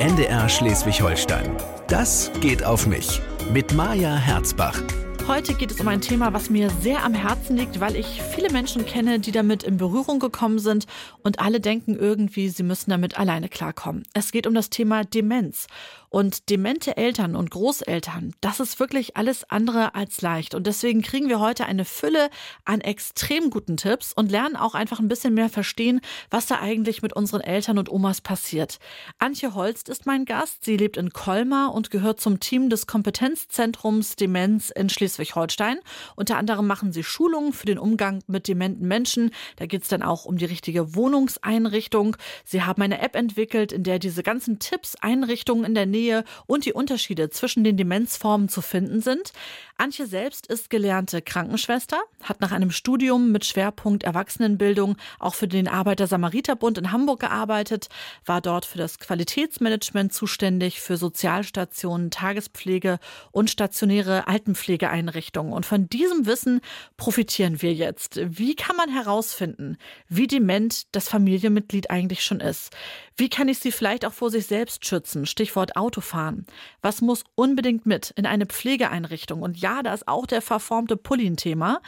NDR 0.00 0.48
Schleswig-Holstein. 0.48 1.56
Das 1.86 2.32
geht 2.40 2.64
auf 2.64 2.86
mich. 2.88 3.20
Mit 3.52 3.72
Maja 3.74 4.16
Herzbach. 4.16 4.82
Heute 5.28 5.54
geht 5.54 5.70
es 5.70 5.80
um 5.80 5.86
ein 5.86 6.00
Thema, 6.00 6.32
was 6.32 6.50
mir 6.50 6.68
sehr 6.70 7.04
am 7.04 7.14
Herzen 7.14 7.56
liegt, 7.56 7.78
weil 7.78 7.94
ich 7.94 8.22
viele 8.22 8.50
Menschen 8.50 8.86
kenne, 8.86 9.20
die 9.20 9.30
damit 9.30 9.62
in 9.62 9.76
Berührung 9.76 10.18
gekommen 10.18 10.58
sind 10.58 10.86
und 11.22 11.38
alle 11.38 11.60
denken 11.60 11.96
irgendwie, 11.96 12.48
sie 12.48 12.64
müssen 12.64 12.90
damit 12.90 13.18
alleine 13.18 13.48
klarkommen. 13.48 14.02
Es 14.14 14.32
geht 14.32 14.48
um 14.48 14.54
das 14.54 14.70
Thema 14.70 15.04
Demenz. 15.04 15.68
Und 16.08 16.50
demente 16.50 16.96
Eltern 16.96 17.36
und 17.36 17.50
Großeltern, 17.50 18.34
das 18.40 18.60
ist 18.60 18.80
wirklich 18.80 19.16
alles 19.16 19.48
andere 19.50 19.94
als 19.94 20.22
leicht. 20.22 20.54
Und 20.54 20.66
deswegen 20.66 21.02
kriegen 21.02 21.28
wir 21.28 21.40
heute 21.40 21.66
eine 21.66 21.84
Fülle 21.84 22.30
an 22.64 22.80
extrem 22.80 23.50
guten 23.50 23.76
Tipps 23.76 24.12
und 24.12 24.30
lernen 24.30 24.56
auch 24.56 24.74
einfach 24.74 25.00
ein 25.00 25.08
bisschen 25.08 25.34
mehr 25.34 25.48
verstehen, 25.48 26.00
was 26.30 26.46
da 26.46 26.60
eigentlich 26.60 27.02
mit 27.02 27.14
unseren 27.14 27.40
Eltern 27.40 27.78
und 27.78 27.90
Omas 27.90 28.20
passiert. 28.20 28.78
Antje 29.18 29.54
Holst 29.54 29.88
ist 29.88 30.06
mein 30.06 30.24
Gast. 30.24 30.64
Sie 30.64 30.76
lebt 30.76 30.96
in 30.96 31.10
Colmar 31.10 31.74
und 31.74 31.90
gehört 31.90 32.20
zum 32.20 32.40
Team 32.40 32.70
des 32.70 32.86
Kompetenzzentrums 32.86 34.16
Demenz 34.16 34.70
in 34.70 34.88
Schleswig-Holstein. 34.88 35.78
Unter 36.14 36.38
anderem 36.38 36.66
machen 36.66 36.92
sie 36.92 37.04
Schulungen 37.04 37.52
für 37.52 37.66
den 37.66 37.78
Umgang 37.78 38.22
mit 38.26 38.48
dementen 38.48 38.86
Menschen. 38.86 39.32
Da 39.56 39.66
geht 39.66 39.82
es 39.82 39.88
dann 39.88 40.02
auch 40.02 40.24
um 40.24 40.38
die 40.38 40.44
richtige 40.44 40.94
Wohnungseinrichtung. 40.94 42.16
Sie 42.44 42.62
haben 42.62 42.82
eine 42.82 43.00
App 43.00 43.16
entwickelt, 43.16 43.72
in 43.72 43.82
der 43.82 43.98
diese 43.98 44.22
ganzen 44.22 44.58
Tipps, 44.58 44.94
Einrichtungen 44.96 45.64
in 45.64 45.74
der 45.74 45.86
Nähe 45.86 46.05
Nähe 46.06 46.24
und 46.46 46.64
die 46.64 46.72
Unterschiede 46.72 47.30
zwischen 47.30 47.64
den 47.64 47.76
Demenzformen 47.76 48.48
zu 48.48 48.62
finden 48.62 49.00
sind. 49.00 49.32
Antje 49.78 50.06
selbst 50.06 50.46
ist 50.46 50.70
gelernte 50.70 51.20
Krankenschwester, 51.20 51.98
hat 52.22 52.40
nach 52.40 52.52
einem 52.52 52.70
Studium 52.70 53.30
mit 53.30 53.44
Schwerpunkt 53.44 54.04
Erwachsenenbildung 54.04 54.96
auch 55.18 55.34
für 55.34 55.48
den 55.48 55.68
Arbeiter-Samariter-Bund 55.68 56.78
in 56.78 56.92
Hamburg 56.92 57.20
gearbeitet, 57.20 57.88
war 58.24 58.40
dort 58.40 58.64
für 58.64 58.78
das 58.78 58.98
Qualitätsmanagement 58.98 60.14
zuständig, 60.14 60.80
für 60.80 60.96
Sozialstationen, 60.96 62.10
Tagespflege 62.10 62.98
und 63.32 63.50
stationäre 63.50 64.28
Altenpflegeeinrichtungen. 64.28 65.52
Und 65.52 65.66
von 65.66 65.88
diesem 65.90 66.24
Wissen 66.24 66.60
profitieren 66.96 67.60
wir 67.60 67.74
jetzt. 67.74 68.18
Wie 68.24 68.54
kann 68.54 68.76
man 68.76 68.88
herausfinden, 68.88 69.76
wie 70.08 70.26
dement 70.26 70.86
das 70.92 71.08
Familienmitglied 71.08 71.90
eigentlich 71.90 72.24
schon 72.24 72.40
ist? 72.40 72.74
Wie 73.18 73.30
kann 73.30 73.48
ich 73.48 73.60
sie 73.60 73.72
vielleicht 73.72 74.04
auch 74.04 74.12
vor 74.12 74.30
sich 74.30 74.46
selbst 74.46 74.84
schützen? 74.84 75.24
Stichwort 75.24 75.74
Autofahren. 75.74 76.46
Was 76.82 77.00
muss 77.00 77.24
unbedingt 77.34 77.86
mit 77.86 78.10
in 78.10 78.26
eine 78.26 78.44
Pflegeeinrichtung? 78.44 79.40
Und 79.40 79.56
ja, 79.56 79.82
da 79.82 79.94
ist 79.94 80.06
auch 80.06 80.26
der 80.26 80.42
verformte 80.42 80.98
Pulli 80.98 81.26
ein 81.26 81.38
Thema. 81.38 81.80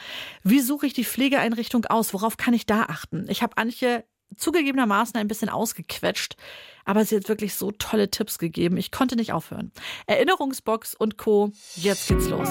Wie 0.43 0.59
suche 0.59 0.87
ich 0.87 0.93
die 0.93 1.05
Pflegeeinrichtung 1.05 1.85
aus? 1.85 2.15
Worauf 2.15 2.37
kann 2.37 2.55
ich 2.55 2.65
da 2.65 2.83
achten? 2.83 3.27
Ich 3.29 3.43
habe 3.43 3.57
Antje 3.57 4.05
zugegebenermaßen 4.37 5.17
ein 5.17 5.27
bisschen 5.27 5.49
ausgequetscht, 5.49 6.35
aber 6.83 7.05
sie 7.05 7.17
hat 7.17 7.29
wirklich 7.29 7.53
so 7.53 7.71
tolle 7.71 8.09
Tipps 8.09 8.39
gegeben. 8.39 8.77
Ich 8.77 8.91
konnte 8.91 9.15
nicht 9.15 9.31
aufhören. 9.31 9.71
Erinnerungsbox 10.07 10.95
und 10.95 11.17
Co. 11.17 11.51
Jetzt 11.75 12.07
geht's 12.07 12.27
los. 12.27 12.49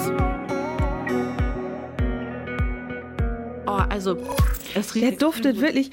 Oh, 3.66 3.82
also, 3.90 4.16
es 4.74 4.94
riecht. 4.94 5.04
Der 5.04 5.12
duftet 5.18 5.60
wirklich. 5.60 5.90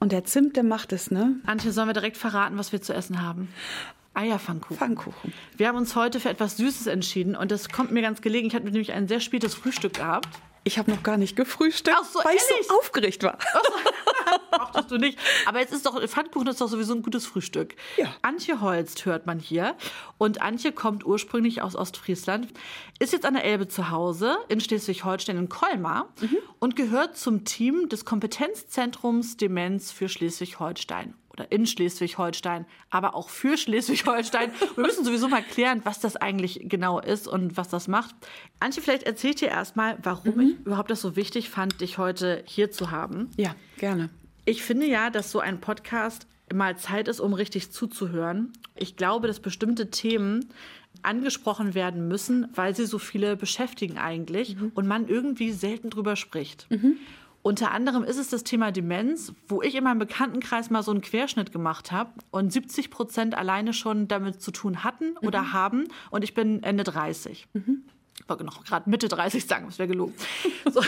Und 0.00 0.12
der 0.12 0.24
Zimt, 0.24 0.56
der 0.56 0.62
macht 0.62 0.92
es, 0.92 1.10
ne? 1.10 1.36
Antje, 1.44 1.72
sollen 1.72 1.88
wir 1.88 1.94
direkt 1.94 2.16
verraten, 2.16 2.56
was 2.56 2.72
wir 2.72 2.80
zu 2.80 2.94
essen 2.94 3.22
haben? 3.22 3.48
Eierpfannkuchen. 4.14 4.76
Pfannkuchen. 4.76 5.32
Wir 5.56 5.68
haben 5.68 5.76
uns 5.76 5.94
heute 5.94 6.18
für 6.20 6.28
etwas 6.28 6.56
Süßes 6.56 6.86
entschieden 6.88 7.36
und 7.36 7.50
das 7.50 7.68
kommt 7.68 7.92
mir 7.92 8.02
ganz 8.02 8.20
gelegen. 8.20 8.48
Ich 8.48 8.54
hatte 8.54 8.64
nämlich 8.64 8.92
ein 8.92 9.06
sehr 9.06 9.20
spätes 9.20 9.54
Frühstück 9.54 9.94
gehabt. 9.94 10.28
Ich 10.68 10.78
habe 10.78 10.90
noch 10.90 11.02
gar 11.02 11.16
nicht 11.16 11.34
gefrühstückt, 11.34 11.96
so, 12.12 12.18
weil 12.18 12.26
ehrlich? 12.26 12.42
ich 12.60 12.66
so 12.66 12.78
aufgeregt 12.78 13.22
war. 13.22 13.38
Ach, 14.50 14.84
du 14.88 14.98
nicht. 14.98 15.18
Aber 15.46 15.60
jetzt 15.60 15.72
ist 15.72 15.86
doch, 15.86 15.98
Pfannkuchen 16.06 16.46
ist 16.46 16.60
doch 16.60 16.68
sowieso 16.68 16.92
ein 16.94 17.00
gutes 17.00 17.24
Frühstück. 17.24 17.74
Ja. 17.96 18.14
Antje 18.20 18.60
Holst 18.60 19.06
hört 19.06 19.24
man 19.24 19.38
hier. 19.38 19.76
Und 20.18 20.42
Antje 20.42 20.72
kommt 20.72 21.06
ursprünglich 21.06 21.62
aus 21.62 21.74
Ostfriesland, 21.74 22.48
ist 22.98 23.14
jetzt 23.14 23.24
an 23.24 23.32
der 23.32 23.44
Elbe 23.44 23.68
zu 23.68 23.90
Hause 23.90 24.36
in 24.48 24.60
Schleswig-Holstein 24.60 25.38
in 25.38 25.48
Colmar 25.48 26.12
mhm. 26.20 26.36
und 26.58 26.76
gehört 26.76 27.16
zum 27.16 27.46
Team 27.46 27.88
des 27.88 28.04
Kompetenzzentrums 28.04 29.38
Demenz 29.38 29.90
für 29.90 30.10
Schleswig-Holstein 30.10 31.14
oder 31.38 31.52
in 31.52 31.66
Schleswig-Holstein, 31.66 32.66
aber 32.90 33.14
auch 33.14 33.28
für 33.28 33.56
Schleswig-Holstein. 33.56 34.50
Wir 34.74 34.84
müssen 34.84 35.04
sowieso 35.04 35.28
mal 35.28 35.42
klären, 35.42 35.80
was 35.84 36.00
das 36.00 36.16
eigentlich 36.16 36.60
genau 36.64 37.00
ist 37.00 37.28
und 37.28 37.56
was 37.56 37.68
das 37.68 37.88
macht. 37.88 38.14
Antje, 38.60 38.82
vielleicht 38.82 39.04
erzählt 39.04 39.40
ihr 39.42 39.48
erstmal, 39.48 39.98
warum 40.02 40.34
mhm. 40.34 40.40
ich 40.40 40.66
überhaupt 40.66 40.90
das 40.90 41.00
so 41.00 41.16
wichtig 41.16 41.48
fand, 41.48 41.80
dich 41.80 41.98
heute 41.98 42.42
hier 42.46 42.70
zu 42.70 42.90
haben. 42.90 43.30
Ja, 43.36 43.54
gerne. 43.78 44.10
Ich 44.44 44.62
finde 44.62 44.86
ja, 44.86 45.10
dass 45.10 45.30
so 45.30 45.40
ein 45.40 45.60
Podcast 45.60 46.26
mal 46.52 46.76
Zeit 46.76 47.08
ist, 47.08 47.20
um 47.20 47.34
richtig 47.34 47.70
zuzuhören. 47.70 48.52
Ich 48.74 48.96
glaube, 48.96 49.26
dass 49.26 49.40
bestimmte 49.40 49.90
Themen 49.90 50.48
angesprochen 51.02 51.74
werden 51.74 52.08
müssen, 52.08 52.48
weil 52.54 52.74
sie 52.74 52.86
so 52.86 52.98
viele 52.98 53.36
beschäftigen 53.36 53.98
eigentlich 53.98 54.56
mhm. 54.56 54.72
und 54.74 54.86
man 54.86 55.06
irgendwie 55.06 55.52
selten 55.52 55.90
drüber 55.90 56.16
spricht. 56.16 56.66
Mhm. 56.70 56.96
Unter 57.48 57.70
anderem 57.70 58.04
ist 58.04 58.18
es 58.18 58.28
das 58.28 58.44
Thema 58.44 58.70
Demenz, 58.72 59.32
wo 59.48 59.62
ich 59.62 59.74
in 59.74 59.82
meinem 59.82 59.98
Bekanntenkreis 59.98 60.68
mal 60.68 60.82
so 60.82 60.90
einen 60.90 61.00
Querschnitt 61.00 61.50
gemacht 61.50 61.92
habe 61.92 62.10
und 62.30 62.52
70 62.52 62.90
Prozent 62.90 63.34
alleine 63.34 63.72
schon 63.72 64.06
damit 64.06 64.42
zu 64.42 64.50
tun 64.50 64.84
hatten 64.84 65.12
mhm. 65.12 65.26
oder 65.26 65.54
haben. 65.54 65.84
Und 66.10 66.24
ich 66.24 66.34
bin 66.34 66.62
Ende 66.62 66.84
30. 66.84 67.48
Mhm. 67.54 67.84
Ich 68.20 68.28
wollte 68.28 68.44
noch 68.44 68.62
gerade 68.66 68.90
Mitte 68.90 69.08
30 69.08 69.46
sagen, 69.46 69.64
das 69.64 69.78
wäre 69.78 69.88
gelogen. 69.88 70.12
So. 70.70 70.82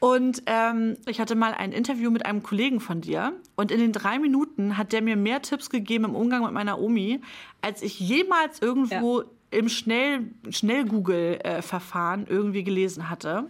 Und 0.00 0.42
ähm, 0.46 0.96
ich 1.06 1.20
hatte 1.20 1.36
mal 1.36 1.54
ein 1.54 1.70
Interview 1.70 2.10
mit 2.10 2.26
einem 2.26 2.42
Kollegen 2.42 2.80
von 2.80 3.00
dir. 3.00 3.32
Und 3.54 3.70
in 3.70 3.78
den 3.78 3.92
drei 3.92 4.18
Minuten 4.18 4.76
hat 4.76 4.92
der 4.92 5.02
mir 5.02 5.14
mehr 5.14 5.40
Tipps 5.40 5.70
gegeben 5.70 6.06
im 6.06 6.16
Umgang 6.16 6.42
mit 6.42 6.50
meiner 6.50 6.80
Omi, 6.80 7.20
als 7.62 7.80
ich 7.80 8.00
jemals 8.00 8.60
irgendwo 8.60 9.20
ja. 9.20 9.26
im 9.52 9.68
Schnell-Google-Verfahren 9.68 12.26
irgendwie 12.26 12.64
gelesen 12.64 13.08
hatte 13.08 13.48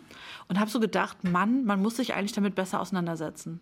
und 0.48 0.60
habe 0.60 0.70
so 0.70 0.80
gedacht, 0.80 1.24
Mann, 1.24 1.64
man 1.64 1.80
muss 1.80 1.96
sich 1.96 2.14
eigentlich 2.14 2.32
damit 2.32 2.54
besser 2.54 2.80
auseinandersetzen. 2.80 3.60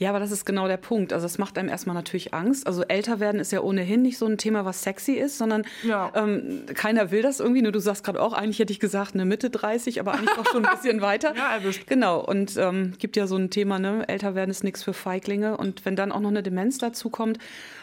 Ja, 0.00 0.08
aber 0.08 0.18
das 0.18 0.30
ist 0.30 0.46
genau 0.46 0.66
der 0.66 0.78
Punkt. 0.78 1.12
Also 1.12 1.26
es 1.26 1.36
macht 1.36 1.58
einem 1.58 1.68
erstmal 1.68 1.94
natürlich 1.94 2.32
Angst. 2.32 2.66
Also 2.66 2.82
älter 2.84 3.20
werden 3.20 3.38
ist 3.38 3.52
ja 3.52 3.60
ohnehin 3.60 4.00
nicht 4.00 4.16
so 4.16 4.24
ein 4.24 4.38
Thema, 4.38 4.64
was 4.64 4.82
sexy 4.82 5.12
ist, 5.12 5.36
sondern 5.36 5.62
ja. 5.82 6.10
ähm, 6.14 6.64
keiner 6.72 7.10
will 7.10 7.20
das 7.20 7.38
irgendwie. 7.38 7.60
Nur 7.60 7.72
du 7.72 7.80
sagst 7.80 8.02
gerade 8.02 8.22
auch, 8.22 8.32
eigentlich 8.32 8.58
hätte 8.60 8.72
ich 8.72 8.80
gesagt, 8.80 9.12
eine 9.12 9.26
Mitte 9.26 9.50
30, 9.50 10.00
aber 10.00 10.14
eigentlich 10.14 10.38
auch 10.38 10.50
schon 10.50 10.64
ein 10.64 10.74
bisschen 10.74 11.00
weiter. 11.02 11.36
Ja, 11.36 11.52
erwischt. 11.52 11.86
Genau. 11.86 12.24
Und 12.24 12.56
ähm, 12.56 12.94
gibt 12.98 13.14
ja 13.16 13.26
so 13.26 13.36
ein 13.36 13.50
Thema, 13.50 13.78
ne, 13.78 14.08
älter 14.08 14.34
werden 14.34 14.48
ist 14.48 14.64
nichts 14.64 14.82
für 14.82 14.94
Feiglinge. 14.94 15.58
Und 15.58 15.84
wenn 15.84 15.96
dann 15.96 16.12
auch 16.12 16.20
noch 16.20 16.30
eine 16.30 16.42
Demenz 16.42 16.78
dazu 16.78 17.10
kommt, 17.10 17.38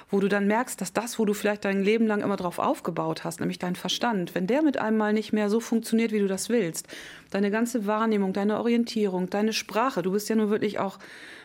wo 0.09 0.19
du 0.19 0.29
dann 0.29 0.47
merkst, 0.47 0.79
dass 0.79 0.93
das, 0.93 1.19
wo 1.19 1.25
du 1.25 1.33
vielleicht 1.33 1.65
dein 1.65 1.83
Leben 1.83 2.07
lang 2.07 2.21
immer 2.21 2.37
drauf 2.37 2.59
aufgebaut 2.59 3.23
hast, 3.23 3.39
nämlich 3.39 3.59
dein 3.59 3.75
Verstand, 3.75 4.35
wenn 4.35 4.47
der 4.47 4.61
mit 4.61 4.77
einmal 4.77 5.13
nicht 5.13 5.33
mehr 5.33 5.49
so 5.49 5.59
funktioniert, 5.59 6.11
wie 6.11 6.19
du 6.19 6.27
das 6.27 6.49
willst, 6.49 6.87
deine 7.29 7.51
ganze 7.51 7.85
Wahrnehmung, 7.85 8.31
deine 8.33 8.57
Orientierung, 8.57 9.29
deine 9.29 9.53
Sprache, 9.53 10.01
du 10.01 10.11
bist 10.11 10.29
ja 10.29 10.35
nur 10.35 10.49
wirklich 10.49 10.79
auch 10.79 10.97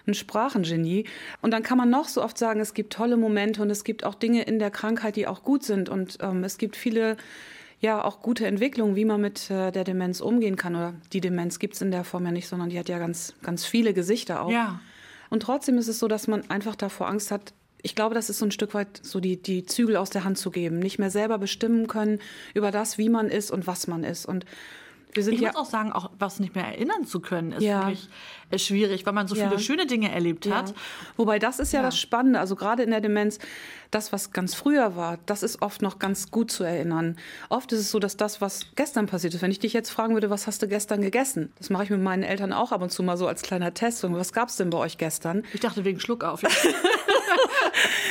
ein 0.06 0.14
Sprachengenie. 0.14 1.04
Und 1.40 1.52
dann 1.52 1.62
kann 1.62 1.78
man 1.78 1.90
noch 1.90 2.08
so 2.08 2.22
oft 2.22 2.38
sagen, 2.38 2.60
es 2.60 2.74
gibt 2.74 2.92
tolle 2.92 3.16
Momente 3.16 3.62
und 3.62 3.70
es 3.70 3.84
gibt 3.84 4.04
auch 4.04 4.14
Dinge 4.14 4.42
in 4.42 4.58
der 4.58 4.70
Krankheit, 4.70 5.16
die 5.16 5.26
auch 5.26 5.42
gut 5.42 5.64
sind. 5.64 5.88
Und 5.88 6.18
ähm, 6.20 6.44
es 6.44 6.58
gibt 6.58 6.76
viele 6.76 7.16
ja 7.80 8.02
auch 8.02 8.22
gute 8.22 8.46
Entwicklungen, 8.46 8.96
wie 8.96 9.04
man 9.04 9.20
mit 9.20 9.50
äh, 9.50 9.70
der 9.70 9.84
Demenz 9.84 10.20
umgehen 10.20 10.56
kann. 10.56 10.74
Oder 10.76 10.94
die 11.12 11.20
Demenz 11.20 11.58
gibt 11.58 11.74
es 11.74 11.82
in 11.82 11.90
der 11.90 12.04
Form 12.04 12.24
ja 12.24 12.32
nicht, 12.32 12.48
sondern 12.48 12.70
die 12.70 12.78
hat 12.78 12.88
ja 12.88 12.98
ganz, 12.98 13.34
ganz 13.42 13.64
viele 13.64 13.92
Gesichter 13.92 14.42
auch. 14.42 14.50
Ja. 14.50 14.80
Und 15.30 15.42
trotzdem 15.42 15.78
ist 15.78 15.88
es 15.88 15.98
so, 15.98 16.08
dass 16.08 16.28
man 16.28 16.48
einfach 16.50 16.76
davor 16.76 17.08
Angst 17.08 17.30
hat, 17.30 17.54
ich 17.82 17.94
glaube, 17.94 18.14
das 18.14 18.30
ist 18.30 18.38
so 18.38 18.46
ein 18.46 18.50
Stück 18.52 18.74
weit 18.74 19.00
so 19.02 19.20
die, 19.20 19.40
die 19.40 19.64
Zügel 19.64 19.96
aus 19.96 20.10
der 20.10 20.24
Hand 20.24 20.38
zu 20.38 20.50
geben, 20.50 20.78
nicht 20.78 20.98
mehr 20.98 21.10
selber 21.10 21.38
bestimmen 21.38 21.88
können 21.88 22.20
über 22.54 22.70
das, 22.70 22.98
wie 22.98 23.08
man 23.08 23.28
ist 23.28 23.50
und 23.50 23.66
was 23.66 23.86
man 23.86 24.04
ist. 24.04 24.26
Und 24.26 24.46
wir 25.14 25.22
sind 25.24 25.34
ich 25.34 25.40
ja 25.40 25.48
muss 25.48 25.56
auch 25.56 25.66
sagen, 25.66 25.92
auch 25.92 26.10
was 26.18 26.40
nicht 26.40 26.54
mehr 26.54 26.64
erinnern 26.64 27.04
zu 27.04 27.20
können, 27.20 27.52
ist 27.52 27.62
ja. 27.62 27.86
wirklich 27.86 28.08
schwierig, 28.56 29.04
weil 29.04 29.12
man 29.12 29.28
so 29.28 29.34
ja. 29.34 29.48
viele 29.48 29.60
schöne 29.60 29.86
Dinge 29.86 30.10
erlebt 30.10 30.46
ja. 30.46 30.56
hat. 30.56 30.74
Wobei 31.16 31.38
das 31.38 31.58
ist 31.58 31.72
ja, 31.72 31.80
ja, 31.80 31.86
das 31.86 31.98
Spannende, 31.98 32.40
also 32.40 32.56
gerade 32.56 32.82
in 32.82 32.90
der 32.90 33.02
Demenz, 33.02 33.38
das, 33.90 34.10
was 34.10 34.30
ganz 34.30 34.54
früher 34.54 34.96
war, 34.96 35.18
das 35.26 35.42
ist 35.42 35.60
oft 35.60 35.82
noch 35.82 35.98
ganz 35.98 36.30
gut 36.30 36.50
zu 36.50 36.64
erinnern. 36.64 37.18
Oft 37.50 37.72
ist 37.72 37.80
es 37.80 37.90
so, 37.90 37.98
dass 37.98 38.16
das, 38.16 38.40
was 38.40 38.68
gestern 38.74 39.06
passiert 39.06 39.34
ist, 39.34 39.42
wenn 39.42 39.50
ich 39.50 39.58
dich 39.58 39.74
jetzt 39.74 39.90
fragen 39.90 40.14
würde, 40.14 40.30
was 40.30 40.46
hast 40.46 40.62
du 40.62 40.68
gestern 40.68 41.02
gegessen? 41.02 41.52
Das 41.58 41.68
mache 41.68 41.84
ich 41.84 41.90
mit 41.90 42.00
meinen 42.00 42.22
Eltern 42.22 42.54
auch 42.54 42.72
ab 42.72 42.80
und 42.80 42.90
zu 42.90 43.02
mal 43.02 43.18
so 43.18 43.26
als 43.26 43.42
kleiner 43.42 43.74
Test. 43.74 44.02
Was 44.10 44.32
gab 44.32 44.48
es 44.48 44.56
denn 44.56 44.70
bei 44.70 44.78
euch 44.78 44.96
gestern? 44.96 45.42
Ich 45.52 45.60
dachte 45.60 45.84
wegen 45.84 46.00
Schluck 46.00 46.24
auf. 46.24 46.42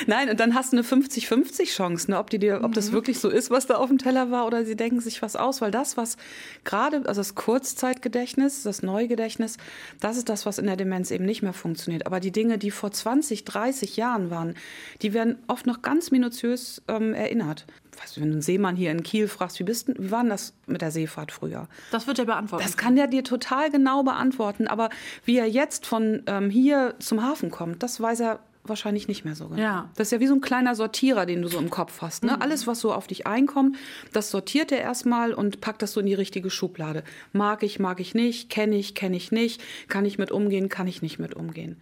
Nein, 0.08 0.30
und 0.30 0.40
dann 0.40 0.56
hast 0.56 0.74
du 0.74 0.78
eine 0.78 0.86
50-50 0.86 1.66
Chance, 1.66 2.12
ne, 2.12 2.18
ob, 2.18 2.30
die 2.30 2.40
dir, 2.40 2.62
ob 2.64 2.74
das 2.74 2.90
mhm. 2.90 2.94
wirklich 2.94 3.20
so 3.20 3.30
ist, 3.30 3.50
was 3.50 3.68
da 3.68 3.76
auf 3.76 3.90
dem 3.90 3.98
Teller 3.98 4.32
war, 4.32 4.46
oder 4.46 4.66
sie 4.66 4.76
denken 4.76 5.00
sich 5.00 5.22
was 5.22 5.36
aus, 5.36 5.62
weil 5.62 5.72
das, 5.72 5.98
was 5.98 6.18
gerade, 6.64 7.04
also 7.08 7.22
das 7.22 7.36
Kurzzeitgedächtnis, 7.36 8.64
das 8.64 8.84
Neugedächtnis, 8.84 9.58
das 10.00 10.18
ist 10.18 10.30
das, 10.30 10.46
was 10.46 10.58
in 10.58 10.66
der 10.66 10.78
Demenz 10.78 11.12
eben 11.12 11.26
nicht 11.26 11.42
mehr 11.42 11.54
funktioniert. 11.54 12.06
Aber 12.06 12.20
die 12.20 12.32
Dinge, 12.32 12.58
die 12.58 12.72
vor 12.72 12.92
20, 12.92 13.46
30 13.46 13.98
Jahren 13.98 14.30
waren, 14.30 14.56
die 15.02 15.14
werden 15.14 15.38
oft 15.48 15.66
noch 15.66 15.82
ganz 15.82 16.12
minutiös 16.12 16.82
ähm, 16.88 17.14
erinnert. 17.14 17.66
Weißt 18.00 18.18
du, 18.18 18.22
wenn 18.22 18.30
du 18.30 18.34
einen 18.36 18.42
Seemann 18.42 18.76
hier 18.76 18.92
in 18.92 19.04
Kiel 19.04 19.28
fragst, 19.28 19.60
wie, 19.60 19.64
bist, 19.64 19.90
wie 19.90 20.12
war 20.12 20.22
denn 20.22 20.30
das 20.30 20.54
mit 20.66 20.82
der 20.82 20.92
Seefahrt 20.92 21.32
früher? 21.32 21.68
Das 21.92 22.08
wird 22.08 22.20
er 22.20 22.26
beantworten. 22.26 22.64
Das 22.64 22.78
kann 22.78 22.96
der 22.96 23.08
dir 23.08 23.24
total 23.24 23.70
genau 23.70 24.04
beantworten. 24.04 24.68
Aber 24.68 24.90
wie 25.26 25.38
er 25.38 25.48
jetzt 25.48 25.86
von 25.86 26.24
ähm, 26.26 26.50
hier 26.50 26.96
zum 27.00 27.22
Hafen 27.22 27.52
kommt, 27.52 27.84
das 27.84 28.00
weiß 28.00 28.22
er 28.22 28.40
wahrscheinlich 28.72 29.08
nicht 29.08 29.24
mehr 29.26 29.36
so. 29.36 29.50
Genau. 29.50 29.62
Ja. 29.62 29.90
Das 29.96 30.08
ist 30.08 30.12
ja 30.12 30.20
wie 30.20 30.28
so 30.28 30.34
ein 30.34 30.42
kleiner 30.42 30.74
Sortierer, 30.74 31.28
den 31.28 31.44
du 31.44 31.48
so 31.48 31.60
im 31.60 31.70
Kopf 31.70 32.02
hast. 32.02 32.24
Ne? 32.24 32.42
Alles, 32.42 32.66
was 32.66 32.80
so 32.80 32.92
auf 32.94 33.06
dich 33.06 33.28
einkommt, 33.28 33.78
das 34.14 34.32
sortiert 34.32 34.72
er 34.72 34.80
erstmal 34.80 35.34
und 35.34 35.62
packt 35.62 35.84
das 35.84 35.94
so 35.94 36.00
in 36.00 36.08
die 36.08 36.16
richtige 36.16 36.50
Schublade. 36.50 37.04
Mag 37.34 37.62
ich, 37.62 37.78
mag 37.80 38.00
ich 38.00 38.16
nicht, 38.16 38.50
kenne 38.50 38.76
ich, 38.78 38.96
kenne 38.96 39.18
ich 39.18 39.32
nicht, 39.32 39.62
kann 39.88 40.06
ich 40.06 40.18
mit 40.18 40.32
umgehen, 40.32 40.70
kann 40.70 40.88
ich 40.88 41.04
nicht 41.04 41.20
mit 41.20 41.36
umgehen. 41.36 41.78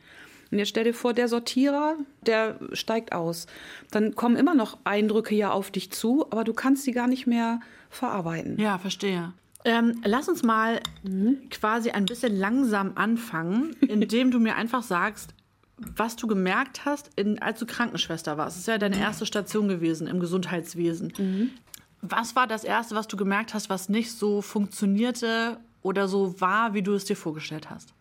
Und 0.51 0.57
jetzt 0.57 0.69
stell 0.69 0.83
dir 0.83 0.93
vor, 0.93 1.13
der 1.13 1.27
Sortierer, 1.27 1.95
der 2.25 2.59
steigt 2.73 3.13
aus. 3.13 3.45
Dann 3.91 4.15
kommen 4.15 4.35
immer 4.35 4.55
noch 4.55 4.79
Eindrücke 4.83 5.35
ja 5.35 5.51
auf 5.51 5.71
dich 5.71 5.91
zu, 5.91 6.25
aber 6.31 6.43
du 6.43 6.53
kannst 6.53 6.83
sie 6.83 6.91
gar 6.91 7.07
nicht 7.07 7.27
mehr 7.27 7.59
verarbeiten. 7.89 8.59
Ja, 8.59 8.77
verstehe. 8.79 9.33
Ähm, 9.65 10.01
lass 10.05 10.29
uns 10.29 10.41
mal 10.41 10.79
quasi 11.51 11.91
ein 11.91 12.05
bisschen 12.05 12.35
langsam 12.35 12.93
anfangen, 12.95 13.75
indem 13.81 14.31
du 14.31 14.39
mir 14.39 14.55
einfach 14.55 14.83
sagst, 14.83 15.33
was 15.95 16.15
du 16.15 16.27
gemerkt 16.27 16.85
hast, 16.85 17.09
in, 17.15 17.41
als 17.41 17.59
du 17.59 17.65
Krankenschwester 17.65 18.37
warst. 18.37 18.55
Das 18.55 18.61
ist 18.61 18.67
ja 18.67 18.77
deine 18.77 18.99
erste 18.99 19.25
Station 19.25 19.67
gewesen 19.67 20.07
im 20.07 20.19
Gesundheitswesen. 20.19 21.51
Was 22.01 22.35
war 22.35 22.47
das 22.47 22.63
Erste, 22.63 22.95
was 22.95 23.07
du 23.07 23.17
gemerkt 23.17 23.53
hast, 23.53 23.69
was 23.69 23.89
nicht 23.89 24.11
so 24.11 24.41
funktionierte 24.41 25.57
oder 25.81 26.07
so 26.07 26.39
war, 26.39 26.73
wie 26.73 26.81
du 26.81 26.93
es 26.93 27.05
dir 27.05 27.15
vorgestellt 27.15 27.69
hast? 27.69 27.93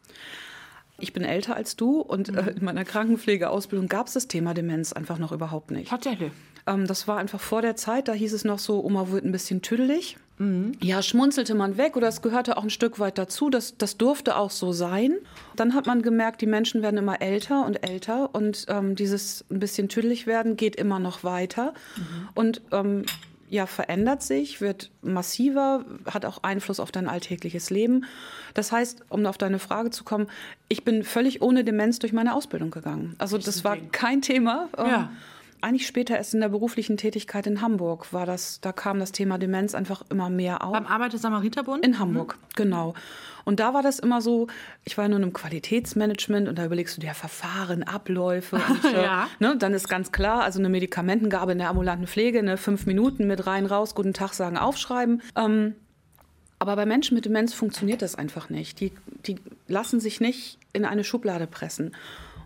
Ich 1.00 1.12
bin 1.12 1.22
älter 1.22 1.54
als 1.54 1.76
du 1.76 2.00
und 2.00 2.28
äh, 2.28 2.50
in 2.50 2.64
meiner 2.64 2.84
Krankenpflegeausbildung 2.84 3.86
gab 3.86 4.08
es 4.08 4.14
das 4.14 4.26
Thema 4.26 4.52
Demenz 4.52 4.92
einfach 4.92 5.18
noch 5.18 5.30
überhaupt 5.30 5.70
nicht. 5.70 5.90
Tatsächlich. 5.90 6.32
Ähm, 6.66 6.86
das 6.86 7.06
war 7.06 7.18
einfach 7.18 7.40
vor 7.40 7.62
der 7.62 7.76
Zeit, 7.76 8.08
da 8.08 8.12
hieß 8.12 8.32
es 8.32 8.44
noch 8.44 8.58
so, 8.58 8.84
Oma 8.84 9.10
wird 9.10 9.24
ein 9.24 9.30
bisschen 9.30 9.62
tüdelig. 9.62 10.16
Ja, 10.80 11.02
schmunzelte 11.02 11.54
man 11.54 11.76
weg 11.76 11.96
oder 11.96 12.08
es 12.08 12.22
gehörte 12.22 12.56
auch 12.56 12.62
ein 12.62 12.70
Stück 12.70 12.98
weit 12.98 13.18
dazu. 13.18 13.50
Das, 13.50 13.76
das 13.76 13.96
durfte 13.96 14.36
auch 14.36 14.50
so 14.50 14.72
sein. 14.72 15.16
Dann 15.56 15.74
hat 15.74 15.86
man 15.86 16.02
gemerkt, 16.02 16.40
die 16.40 16.46
Menschen 16.46 16.82
werden 16.82 16.96
immer 16.96 17.20
älter 17.20 17.66
und 17.66 17.88
älter 17.88 18.34
und 18.34 18.66
ähm, 18.68 18.94
dieses 18.94 19.44
ein 19.50 19.58
bisschen 19.58 19.88
tüdelig 19.88 20.26
werden 20.26 20.56
geht 20.56 20.76
immer 20.76 20.98
noch 21.00 21.24
weiter. 21.24 21.74
Und 22.34 22.62
ähm, 22.70 23.04
ja, 23.50 23.66
verändert 23.66 24.22
sich, 24.22 24.60
wird 24.60 24.90
massiver, 25.02 25.84
hat 26.04 26.24
auch 26.24 26.42
Einfluss 26.42 26.80
auf 26.80 26.92
dein 26.92 27.08
alltägliches 27.08 27.70
Leben. 27.70 28.04
Das 28.54 28.72
heißt, 28.72 29.04
um 29.08 29.24
auf 29.26 29.38
deine 29.38 29.58
Frage 29.58 29.90
zu 29.90 30.04
kommen, 30.04 30.28
ich 30.68 30.84
bin 30.84 31.02
völlig 31.02 31.40
ohne 31.42 31.64
Demenz 31.64 31.98
durch 31.98 32.12
meine 32.12 32.34
Ausbildung 32.34 32.70
gegangen. 32.70 33.14
Also 33.18 33.38
das 33.38 33.64
war 33.64 33.76
kein 33.90 34.22
Thema. 34.22 34.68
Ähm, 34.76 34.86
Ja. 34.86 35.10
Eigentlich 35.60 35.86
später 35.86 36.16
erst 36.16 36.34
in 36.34 36.40
der 36.40 36.48
beruflichen 36.48 36.96
Tätigkeit 36.96 37.46
in 37.46 37.60
Hamburg 37.60 38.12
war 38.12 38.26
das, 38.26 38.60
da 38.60 38.72
kam 38.72 38.98
das 39.00 39.12
Thema 39.12 39.38
Demenz 39.38 39.74
einfach 39.74 40.02
immer 40.10 40.30
mehr 40.30 40.64
auf. 40.64 40.72
Beim 40.72 40.86
Arbeiter-Samariter-Bund? 40.86 41.84
In 41.84 41.98
Hamburg, 41.98 42.38
genau. 42.54 42.94
Und 43.44 43.60
da 43.60 43.72
war 43.74 43.82
das 43.82 43.98
immer 43.98 44.20
so, 44.20 44.46
ich 44.84 44.98
war 44.98 45.08
nur 45.08 45.16
einem 45.16 45.32
Qualitätsmanagement 45.32 46.48
und 46.48 46.58
da 46.58 46.66
überlegst 46.66 46.96
du 46.96 47.00
dir 47.00 47.14
Verfahren, 47.14 47.82
Abläufe. 47.82 48.56
Und, 48.68 48.92
Ja. 48.92 49.26
ne, 49.38 49.56
dann 49.56 49.72
ist 49.72 49.88
ganz 49.88 50.12
klar, 50.12 50.42
also 50.42 50.58
eine 50.58 50.68
Medikamentengabe 50.68 51.52
in 51.52 51.58
der 51.58 51.70
ambulanten 51.70 52.06
Pflege, 52.06 52.42
ne, 52.42 52.56
fünf 52.56 52.84
Minuten 52.86 53.26
mit 53.26 53.46
rein, 53.46 53.64
raus, 53.66 53.94
guten 53.94 54.12
Tag 54.12 54.34
sagen, 54.34 54.58
aufschreiben. 54.58 55.22
Ähm, 55.34 55.74
aber 56.58 56.76
bei 56.76 56.86
Menschen 56.86 57.14
mit 57.14 57.24
Demenz 57.24 57.54
funktioniert 57.54 58.02
das 58.02 58.16
einfach 58.16 58.50
nicht. 58.50 58.80
Die, 58.80 58.92
die 59.26 59.36
lassen 59.66 60.00
sich 60.00 60.20
nicht 60.20 60.58
in 60.72 60.84
eine 60.84 61.04
Schublade 61.04 61.46
pressen. 61.46 61.94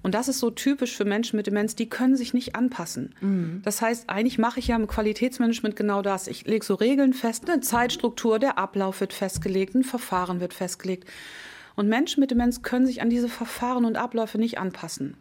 Und 0.02 0.14
das 0.14 0.28
ist 0.28 0.40
so 0.40 0.50
typisch 0.50 0.96
für 0.96 1.04
Menschen 1.04 1.36
mit 1.36 1.46
Demenz, 1.46 1.76
die 1.76 1.88
können 1.88 2.16
sich 2.16 2.34
nicht 2.34 2.56
anpassen. 2.56 3.14
Das 3.62 3.80
heißt, 3.80 4.10
eigentlich 4.10 4.38
mache 4.38 4.58
ich 4.58 4.68
ja 4.68 4.76
im 4.76 4.86
Qualitätsmanagement 4.86 5.76
genau 5.76 6.02
das. 6.02 6.26
Ich 6.26 6.44
lege 6.44 6.64
so 6.64 6.74
Regeln 6.74 7.12
fest, 7.12 7.48
eine 7.48 7.60
Zeitstruktur, 7.60 8.38
der 8.38 8.58
Ablauf 8.58 9.00
wird 9.00 9.12
festgelegt, 9.12 9.74
ein 9.74 9.84
Verfahren 9.84 10.40
wird 10.40 10.54
festgelegt. 10.54 11.08
Und 11.76 11.88
Menschen 11.88 12.20
mit 12.20 12.30
Demenz 12.30 12.62
können 12.62 12.84
sich 12.84 13.00
an 13.00 13.10
diese 13.10 13.28
Verfahren 13.28 13.84
und 13.84 13.96
Abläufe 13.96 14.38
nicht 14.38 14.58
anpassen. 14.58 15.16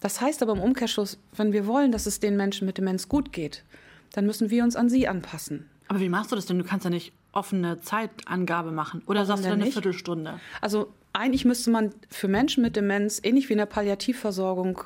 Das 0.00 0.20
heißt 0.20 0.42
aber 0.42 0.52
im 0.52 0.60
Umkehrschluss, 0.60 1.18
wenn 1.34 1.52
wir 1.52 1.66
wollen, 1.66 1.90
dass 1.90 2.06
es 2.06 2.20
den 2.20 2.36
Menschen 2.36 2.66
mit 2.66 2.78
Demenz 2.78 3.08
gut 3.08 3.32
geht, 3.32 3.64
dann 4.12 4.24
müssen 4.24 4.50
wir 4.50 4.62
uns 4.62 4.76
an 4.76 4.88
sie 4.88 5.08
anpassen. 5.08 5.68
Aber 5.88 6.00
wie 6.00 6.08
machst 6.08 6.30
du 6.30 6.36
das 6.36 6.46
denn? 6.46 6.58
Du 6.58 6.64
kannst 6.64 6.84
ja 6.84 6.90
nicht 6.90 7.12
offene 7.32 7.80
Zeitangabe 7.80 8.70
machen. 8.70 9.02
Oder 9.06 9.24
sagst 9.26 9.44
du 9.44 9.48
dann 9.48 9.54
eine 9.54 9.64
nicht? 9.64 9.72
Viertelstunde? 9.74 10.38
Also 10.60 10.92
eigentlich 11.12 11.44
müsste 11.44 11.70
man 11.70 11.92
für 12.10 12.28
Menschen 12.28 12.62
mit 12.62 12.76
Demenz, 12.76 13.20
ähnlich 13.22 13.48
wie 13.48 13.54
in 13.54 13.58
der 13.58 13.66
Palliativversorgung, 13.66 14.82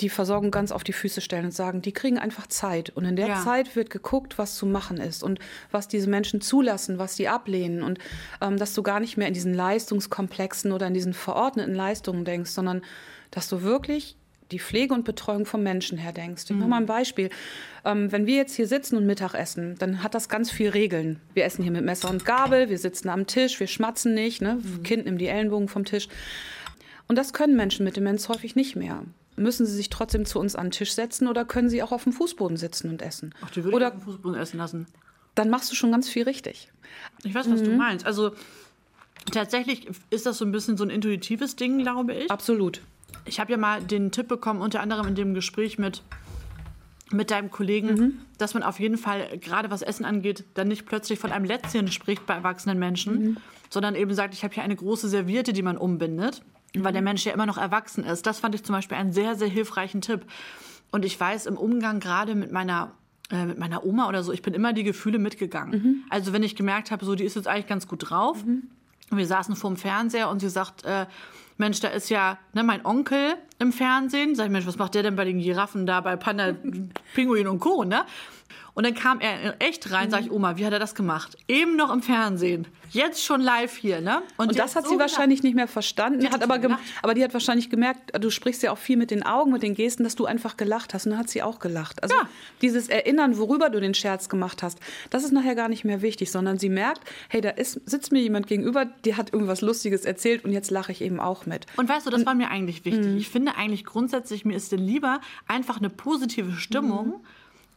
die 0.00 0.08
Versorgung 0.08 0.50
ganz 0.50 0.70
auf 0.70 0.84
die 0.84 0.92
Füße 0.92 1.20
stellen 1.20 1.46
und 1.46 1.54
sagen, 1.54 1.82
die 1.82 1.92
kriegen 1.92 2.18
einfach 2.18 2.46
Zeit. 2.46 2.90
Und 2.90 3.04
in 3.04 3.16
der 3.16 3.28
Ja. 3.28 3.42
Zeit 3.42 3.74
wird 3.74 3.90
geguckt, 3.90 4.38
was 4.38 4.56
zu 4.56 4.64
machen 4.64 4.98
ist 4.98 5.22
und 5.22 5.40
was 5.70 5.88
diese 5.88 6.08
Menschen 6.08 6.40
zulassen, 6.40 6.98
was 6.98 7.16
sie 7.16 7.28
ablehnen. 7.28 7.82
Und 7.82 7.98
ähm, 8.40 8.58
dass 8.58 8.74
du 8.74 8.82
gar 8.82 9.00
nicht 9.00 9.16
mehr 9.16 9.26
in 9.28 9.34
diesen 9.34 9.54
Leistungskomplexen 9.54 10.72
oder 10.72 10.86
in 10.86 10.94
diesen 10.94 11.14
verordneten 11.14 11.74
Leistungen 11.74 12.24
denkst, 12.24 12.50
sondern 12.50 12.82
dass 13.30 13.48
du 13.48 13.62
wirklich 13.62 14.16
die 14.50 14.58
Pflege 14.58 14.94
und 14.94 15.04
Betreuung 15.04 15.44
vom 15.46 15.62
Menschen 15.62 15.98
her 15.98 16.12
denkst. 16.12 16.44
Ich 16.48 16.56
mache 16.56 16.68
mal 16.68 16.78
ein 16.78 16.86
Beispiel. 16.86 17.30
Ähm, 17.84 18.10
wenn 18.10 18.26
wir 18.26 18.36
jetzt 18.36 18.54
hier 18.54 18.66
sitzen 18.66 18.96
und 18.96 19.06
Mittag 19.06 19.34
essen, 19.34 19.76
dann 19.78 20.02
hat 20.02 20.14
das 20.14 20.28
ganz 20.28 20.50
viel 20.50 20.70
Regeln. 20.70 21.20
Wir 21.34 21.44
essen 21.44 21.62
hier 21.62 21.72
mit 21.72 21.84
Messer 21.84 22.10
und 22.10 22.24
Gabel, 22.24 22.70
wir 22.70 22.78
sitzen 22.78 23.08
am 23.08 23.26
Tisch, 23.26 23.60
wir 23.60 23.66
schmatzen 23.66 24.14
nicht, 24.14 24.40
ne? 24.40 24.58
Kind 24.84 25.04
nimmt 25.04 25.20
die 25.20 25.28
Ellenbogen 25.28 25.68
vom 25.68 25.84
Tisch. 25.84 26.08
Und 27.08 27.16
das 27.16 27.32
können 27.32 27.56
Menschen 27.56 27.84
mit 27.84 27.96
Demenz 27.96 28.28
häufig 28.28 28.56
nicht 28.56 28.76
mehr. 28.76 29.02
Müssen 29.36 29.66
sie 29.66 29.74
sich 29.74 29.88
trotzdem 29.88 30.24
zu 30.24 30.40
uns 30.40 30.56
an 30.56 30.66
den 30.66 30.72
Tisch 30.72 30.92
setzen 30.92 31.28
oder 31.28 31.44
können 31.44 31.68
sie 31.68 31.82
auch 31.82 31.92
auf 31.92 32.04
dem 32.04 32.12
Fußboden 32.12 32.56
sitzen 32.56 32.90
und 32.90 33.02
essen? 33.02 33.34
Ach, 33.42 33.50
die 33.50 33.62
würde 33.64 33.68
ich 33.68 33.74
oder 33.76 33.88
auf 33.88 33.94
dem 33.94 34.02
Fußboden 34.02 34.40
essen 34.40 34.58
lassen. 34.58 34.86
dann 35.34 35.48
machst 35.50 35.70
du 35.70 35.76
schon 35.76 35.92
ganz 35.92 36.08
viel 36.08 36.24
richtig. 36.24 36.72
Ich 37.22 37.34
weiß, 37.34 37.50
was 37.50 37.62
du 37.62 37.70
meinst. 37.70 38.04
Also 38.04 38.32
tatsächlich 39.32 39.88
ist 40.10 40.26
das 40.26 40.38
so 40.38 40.44
ein 40.44 40.52
bisschen 40.52 40.76
so 40.76 40.84
ein 40.84 40.90
intuitives 40.90 41.54
Ding, 41.56 41.78
glaube 41.78 42.14
ich. 42.14 42.30
Absolut. 42.30 42.82
Ich 43.24 43.40
habe 43.40 43.52
ja 43.52 43.58
mal 43.58 43.82
den 43.82 44.10
Tipp 44.10 44.28
bekommen, 44.28 44.60
unter 44.60 44.80
anderem 44.80 45.08
in 45.08 45.14
dem 45.14 45.34
Gespräch 45.34 45.78
mit, 45.78 46.02
mit 47.10 47.30
deinem 47.30 47.50
Kollegen, 47.50 48.24
dass 48.38 48.54
man 48.54 48.62
auf 48.62 48.80
jeden 48.80 48.96
Fall, 48.96 49.38
gerade 49.38 49.70
was 49.70 49.82
Essen 49.82 50.04
angeht, 50.04 50.44
dann 50.54 50.68
nicht 50.68 50.86
plötzlich 50.86 51.18
von 51.18 51.32
einem 51.32 51.44
Lätzchen 51.44 51.90
spricht 51.90 52.26
bei 52.26 52.34
erwachsenen 52.34 52.78
Menschen, 52.78 53.38
sondern 53.70 53.94
eben 53.94 54.14
sagt, 54.14 54.34
ich 54.34 54.44
habe 54.44 54.54
hier 54.54 54.62
eine 54.62 54.76
große 54.76 55.08
Serviette, 55.08 55.52
die 55.52 55.62
man 55.62 55.76
umbindet, 55.76 56.42
weil 56.74 56.92
der 56.92 57.02
Mensch 57.02 57.24
ja 57.24 57.32
immer 57.32 57.46
noch 57.46 57.58
erwachsen 57.58 58.04
ist. 58.04 58.26
Das 58.26 58.40
fand 58.40 58.54
ich 58.54 58.64
zum 58.64 58.74
Beispiel 58.74 58.96
einen 58.96 59.12
sehr, 59.12 59.34
sehr 59.34 59.48
hilfreichen 59.48 60.00
Tipp. 60.00 60.24
Und 60.90 61.04
ich 61.04 61.18
weiß, 61.18 61.46
im 61.46 61.56
Umgang 61.58 62.00
gerade 62.00 62.34
mit 62.34 62.50
meiner 62.50 62.92
äh, 63.30 63.44
mit 63.44 63.58
meiner 63.58 63.84
Oma 63.84 64.08
oder 64.08 64.22
so, 64.22 64.32
ich 64.32 64.40
bin 64.40 64.54
immer 64.54 64.72
die 64.72 64.84
Gefühle 64.84 65.18
mitgegangen. 65.18 66.04
Also 66.08 66.32
wenn 66.32 66.42
ich 66.42 66.56
gemerkt 66.56 66.90
habe, 66.90 67.04
so 67.04 67.14
die 67.14 67.24
ist 67.24 67.36
jetzt 67.36 67.46
eigentlich 67.46 67.66
ganz 67.66 67.86
gut 67.86 68.08
drauf. 68.08 68.42
Wir 69.10 69.26
saßen 69.26 69.54
vorm 69.54 69.76
Fernseher 69.76 70.30
und 70.30 70.40
sie 70.40 70.48
sagt, 70.48 70.84
äh, 70.84 71.06
Mensch, 71.58 71.80
da 71.80 71.88
ist 71.88 72.08
ja 72.08 72.38
ne, 72.54 72.62
mein 72.62 72.86
Onkel 72.86 73.34
im 73.58 73.72
Fernsehen. 73.72 74.34
Sag 74.34 74.46
ich, 74.46 74.52
Mensch, 74.52 74.66
was 74.66 74.78
macht 74.78 74.94
der 74.94 75.02
denn 75.02 75.16
bei 75.16 75.24
den 75.24 75.40
Giraffen 75.40 75.86
da, 75.86 76.00
bei 76.00 76.16
Panda, 76.16 76.54
Pinguin 77.14 77.48
und 77.48 77.58
Co., 77.58 77.84
ne? 77.84 78.04
Und 78.78 78.84
dann 78.84 78.94
kam 78.94 79.18
er 79.18 79.42
in 79.42 79.60
echt 79.60 79.90
rein, 79.90 80.08
sag 80.08 80.20
ich, 80.20 80.30
Oma, 80.30 80.56
wie 80.56 80.64
hat 80.64 80.72
er 80.72 80.78
das 80.78 80.94
gemacht? 80.94 81.36
Eben 81.48 81.74
noch 81.74 81.92
im 81.92 82.00
Fernsehen, 82.00 82.68
jetzt 82.90 83.24
schon 83.24 83.40
live 83.40 83.76
hier, 83.76 84.00
ne? 84.00 84.22
Und 84.36 84.52
die 84.52 84.54
das 84.54 84.76
hat 84.76 84.84
so 84.84 84.90
sie 84.90 85.00
wahrscheinlich 85.00 85.42
nicht 85.42 85.56
mehr 85.56 85.66
verstanden. 85.66 86.20
Die 86.20 86.30
hat 86.30 86.44
aber, 86.44 86.78
aber 87.02 87.14
die 87.14 87.24
hat 87.24 87.32
wahrscheinlich 87.32 87.70
gemerkt, 87.70 88.12
du 88.22 88.30
sprichst 88.30 88.62
ja 88.62 88.70
auch 88.70 88.78
viel 88.78 88.96
mit 88.96 89.10
den 89.10 89.24
Augen, 89.24 89.50
mit 89.50 89.64
den 89.64 89.74
Gesten, 89.74 90.04
dass 90.04 90.14
du 90.14 90.26
einfach 90.26 90.56
gelacht 90.56 90.94
hast. 90.94 91.06
Und 91.06 91.10
dann 91.10 91.18
hat 91.18 91.28
sie 91.28 91.42
auch 91.42 91.58
gelacht. 91.58 92.04
Also 92.04 92.14
Ja. 92.14 92.28
dieses 92.62 92.88
Erinnern, 92.88 93.36
worüber 93.36 93.68
du 93.68 93.80
den 93.80 93.94
Scherz 93.94 94.28
gemacht 94.28 94.62
hast, 94.62 94.78
das 95.10 95.24
ist 95.24 95.32
nachher 95.32 95.56
gar 95.56 95.68
nicht 95.68 95.84
mehr 95.84 96.00
wichtig, 96.00 96.30
sondern 96.30 96.60
sie 96.60 96.68
merkt, 96.68 97.00
hey, 97.30 97.40
da 97.40 97.50
ist, 97.50 97.80
sitzt 97.84 98.12
mir 98.12 98.20
jemand 98.20 98.46
gegenüber, 98.46 98.84
der 99.04 99.16
hat 99.16 99.32
irgendwas 99.32 99.60
Lustiges 99.60 100.04
erzählt 100.04 100.44
und 100.44 100.52
jetzt 100.52 100.70
lache 100.70 100.92
ich 100.92 101.00
eben 101.00 101.18
auch 101.18 101.46
mit. 101.46 101.66
Und 101.78 101.88
weißt 101.88 102.06
du, 102.06 102.10
das 102.10 102.24
war 102.24 102.36
mir 102.36 102.48
eigentlich 102.48 102.84
wichtig. 102.84 103.16
Ich 103.16 103.28
finde 103.28 103.56
eigentlich 103.56 103.84
grundsätzlich, 103.84 104.44
mir 104.44 104.56
ist 104.56 104.70
denn 104.70 104.78
lieber 104.78 105.20
einfach 105.48 105.78
eine 105.78 105.90
positive 105.90 106.52
Stimmung, 106.52 107.24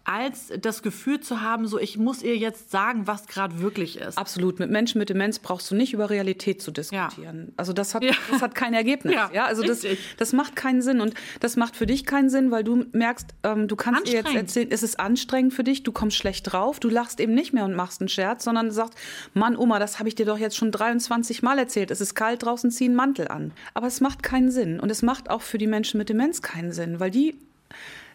als 0.03 0.51
das 0.59 0.81
Gefühl 0.81 1.19
zu 1.19 1.41
haben, 1.41 1.67
so 1.67 1.79
ich 1.79 1.97
muss 1.97 2.23
ihr 2.23 2.35
jetzt 2.37 2.71
sagen, 2.71 3.05
was 3.07 3.27
gerade 3.27 3.59
wirklich 3.61 3.99
ist. 3.99 4.17
Absolut. 4.17 4.59
Mit 4.59 4.71
Menschen 4.71 4.97
mit 4.97 5.09
Demenz 5.09 5.39
brauchst 5.39 5.69
du 5.69 5.75
nicht 5.75 5.93
über 5.93 6.09
Realität 6.09 6.61
zu 6.61 6.71
diskutieren. 6.71 7.53
Also 7.57 7.71
das 7.71 7.93
hat, 7.93 8.03
Ja. 8.03 8.13
das 8.31 8.41
hat 8.41 8.55
kein 8.55 8.73
Ergebnis. 8.73 9.13
Ja, 9.13 9.29
Ja, 9.33 9.45
also 9.45 9.61
das, 9.63 9.83
richtig. 9.83 9.99
das 10.17 10.33
macht 10.33 10.55
keinen 10.55 10.81
Sinn. 10.81 11.01
Und 11.01 11.13
das 11.39 11.55
macht 11.55 11.75
für 11.75 11.85
dich 11.85 12.05
keinen 12.05 12.29
Sinn, 12.29 12.49
weil 12.51 12.63
du 12.63 12.85
merkst, 12.93 13.27
ähm, 13.43 13.67
du 13.67 13.75
kannst 13.75 14.07
ihr 14.07 14.13
jetzt 14.15 14.33
erzählen, 14.33 14.69
es 14.71 14.81
ist 14.83 14.99
anstrengend 14.99 15.53
für 15.53 15.63
dich, 15.63 15.83
du 15.83 15.91
kommst 15.91 16.17
schlecht 16.17 16.51
drauf, 16.51 16.79
du 16.79 16.89
lachst 16.89 17.19
eben 17.19 17.33
nicht 17.35 17.53
mehr 17.53 17.65
und 17.65 17.75
machst 17.75 18.01
einen 18.01 18.09
Scherz, 18.09 18.43
sondern 18.43 18.71
sagst, 18.71 18.95
Mann, 19.33 19.55
Oma, 19.55 19.77
das 19.79 19.99
habe 19.99 20.09
ich 20.09 20.15
dir 20.15 20.25
doch 20.25 20.37
jetzt 20.39 20.57
schon 20.57 20.71
23 20.71 21.43
Mal 21.43 21.59
erzählt. 21.59 21.91
Es 21.91 22.01
ist 22.01 22.15
kalt 22.15 22.43
draußen, 22.43 22.71
zieh 22.71 22.85
einen 22.85 22.95
Mantel 22.95 23.27
an. 23.27 23.51
Aber 23.75 23.87
es 23.87 24.01
macht 24.01 24.23
keinen 24.23 24.49
Sinn. 24.51 24.79
Und 24.79 24.89
es 24.89 25.01
macht 25.03 25.29
auch 25.29 25.41
für 25.41 25.57
die 25.59 25.67
Menschen 25.67 25.97
mit 25.99 26.09
Demenz 26.09 26.41
keinen 26.41 26.71
Sinn, 26.71 26.99
weil 26.99 27.11
die 27.11 27.35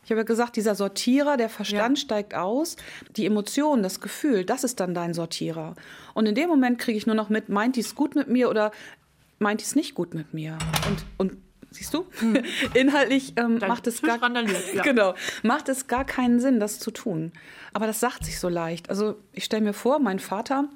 ich 0.07 0.13
habe 0.13 0.21
ja 0.21 0.25
gesagt, 0.25 0.55
dieser 0.55 0.77
Sortierer, 0.77 1.37
der 1.37 1.49
Verstand 1.49 1.99
Ja. 1.99 2.05
steigt 2.05 2.33
aus, 2.37 2.77
die 3.17 3.27
Emotion, 3.27 3.83
das 3.83 4.01
Gefühl, 4.01 4.45
das 4.45 4.63
ist 4.63 4.79
dann 4.79 4.95
dein 4.95 5.15
Sortierer. 5.15 5.75
Und 6.15 6.27
in 6.27 6.37
dem 6.37 6.49
Moment 6.49 6.79
kriege 6.79 6.97
ich 6.97 7.07
nur 7.07 7.17
noch 7.17 7.29
mit, 7.29 7.49
meint 7.49 7.75
die 7.75 7.81
es 7.81 7.97
gut 7.97 8.15
mit 8.15 8.29
mir 8.29 8.49
oder 8.49 8.71
meint 9.41 9.61
die 9.61 9.65
es 9.65 9.75
nicht 9.75 9.97
gut 9.97 10.15
mit 10.15 10.33
mir? 10.33 10.59
Und, 10.89 11.05
und 11.33 11.37
siehst 11.73 11.93
du, 11.93 12.07
inhaltlich 12.75 13.33
ähm, 13.35 13.61
Hm. 13.61 13.67
Macht 13.67 13.89
es 13.89 14.01
gar 14.01 14.21
ja. 14.75 14.83
genau, 14.85 15.15
macht 15.43 15.69
es 15.69 15.89
gar 15.89 16.05
keinen 16.05 16.39
Sinn, 16.39 16.61
das 16.61 16.79
zu 16.79 16.93
tun. 16.93 17.33
Aber 17.73 17.89
das 17.89 17.99
sagt 17.99 18.25
sich 18.25 18.39
so 18.39 18.49
leicht. 18.49 18.91
Also 18.91 19.17
ich 19.33 19.43
stelle 19.45 19.65
mir 19.65 19.73
vor, 19.73 19.99
mein 19.99 20.21
Vater, 20.21 20.69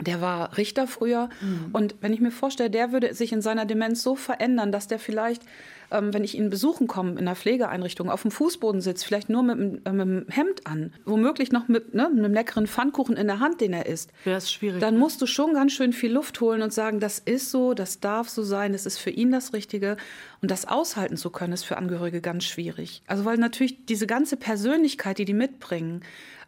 der 0.00 0.20
war 0.20 0.56
Richter 0.56 0.88
früher. 0.88 1.28
Mhm. 1.40 1.68
Und 1.72 1.94
wenn 2.00 2.12
ich 2.12 2.20
mir 2.20 2.32
vorstelle, 2.32 2.70
der 2.70 2.90
würde 2.90 3.14
sich 3.14 3.32
in 3.32 3.40
seiner 3.40 3.66
Demenz 3.66 4.02
so 4.02 4.16
verändern, 4.16 4.72
dass 4.72 4.88
der 4.88 4.98
vielleicht 4.98 5.42
ähm, 5.90 6.12
wenn 6.12 6.24
ich 6.24 6.36
ihn 6.36 6.50
besuchen 6.50 6.86
komme 6.86 7.12
in 7.12 7.18
einer 7.18 7.36
Pflegeeinrichtung, 7.36 8.10
auf 8.10 8.22
dem 8.22 8.30
Fußboden 8.30 8.80
sitzt, 8.80 9.04
vielleicht 9.04 9.28
nur 9.28 9.42
mit, 9.42 9.58
äh, 9.58 9.62
mit 9.62 9.86
einem 9.86 10.26
Hemd 10.28 10.66
an, 10.66 10.92
womöglich 11.04 11.52
noch 11.52 11.68
mit 11.68 11.94
ne, 11.94 12.06
einem 12.06 12.32
leckeren 12.32 12.66
Pfannkuchen 12.66 13.16
in 13.16 13.26
der 13.26 13.40
Hand, 13.40 13.60
den 13.60 13.72
er 13.72 13.86
isst, 13.86 14.10
Wäre 14.24 14.38
es 14.38 14.52
schwierig. 14.52 14.80
dann 14.80 14.98
musst 14.98 15.20
du 15.22 15.26
schon 15.26 15.54
ganz 15.54 15.72
schön 15.72 15.92
viel 15.92 16.12
Luft 16.12 16.40
holen 16.40 16.62
und 16.62 16.72
sagen, 16.72 17.00
das 17.00 17.18
ist 17.18 17.50
so, 17.50 17.74
das 17.74 18.00
darf 18.00 18.28
so 18.28 18.42
sein, 18.42 18.72
das 18.72 18.86
ist 18.86 18.98
für 18.98 19.10
ihn 19.10 19.30
das 19.32 19.52
Richtige. 19.52 19.96
Und 20.40 20.50
das 20.50 20.66
aushalten 20.66 21.16
zu 21.16 21.30
können, 21.30 21.52
ist 21.52 21.64
für 21.64 21.76
Angehörige 21.76 22.20
ganz 22.20 22.44
schwierig. 22.44 23.02
Also 23.06 23.24
weil 23.24 23.38
natürlich 23.38 23.86
diese 23.86 24.06
ganze 24.06 24.36
Persönlichkeit, 24.36 25.18
die 25.18 25.24
die 25.24 25.34
mitbringen, 25.34 26.02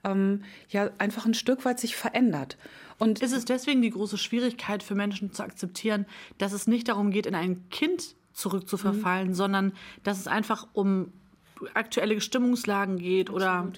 ähm, 0.04 0.42
ja 0.68 0.90
einfach 0.98 1.26
ein 1.26 1.34
Stück 1.34 1.64
weit 1.64 1.80
sich 1.80 1.96
verändert. 1.96 2.56
Und 2.98 3.20
Ist 3.22 3.32
es 3.32 3.46
deswegen 3.46 3.80
die 3.80 3.90
große 3.90 4.18
Schwierigkeit 4.18 4.82
für 4.82 4.94
Menschen 4.94 5.32
zu 5.32 5.42
akzeptieren, 5.42 6.04
dass 6.36 6.52
es 6.52 6.66
nicht 6.66 6.88
darum 6.88 7.10
geht, 7.10 7.24
in 7.26 7.34
ein 7.34 7.68
Kind 7.70 8.14
zurückzuverfallen, 8.32 9.28
Mhm. 9.28 9.34
sondern 9.34 9.72
dass 10.02 10.18
es 10.18 10.26
einfach 10.26 10.66
um 10.72 11.12
aktuelle 11.74 12.20
Stimmungslagen 12.20 12.96
geht 12.96 13.28
oder 13.30 13.70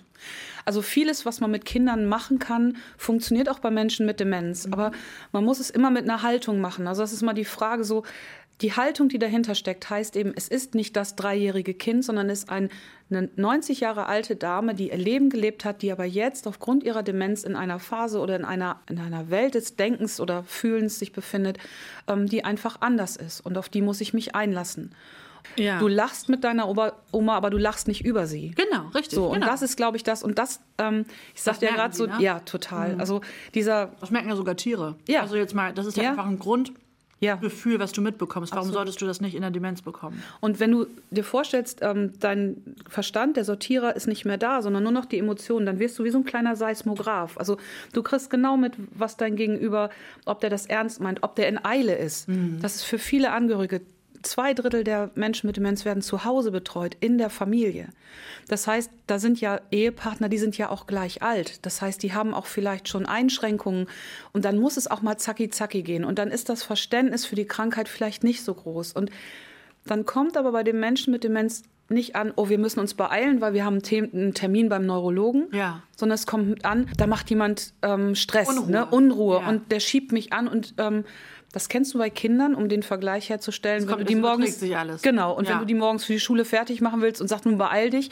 Also 0.65 0.83
vieles, 0.83 1.27
was 1.27 1.41
man 1.41 1.51
mit 1.51 1.65
Kindern 1.65 2.07
machen 2.07 2.39
kann, 2.39 2.77
funktioniert 2.97 3.49
auch 3.49 3.59
bei 3.59 3.73
Menschen 3.73 4.07
mit 4.07 4.21
Demenz. 4.21 4.69
Aber 4.71 4.93
man 5.33 5.45
muss 5.45 5.59
es 5.59 5.69
immer 5.71 5.91
mit 5.91 6.05
einer 6.05 6.23
Haltung 6.23 6.61
machen. 6.61 6.87
Also 6.87 7.03
das 7.03 7.13
ist 7.13 7.23
mal 7.23 7.33
die 7.33 7.45
Frage 7.45 7.83
so, 7.83 8.05
die 8.63 8.73
Haltung, 8.73 9.09
die 9.09 9.19
dahinter 9.19 9.55
steckt, 9.55 9.91
heißt 9.91 10.17
eben, 10.17 10.33
es 10.37 10.49
ist 10.49 10.75
nicht 10.75 10.97
das 10.97 11.17
dreijährige 11.17 11.75
Kind, 11.75 12.05
sondern 12.05 12.31
es 12.31 12.41
ist 12.41 12.51
ein, 12.51 12.71
eine 13.11 13.29
90 13.37 13.81
Jahre 13.81 14.07
alte 14.07 14.37
Dame, 14.37 14.75
die 14.75 14.91
ihr 14.91 14.97
Leben 14.97 15.31
gelebt 15.31 15.65
hat, 15.65 15.83
die 15.83 15.91
aber 15.93 16.05
jetzt 16.05 16.47
aufgrund 16.47 16.85
ihrer 16.85 17.03
Demenz 17.03 17.43
in 17.43 17.57
einer 17.57 17.79
Phase 17.79 18.21
oder 18.21 18.37
in 18.37 18.45
einer, 18.45 18.81
in 18.89 18.99
einer 18.99 19.31
Welt 19.31 19.55
des 19.55 19.77
Denkens 19.77 20.21
oder 20.21 20.45
Fühlens 20.45 20.99
sich 20.99 21.13
befindet, 21.13 21.59
ähm, 22.07 22.27
die 22.27 22.45
einfach 22.45 22.81
anders 22.81 23.17
ist. 23.17 23.41
Und 23.41 23.59
auf 23.59 23.69
die 23.69 23.83
muss 23.83 24.01
ich 24.01 24.15
mich 24.15 24.35
einlassen. 24.35 24.95
Ja. 25.57 25.79
Du 25.81 25.89
lachst 25.89 26.29
mit 26.29 26.45
deiner 26.45 26.69
Oma, 26.69 27.37
aber 27.37 27.51
du 27.51 27.59
lachst 27.59 27.89
nicht 27.89 28.05
über 28.05 28.27
sie. 28.27 28.53
Genau, 28.53 28.89
richtig. 28.95 29.15
So, 29.15 29.27
und 29.27 29.35
genau. 29.35 29.47
das 29.47 29.63
ist, 29.63 29.77
glaube 29.77 29.97
ich, 29.97 30.05
das. 30.05 30.23
Und 30.23 30.39
das, 30.39 30.61
ähm, 30.79 31.05
ich 31.35 31.43
sagte 31.43 31.67
ja 31.67 31.73
gerade 31.73 31.95
so, 31.95 32.07
ne? 32.07 32.15
ja, 32.21 32.41
total. 32.41 32.97
Also 32.99 33.21
dieser, 33.55 33.91
Das 34.01 34.11
merken 34.11 34.29
ja 34.29 34.37
sogar 34.37 34.57
Tiere. 34.57 34.97
Ja. 35.09 35.23
Also 35.23 35.37
jetzt 35.37 35.55
mal, 35.55 35.73
das 35.75 35.87
ist 35.87 35.97
ja, 35.97 36.05
Ja. 36.05 36.11
einfach 36.11 36.27
ein 36.27 36.39
Grundgefühl, 36.39 36.81
ja. 37.23 37.39
was 37.41 37.93
du 37.93 38.03
mitbekommst. 38.03 38.53
Warum 38.53 38.69
Absolut. 38.69 38.75
solltest 38.75 39.01
du 39.01 39.07
das 39.07 39.21
nicht 39.21 39.35
in 39.35 39.43
der 39.43 39.51
Demenz 39.51 39.83
bekommen? 39.83 40.23
Und 40.41 40.61
wenn 40.61 40.73
du 40.73 40.87
dir 41.11 41.25
vorstellst, 41.25 41.79
ähm, 41.83 42.13
dein 42.21 42.57
Verstand, 42.89 43.37
der 43.37 43.45
Sortierer, 43.45 43.95
ist 43.95 44.09
nicht 44.09 44.25
mehr 44.25 44.39
da, 44.39 44.61
sondern 44.61 44.83
nur 44.83 44.93
noch 44.93 45.07
die 45.07 45.19
Emotionen, 45.19 45.65
dann 45.65 45.79
wirst 45.79 45.99
du 45.99 46.05
wie 46.05 46.11
so 46.11 46.19
ein 46.19 46.25
kleiner 46.25 46.57
Seismograph. 46.57 47.39
Also 47.39 47.57
du 47.93 48.03
kriegst 48.03 48.31
genau 48.31 48.57
mit, 48.57 48.75
was 48.95 49.17
dein 49.17 49.37
Gegenüber, 49.37 49.91
ob 50.25 50.41
der 50.41 50.51
das 50.51 50.67
ernst 50.67 51.01
meint, 51.01 51.23
ob 51.23 51.37
der 51.37 51.49
in 51.49 51.65
Eile 51.65 51.95
ist. 51.95 52.29
Das 52.61 52.77
ist 52.77 52.83
für 52.85 52.99
viele 52.99 53.33
Angehörige. 53.33 53.81
Zwei 54.23 54.55
Drittel 54.55 54.85
der 54.85 55.11
Menschen 55.15 55.47
mit 55.47 55.57
Demenz 55.57 55.85
werden 55.85 56.03
zu 56.03 56.25
Hause 56.25 56.51
betreut, 56.51 56.97
in 57.01 57.19
der 57.19 57.31
Familie. 57.31 57.89
Das 58.49 58.67
heißt, 58.67 58.91
da 59.07 59.19
sind 59.19 59.41
ja 59.41 59.61
Ehepartner, 59.71 60.29
die 60.29 60.39
sind 60.39 60.57
ja 60.59 60.69
auch 60.71 60.87
gleich 60.87 61.23
alt. 61.23 61.65
Das 61.67 61.83
heißt, 61.83 62.03
die 62.03 62.13
haben 62.13 62.35
auch 62.35 62.47
vielleicht 62.47 62.89
schon 62.89 63.07
Einschränkungen. 63.07 63.87
Und 64.33 64.45
dann 64.45 64.59
muss 64.59 64.77
es 64.77 64.89
auch 64.91 65.03
mal 65.03 65.17
zacki 65.17 65.51
zacki 65.51 65.83
gehen. 65.83 66.05
Und 66.05 66.19
dann 66.19 66.31
ist 66.31 66.49
das 66.49 66.63
Verständnis 66.63 67.27
für 67.27 67.37
die 67.37 67.47
Krankheit 67.47 67.89
vielleicht 67.89 68.23
nicht 68.25 68.43
so 68.45 68.55
groß. 68.55 68.93
Und 68.93 69.11
dann 69.87 70.07
kommt 70.07 70.37
aber 70.37 70.53
bei 70.53 70.63
den 70.63 70.79
Menschen 70.79 71.13
mit 71.13 71.25
Demenz 71.25 71.63
nicht 71.89 72.17
an, 72.17 72.33
oh, 72.37 72.49
wir 72.49 72.59
müssen 72.59 72.81
uns 72.81 72.95
beeilen, 72.95 73.41
weil 73.41 73.53
wir 73.53 73.65
haben 73.65 73.81
einen 73.91 74.33
Termin 74.35 74.69
beim 74.69 74.87
Neurologen, 74.87 75.49
Ja. 75.53 75.83
sondern 75.97 76.15
es 76.15 76.27
kommt 76.27 76.65
an, 76.65 76.89
da 76.97 77.07
macht 77.07 77.29
jemand 77.29 77.75
ähm, 77.83 78.15
Stress, 78.15 78.49
Unruhe. 78.49 78.71
Ne? 78.71 78.87
Unruhe 78.87 79.41
Ja. 79.43 79.49
und 79.49 79.71
der 79.71 79.81
schiebt 79.81 80.11
mich 80.13 80.33
an 80.33 80.49
und 80.49 80.75
ähm, 80.79 81.05
das 81.53 81.69
kennst 81.69 81.95
du 81.95 81.99
bei 81.99 82.11
Kindern, 82.11 82.55
um 82.55 82.69
den 82.69 82.83
Vergleich 82.83 83.29
herzustellen. 83.31 83.87
Kommt- 83.87 84.01
wenn 84.01 84.07
du 84.07 84.13
die 84.15 84.21
morgens 84.21 84.59
sich 84.61 84.77
alles. 84.77 85.03
genau 85.03 85.33
und 85.37 85.47
Ja. 85.47 85.53
wenn 85.55 85.61
du 85.61 85.67
die 85.67 85.75
morgens 85.75 86.05
für 86.05 86.13
die 86.15 86.21
Schule 86.21 86.45
fertig 86.45 86.81
machen 86.81 87.01
willst 87.03 87.21
und 87.21 87.29
sagst, 87.29 87.45
nun 87.45 87.59
beeil 87.59 87.91
dich. 87.91 88.11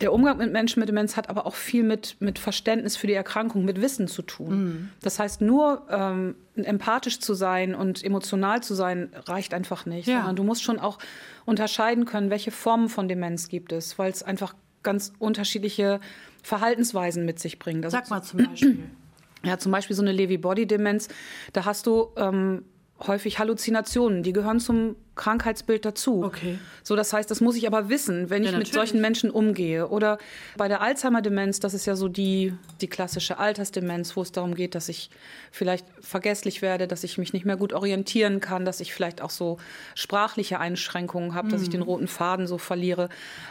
Der 0.00 0.12
Umgang 0.12 0.36
mit 0.38 0.52
Menschen 0.52 0.78
mit 0.78 0.88
Demenz 0.88 1.16
hat 1.16 1.28
aber 1.28 1.44
auch 1.44 1.56
viel 1.56 1.82
mit, 1.82 2.16
mit 2.20 2.38
Verständnis 2.38 2.96
für 2.96 3.08
die 3.08 3.14
Erkrankung, 3.14 3.64
mit 3.64 3.80
Wissen 3.82 4.06
zu 4.06 4.22
tun. 4.22 4.64
Mhm. 4.64 4.88
Das 5.02 5.18
heißt, 5.18 5.40
nur 5.40 5.82
ähm, 5.90 6.36
empathisch 6.54 7.18
zu 7.18 7.34
sein 7.34 7.74
und 7.74 8.04
emotional 8.04 8.62
zu 8.62 8.74
sein, 8.74 9.10
reicht 9.26 9.54
einfach 9.54 9.86
nicht. 9.86 10.06
Ja. 10.06 10.32
Du 10.32 10.44
musst 10.44 10.62
schon 10.62 10.78
auch 10.78 10.98
unterscheiden 11.46 12.04
können, 12.04 12.30
welche 12.30 12.52
Formen 12.52 12.88
von 12.88 13.08
Demenz 13.08 13.48
gibt 13.48 13.72
es, 13.72 13.98
weil 13.98 14.12
es 14.12 14.22
einfach 14.22 14.54
ganz 14.84 15.12
unterschiedliche 15.18 15.98
Verhaltensweisen 16.44 17.24
mit 17.26 17.40
sich 17.40 17.58
bringt. 17.58 17.84
Also 17.84 17.96
Sag 17.96 18.08
mal 18.08 18.22
zum 18.22 18.44
Beispiel. 18.46 18.78
ja, 19.42 19.58
zum 19.58 19.72
Beispiel 19.72 19.96
so 19.96 20.02
eine 20.02 20.12
Lewy-Body-Demenz, 20.12 21.08
da 21.52 21.64
hast 21.64 21.86
du 21.86 22.08
ähm, 22.16 22.64
häufig 23.06 23.38
Halluzinationen, 23.38 24.22
die 24.22 24.32
gehören 24.32 24.60
zum 24.60 24.96
Krankheitsbild 25.14 25.84
dazu. 25.84 26.22
Okay. 26.24 26.58
So, 26.84 26.94
das 26.94 27.12
heißt, 27.12 27.28
das 27.28 27.40
muss 27.40 27.56
ich 27.56 27.66
aber 27.66 27.88
wissen, 27.88 28.30
wenn 28.30 28.42
ich 28.44 28.50
Ja, 28.52 28.58
mit 28.58 28.68
natürlich. 28.68 28.72
solchen 28.74 29.00
Menschen 29.00 29.30
umgehe. 29.30 29.88
Oder 29.88 30.18
bei 30.56 30.68
der 30.68 30.80
Alzheimer-Demenz, 30.80 31.58
das 31.58 31.74
ist 31.74 31.86
ja 31.86 31.96
so 31.96 32.06
die, 32.08 32.54
die 32.80 32.86
klassische 32.86 33.38
Altersdemenz, 33.38 34.14
wo 34.16 34.22
es 34.22 34.30
darum 34.30 34.54
geht, 34.54 34.76
dass 34.76 34.88
ich 34.88 35.10
vielleicht 35.50 35.86
vergesslich 36.00 36.62
werde, 36.62 36.86
dass 36.86 37.02
ich 37.02 37.18
mich 37.18 37.32
nicht 37.32 37.44
mehr 37.44 37.56
gut 37.56 37.72
orientieren 37.72 38.38
kann, 38.40 38.64
dass 38.64 38.78
ich 38.80 38.94
vielleicht 38.94 39.20
auch 39.20 39.30
so 39.30 39.58
sprachliche 39.96 40.60
Einschränkungen 40.60 41.34
habe, 41.34 41.48
dass 41.48 41.62
ich 41.62 41.68
Mhm. 41.68 41.72
den 41.72 41.82
roten 41.82 42.08
Faden 42.08 42.46
so 42.46 42.58
verliere. 42.58 43.08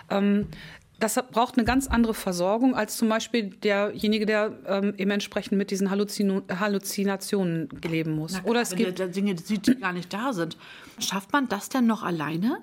Ähm, 0.09 0.47
das 0.99 1.15
braucht 1.31 1.57
eine 1.57 1.65
ganz 1.65 1.87
andere 1.87 2.13
Versorgung 2.13 2.75
als 2.75 2.97
zum 2.97 3.09
Beispiel 3.09 3.49
derjenige, 3.49 4.25
der 4.25 4.57
ähm, 4.65 4.93
eben 4.97 5.11
entsprechend 5.11 5.57
mit 5.57 5.71
diesen 5.71 5.91
Halluzino 5.91 6.41
Halluzinationen 6.49 7.69
leben 7.87 8.15
muss. 8.15 8.33
Na 8.33 8.43
Oder 8.49 8.61
es 8.61 8.71
wenn 8.71 8.77
gibt 8.77 8.99
der 8.99 9.07
Dinge 9.07 9.35
die 9.35 9.59
gar 9.79 9.93
nicht 9.93 10.11
da 10.11 10.33
sind. 10.33 10.57
Schafft 10.99 11.33
man 11.33 11.47
das 11.47 11.69
denn 11.69 11.85
noch 11.85 12.03
alleine? 12.03 12.61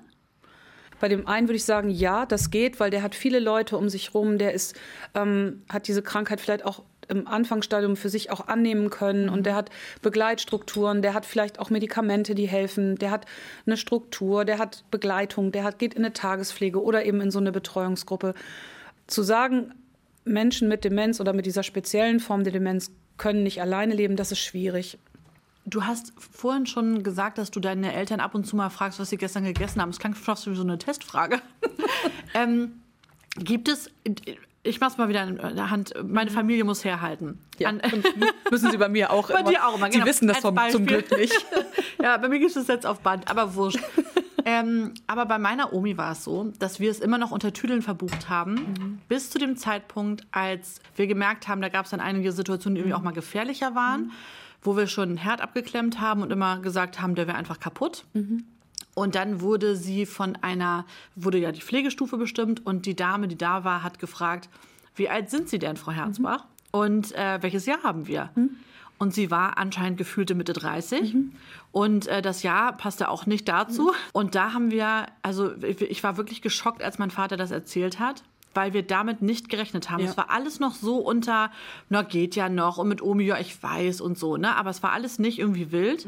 Bei 0.99 1.07
dem 1.07 1.27
einen 1.27 1.47
würde 1.47 1.57
ich 1.57 1.65
sagen, 1.65 1.89
ja, 1.89 2.25
das 2.25 2.51
geht, 2.51 2.79
weil 2.79 2.89
der 2.89 3.01
hat 3.01 3.15
viele 3.15 3.39
Leute 3.39 3.77
um 3.77 3.89
sich 3.89 4.13
rum, 4.13 4.37
der 4.37 4.53
ist, 4.53 4.75
ähm, 5.13 5.63
hat 5.69 5.87
diese 5.87 6.01
Krankheit 6.01 6.39
vielleicht 6.39 6.65
auch 6.65 6.83
im 7.07 7.27
Anfangsstadium 7.27 7.95
für 7.95 8.09
sich 8.09 8.31
auch 8.31 8.47
annehmen 8.47 8.89
können 8.89 9.29
und 9.29 9.45
der 9.45 9.55
hat 9.55 9.69
Begleitstrukturen, 10.01 11.01
der 11.01 11.13
hat 11.13 11.25
vielleicht 11.25 11.59
auch 11.59 11.69
Medikamente, 11.69 12.35
die 12.35 12.47
helfen, 12.47 12.95
der 12.95 13.11
hat 13.11 13.25
eine 13.65 13.77
Struktur, 13.77 14.45
der 14.45 14.57
hat 14.57 14.83
Begleitung, 14.91 15.51
der 15.51 15.63
hat, 15.63 15.79
geht 15.79 15.93
in 15.93 16.03
eine 16.03 16.13
Tagespflege 16.13 16.81
oder 16.81 17.05
eben 17.05 17.21
in 17.21 17.31
so 17.31 17.39
eine 17.39 17.51
Betreuungsgruppe. 17.51 18.33
Zu 19.07 19.23
sagen, 19.23 19.73
Menschen 20.23 20.67
mit 20.67 20.83
Demenz 20.83 21.19
oder 21.19 21.33
mit 21.33 21.45
dieser 21.45 21.63
speziellen 21.63 22.19
Form 22.19 22.43
der 22.43 22.53
Demenz 22.53 22.91
können 23.17 23.43
nicht 23.43 23.61
alleine 23.61 23.93
leben, 23.93 24.15
das 24.15 24.31
ist 24.31 24.39
schwierig. 24.39 24.97
Du 25.67 25.85
hast 25.85 26.13
vorhin 26.17 26.67
schon 26.67 27.01
gesagt, 27.01 27.37
dass 27.37 27.49
du 27.49 27.59
deine 27.59 27.93
Eltern 27.93 28.19
ab 28.19 28.35
und 28.35 28.45
zu 28.45 28.55
mal 28.55 28.69
fragst, 28.69 28.99
was 28.99 29.09
sie 29.09 29.17
gestern 29.17 29.45
gegessen 29.45 29.81
haben. 29.81 29.89
Das 29.89 29.99
klang 29.99 30.13
fast 30.13 30.47
wie 30.47 30.55
so 30.55 30.61
eine 30.61 30.77
Testfrage. 30.77 31.41
ähm, 32.35 32.81
gibt 33.37 33.67
es, 33.67 33.89
ich 34.65 34.79
mach's 34.79 34.97
mal 34.97 35.07
wieder 35.07 35.23
in 35.23 35.37
der 35.37 35.69
Hand, 35.69 35.93
meine 36.03 36.31
Familie 36.31 36.63
muss 36.63 36.83
herhalten. 36.83 37.39
An, 37.63 37.81
Müssen 38.51 38.71
Sie 38.71 38.77
bei 38.77 38.89
mir 38.89 39.11
auch 39.11 39.27
Bei 39.31 39.39
immer. 39.39 39.49
dir 39.49 39.67
auch 39.67 39.77
immer, 39.77 39.87
Sie 39.87 39.93
genau. 39.93 40.05
wissen 40.05 40.27
das 40.27 40.39
vom, 40.39 40.57
zum. 40.69 40.85
Glück 40.85 41.15
nicht. 41.17 41.45
ja, 42.01 42.17
bei 42.17 42.27
mir 42.27 42.39
gibt 42.39 42.55
es 42.55 42.67
jetzt 42.67 42.85
auf 42.85 42.99
Band, 42.99 43.29
aber 43.29 43.55
wurscht. 43.55 43.79
ähm, 44.45 44.93
aber 45.07 45.25
bei 45.25 45.37
meiner 45.37 45.71
Omi 45.71 45.97
war 45.97 46.11
es 46.13 46.23
so, 46.23 46.51
dass 46.59 46.79
wir 46.79 46.89
es 46.89 46.99
immer 46.99 47.17
noch 47.17 47.31
unter 47.31 47.53
Tüdeln 47.53 47.81
verbucht 47.81 48.29
haben, 48.29 49.01
bis 49.07 49.29
zu 49.29 49.37
dem 49.37 49.55
Zeitpunkt, 49.55 50.25
als 50.31 50.81
wir 50.95 51.07
gemerkt 51.07 51.47
haben, 51.47 51.61
da 51.61 51.69
gab 51.69 51.85
es 51.85 51.91
dann 51.91 51.99
einige 51.99 52.31
Situationen, 52.31 52.75
die 52.75 52.81
irgendwie 52.81 52.95
auch 52.95 53.03
mal 53.03 53.11
gefährlicher 53.11 53.75
waren, 53.75 54.11
wo 54.61 54.75
wir 54.75 54.87
schon 54.87 55.09
einen 55.09 55.17
Herd 55.17 55.41
abgeklemmt 55.41 56.01
haben 56.01 56.21
und 56.21 56.31
immer 56.31 56.59
gesagt 56.59 57.01
haben, 57.01 57.15
der 57.15 57.27
wäre 57.27 57.37
einfach 57.37 57.59
kaputt. 57.59 58.05
Und 58.95 59.13
dann 59.13 59.41
wurde 59.41 59.75
sie 59.75 60.07
von 60.07 60.35
einer, 60.37 60.85
wurde 61.15 61.37
ja 61.37 61.51
die 61.51 61.61
Pflegestufe 61.61 62.17
bestimmt 62.17 62.65
und 62.65 62.87
die 62.87 62.95
Dame, 62.95 63.27
die 63.27 63.37
da 63.37 63.63
war, 63.63 63.83
hat 63.83 63.99
gefragt, 63.99 64.49
wie 64.95 65.09
alt 65.09 65.29
sind 65.29 65.49
Sie 65.49 65.59
denn, 65.59 65.75
Frau 65.77 65.91
Herzbach? 65.91 66.45
Und 66.71 67.13
äh, 67.13 67.37
welches 67.41 67.65
Jahr 67.65 67.83
haben 67.83 68.07
wir? 68.07 68.31
Und 68.97 69.13
sie 69.13 69.29
war 69.29 69.57
anscheinend 69.57 69.97
gefühlte 69.97 70.35
Mitte 70.35 70.53
30. 70.53 71.11
Und 71.71 72.07
äh, 72.07 72.21
das 72.21 72.43
Jahr 72.43 72.75
passte 72.77 73.09
auch 73.09 73.25
nicht 73.25 73.47
dazu. 73.47 73.91
Und 74.13 74.35
da 74.35 74.53
haben 74.53 74.71
wir, 74.71 75.07
also 75.21 75.51
ich, 75.61 76.03
war 76.03 76.15
wirklich 76.15 76.41
geschockt, 76.41 76.81
als 76.81 76.97
mein 76.97 77.11
Vater 77.11 77.35
das 77.35 77.51
erzählt 77.51 77.99
hat. 77.99 78.23
Weil 78.53 78.71
wir 78.71 78.83
damit 78.83 79.21
nicht 79.21 79.49
gerechnet 79.49 79.89
haben. 79.89 80.01
Ja. 80.01 80.11
Es 80.11 80.15
war 80.15 80.29
alles 80.29 80.61
noch 80.61 80.75
so 80.75 80.99
unter, 80.99 81.51
na 81.89 82.03
geht 82.03 82.37
ja 82.37 82.47
noch 82.47 82.77
und 82.77 82.87
mit 82.87 83.01
Omi, 83.01 83.25
ja 83.25 83.37
ich 83.37 83.61
weiß 83.61 83.99
und 83.99 84.17
so, 84.17 84.37
ne? 84.37 84.55
Aber 84.55 84.69
es 84.69 84.81
war 84.81 84.93
alles 84.93 85.19
nicht 85.19 85.39
irgendwie 85.39 85.73
wild. 85.73 86.07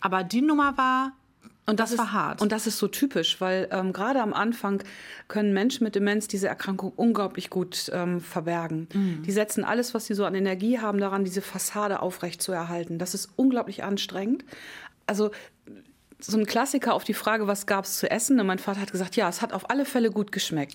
Aber 0.00 0.24
die 0.24 0.42
Nummer 0.42 0.76
war, 0.76 1.12
Und 1.66 1.80
das 1.80 1.92
ist, 1.92 1.98
war 1.98 2.12
hart. 2.12 2.42
Und 2.42 2.52
das 2.52 2.66
ist 2.66 2.78
so 2.78 2.88
typisch, 2.88 3.40
weil 3.40 3.68
ähm, 3.70 3.92
gerade 3.92 4.20
am 4.20 4.34
Anfang 4.34 4.82
können 5.28 5.54
Menschen 5.54 5.84
mit 5.84 5.94
Demenz 5.94 6.28
diese 6.28 6.46
Erkrankung 6.46 6.92
unglaublich 6.94 7.48
gut 7.48 7.90
ähm, 7.94 8.20
verbergen. 8.20 8.88
Mhm. 8.92 9.22
Die 9.22 9.32
setzen 9.32 9.64
alles, 9.64 9.94
was 9.94 10.06
sie 10.06 10.14
so 10.14 10.26
an 10.26 10.34
Energie 10.34 10.78
haben, 10.78 10.98
daran, 10.98 11.24
diese 11.24 11.40
Fassade 11.40 12.02
aufrecht 12.02 12.42
zu 12.42 12.52
erhalten. 12.52 12.98
Das 12.98 13.14
ist 13.14 13.30
unglaublich 13.36 13.82
anstrengend. 13.82 14.44
Also 15.06 15.30
so 16.18 16.38
ein 16.38 16.46
Klassiker 16.46 16.94
auf 16.94 17.04
die 17.04 17.14
Frage, 17.14 17.46
was 17.46 17.66
gab 17.66 17.84
es 17.84 17.98
zu 17.98 18.10
essen? 18.10 18.40
Und 18.40 18.46
mein 18.46 18.58
Vater 18.58 18.80
hat 18.80 18.92
gesagt, 18.92 19.16
ja, 19.16 19.28
es 19.28 19.42
hat 19.42 19.52
auf 19.52 19.70
alle 19.70 19.84
Fälle 19.84 20.10
gut 20.10 20.32
geschmeckt. 20.32 20.74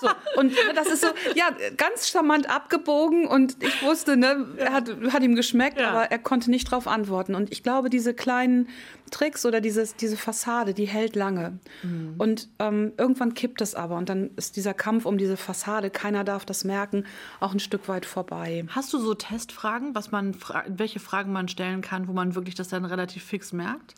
So, 0.00 0.08
und 0.36 0.54
das 0.74 0.86
ist 0.88 1.02
so, 1.02 1.08
ja, 1.34 1.50
ganz 1.76 2.08
charmant 2.08 2.48
abgebogen 2.48 3.26
und 3.26 3.62
ich 3.62 3.82
wusste, 3.82 4.16
ne, 4.16 4.46
er 4.56 4.72
hat, 4.72 4.88
hat 5.12 5.22
ihm 5.22 5.34
geschmeckt, 5.34 5.78
ja. 5.78 5.90
aber 5.90 6.10
er 6.10 6.18
konnte 6.18 6.50
nicht 6.50 6.70
drauf 6.70 6.88
antworten. 6.88 7.34
Und 7.34 7.52
ich 7.52 7.62
glaube, 7.62 7.90
diese 7.90 8.14
kleinen 8.14 8.68
Tricks 9.10 9.44
oder 9.44 9.60
dieses, 9.60 9.96
diese 9.96 10.16
Fassade, 10.16 10.72
die 10.72 10.86
hält 10.86 11.16
lange. 11.16 11.58
Mhm. 11.82 12.14
Und 12.16 12.48
ähm, 12.58 12.92
irgendwann 12.96 13.34
kippt 13.34 13.60
es 13.60 13.74
aber 13.74 13.96
und 13.96 14.08
dann 14.08 14.30
ist 14.36 14.56
dieser 14.56 14.72
Kampf 14.72 15.04
um 15.04 15.18
diese 15.18 15.36
Fassade, 15.36 15.90
keiner 15.90 16.24
darf 16.24 16.44
das 16.46 16.64
merken, 16.64 17.04
auch 17.40 17.52
ein 17.52 17.60
Stück 17.60 17.88
weit 17.88 18.06
vorbei. 18.06 18.64
Hast 18.68 18.92
du 18.92 18.98
so 18.98 19.14
Testfragen, 19.14 19.94
was 19.94 20.10
man, 20.10 20.36
welche 20.68 21.00
Fragen 21.00 21.32
man 21.32 21.48
stellen 21.48 21.82
kann, 21.82 22.08
wo 22.08 22.12
man 22.12 22.34
wirklich 22.34 22.54
das 22.54 22.68
dann 22.68 22.84
relativ 22.84 23.24
fix 23.24 23.52
merkt? 23.52 23.94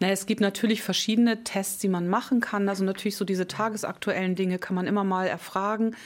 Na, 0.00 0.08
es 0.08 0.25
gibt 0.26 0.40
natürlich 0.40 0.82
verschiedene 0.82 1.44
Tests, 1.44 1.78
die 1.78 1.88
man 1.88 2.08
machen 2.08 2.40
kann. 2.40 2.68
Also 2.68 2.84
natürlich 2.84 3.16
so 3.16 3.24
diese 3.24 3.46
tagesaktuellen 3.46 4.34
Dinge 4.34 4.58
kann 4.58 4.74
man 4.74 4.86
immer 4.86 5.04
mal 5.04 5.26
erfragen. 5.26 5.96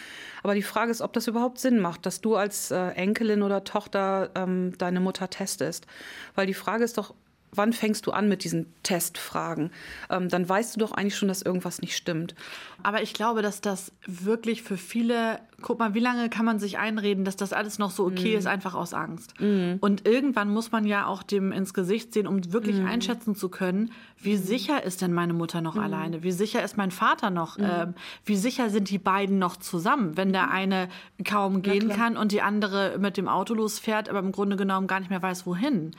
Aber 0.43 0.55
die 0.55 0.63
Frage 0.63 0.91
ist, 0.91 1.01
ob 1.03 1.13
das 1.13 1.27
überhaupt 1.27 1.59
Sinn 1.59 1.81
macht, 1.81 2.07
dass 2.07 2.21
du 2.21 2.37
als 2.37 2.71
äh, 2.71 2.89
Enkelin 2.91 3.43
oder 3.43 3.65
Tochter 3.65 4.31
ähm, 4.35 4.73
deine 4.79 5.01
Mutter 5.01 5.29
testest. 5.29 5.87
Weil 6.35 6.47
die 6.47 6.55
Frage 6.55 6.85
ist 6.85 6.99
doch, 6.99 7.15
wann 7.53 7.73
fängst 7.73 8.07
du 8.07 8.13
an 8.13 8.29
mit 8.29 8.45
diesen 8.45 8.67
Testfragen? 8.83 9.71
Ähm, 10.09 10.29
dann 10.29 10.49
weißt 10.49 10.77
du 10.77 10.81
doch 10.81 10.93
eigentlich 10.93 11.17
schon, 11.17 11.29
dass 11.29 11.43
irgendwas 11.43 11.81
nicht 11.81 11.97
stimmt. 11.97 12.35
Aber 12.83 13.03
ich 13.03 13.13
glaube, 13.13 13.43
dass 13.43 13.61
das 13.61 13.93
wirklich 14.07 14.63
für 14.63 14.77
viele, 14.77 15.41
guck 15.61 15.79
mal, 15.79 15.95
wie 15.95 16.01
lange 16.01 16.31
kann 16.31 16.45
man 16.45 16.59
sich 16.59 16.79
einreden, 16.79 17.25
dass 17.25 17.37
das 17.37 17.53
alles 17.53 17.79
noch 17.79 17.91
so 17.91 18.07
okay 18.07 18.35
mm. 18.35 18.39
ist, 18.39 18.47
einfach 18.47 18.75
aus 18.75 18.95
Angst. 18.95 19.35
Mm. 19.39 19.75
Und 19.81 20.07
irgendwann 20.07 20.49
muss 20.51 20.73
man 20.73 20.87
ja 20.87 21.07
auch 21.07 21.23
dem 21.23 21.53
ins 21.53 21.75
Gesicht 21.75 22.15
sehen, 22.15 22.27
um 22.27 22.53
wirklich 22.53 22.77
mm. 22.77 22.87
einschätzen 22.87 23.35
zu 23.35 23.49
können, 23.49 23.91
wie 24.23 24.37
mhm. 24.37 24.43
sicher 24.43 24.85
ist 24.85 25.01
denn 25.01 25.13
meine 25.13 25.33
Mutter 25.33 25.61
noch 25.61 25.77
mhm. 25.77 25.83
alleine? 25.83 26.23
Wie 26.23 26.31
sicher 26.31 26.63
ist 26.63 26.77
mein 26.77 26.91
Vater 26.91 27.31
noch? 27.31 27.57
Mhm. 27.57 27.65
Ähm, 27.65 27.95
wie 28.25 28.37
sicher 28.37 28.69
sind 28.69 28.91
die 28.91 28.99
beiden 28.99 29.39
noch 29.39 29.57
zusammen, 29.57 30.17
wenn 30.17 30.33
der 30.33 30.51
eine 30.51 30.89
kaum 31.25 31.63
gehen 31.63 31.89
kann 31.89 32.17
und 32.17 32.33
die 32.33 32.43
andere 32.43 32.99
mit 32.99 33.17
dem 33.17 33.29
Auto 33.29 33.55
losfährt, 33.55 34.09
aber 34.09 34.19
im 34.19 34.33
Grunde 34.33 34.57
genommen 34.57 34.87
gar 34.87 35.01
nicht 35.01 35.11
mehr 35.11 35.23
weiß, 35.23 35.47
wohin? 35.47 35.93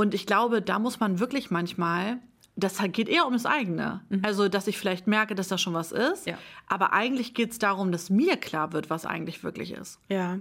Und 0.00 0.14
ich 0.14 0.24
glaube, 0.24 0.62
da 0.62 0.78
muss 0.78 0.98
man 0.98 1.20
wirklich 1.20 1.50
manchmal 1.50 2.20
das 2.56 2.78
geht 2.92 3.08
eher 3.08 3.26
um 3.26 3.34
das 3.34 3.44
eigene. 3.44 4.00
Mhm. 4.08 4.22
Also, 4.22 4.48
dass 4.48 4.66
ich 4.66 4.78
vielleicht 4.78 5.06
merke, 5.06 5.34
dass 5.34 5.48
da 5.48 5.58
schon 5.58 5.74
was 5.74 5.92
ist. 5.92 6.26
Ja. 6.26 6.38
Aber 6.66 6.92
eigentlich 6.94 7.34
geht 7.34 7.52
es 7.52 7.58
darum, 7.58 7.92
dass 7.92 8.08
mir 8.10 8.36
klar 8.38 8.72
wird, 8.72 8.88
was 8.88 9.04
eigentlich 9.04 9.44
wirklich 9.44 9.72
ist. 9.72 9.98
Ja. 10.08 10.38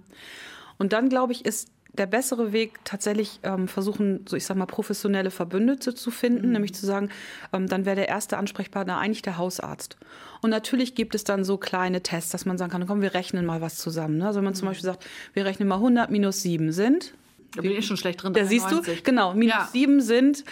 Und 0.77 0.93
dann, 0.93 1.09
glaube 1.09 1.33
ich, 1.33 1.45
ist 1.45 1.71
der 1.93 2.05
bessere 2.05 2.53
Weg 2.53 2.79
tatsächlich 2.85 3.39
ähm, 3.43 3.67
versuchen, 3.67 4.25
so 4.27 4.35
ich 4.35 4.45
sag 4.45 4.55
mal, 4.55 4.65
professionelle 4.65 5.31
Verbündete 5.31 5.93
zu 5.93 6.09
finden, 6.09 6.47
mhm. 6.47 6.53
nämlich 6.53 6.73
zu 6.73 6.85
sagen, 6.85 7.09
ähm, 7.51 7.67
dann 7.67 7.85
wäre 7.85 7.95
der 7.95 8.07
erste 8.07 8.37
Ansprechpartner 8.37 8.97
eigentlich 8.97 9.21
der 9.21 9.37
Hausarzt. 9.37 9.97
Und 10.41 10.51
natürlich 10.51 10.95
gibt 10.95 11.15
es 11.15 11.25
dann 11.25 11.43
so 11.43 11.57
kleine 11.57 12.01
Tests, 12.01 12.31
dass 12.31 12.45
man 12.45 12.57
sagen 12.57 12.71
kann, 12.71 12.87
komm, 12.87 13.01
wir 13.01 13.13
rechnen 13.13 13.45
mal 13.45 13.61
was 13.61 13.77
zusammen. 13.77 14.17
Ne? 14.17 14.27
Also 14.27 14.37
wenn 14.37 14.45
man 14.45 14.53
mhm. 14.53 14.57
zum 14.57 14.67
Beispiel 14.69 14.85
sagt, 14.85 15.05
wir 15.33 15.45
rechnen 15.45 15.67
mal 15.67 15.75
100 15.75 16.09
minus 16.11 16.41
7 16.41 16.71
sind, 16.71 17.13
da 17.55 17.61
bin 17.61 17.71
ich 17.71 17.85
schon 17.85 17.97
schlecht 17.97 18.23
drin. 18.23 18.33
Da 18.33 18.45
siehst 18.45 18.71
du, 18.71 18.81
genau, 19.03 19.33
minus 19.33 19.55
ja. 19.55 19.69
sieben 19.71 20.01
sind. 20.01 20.43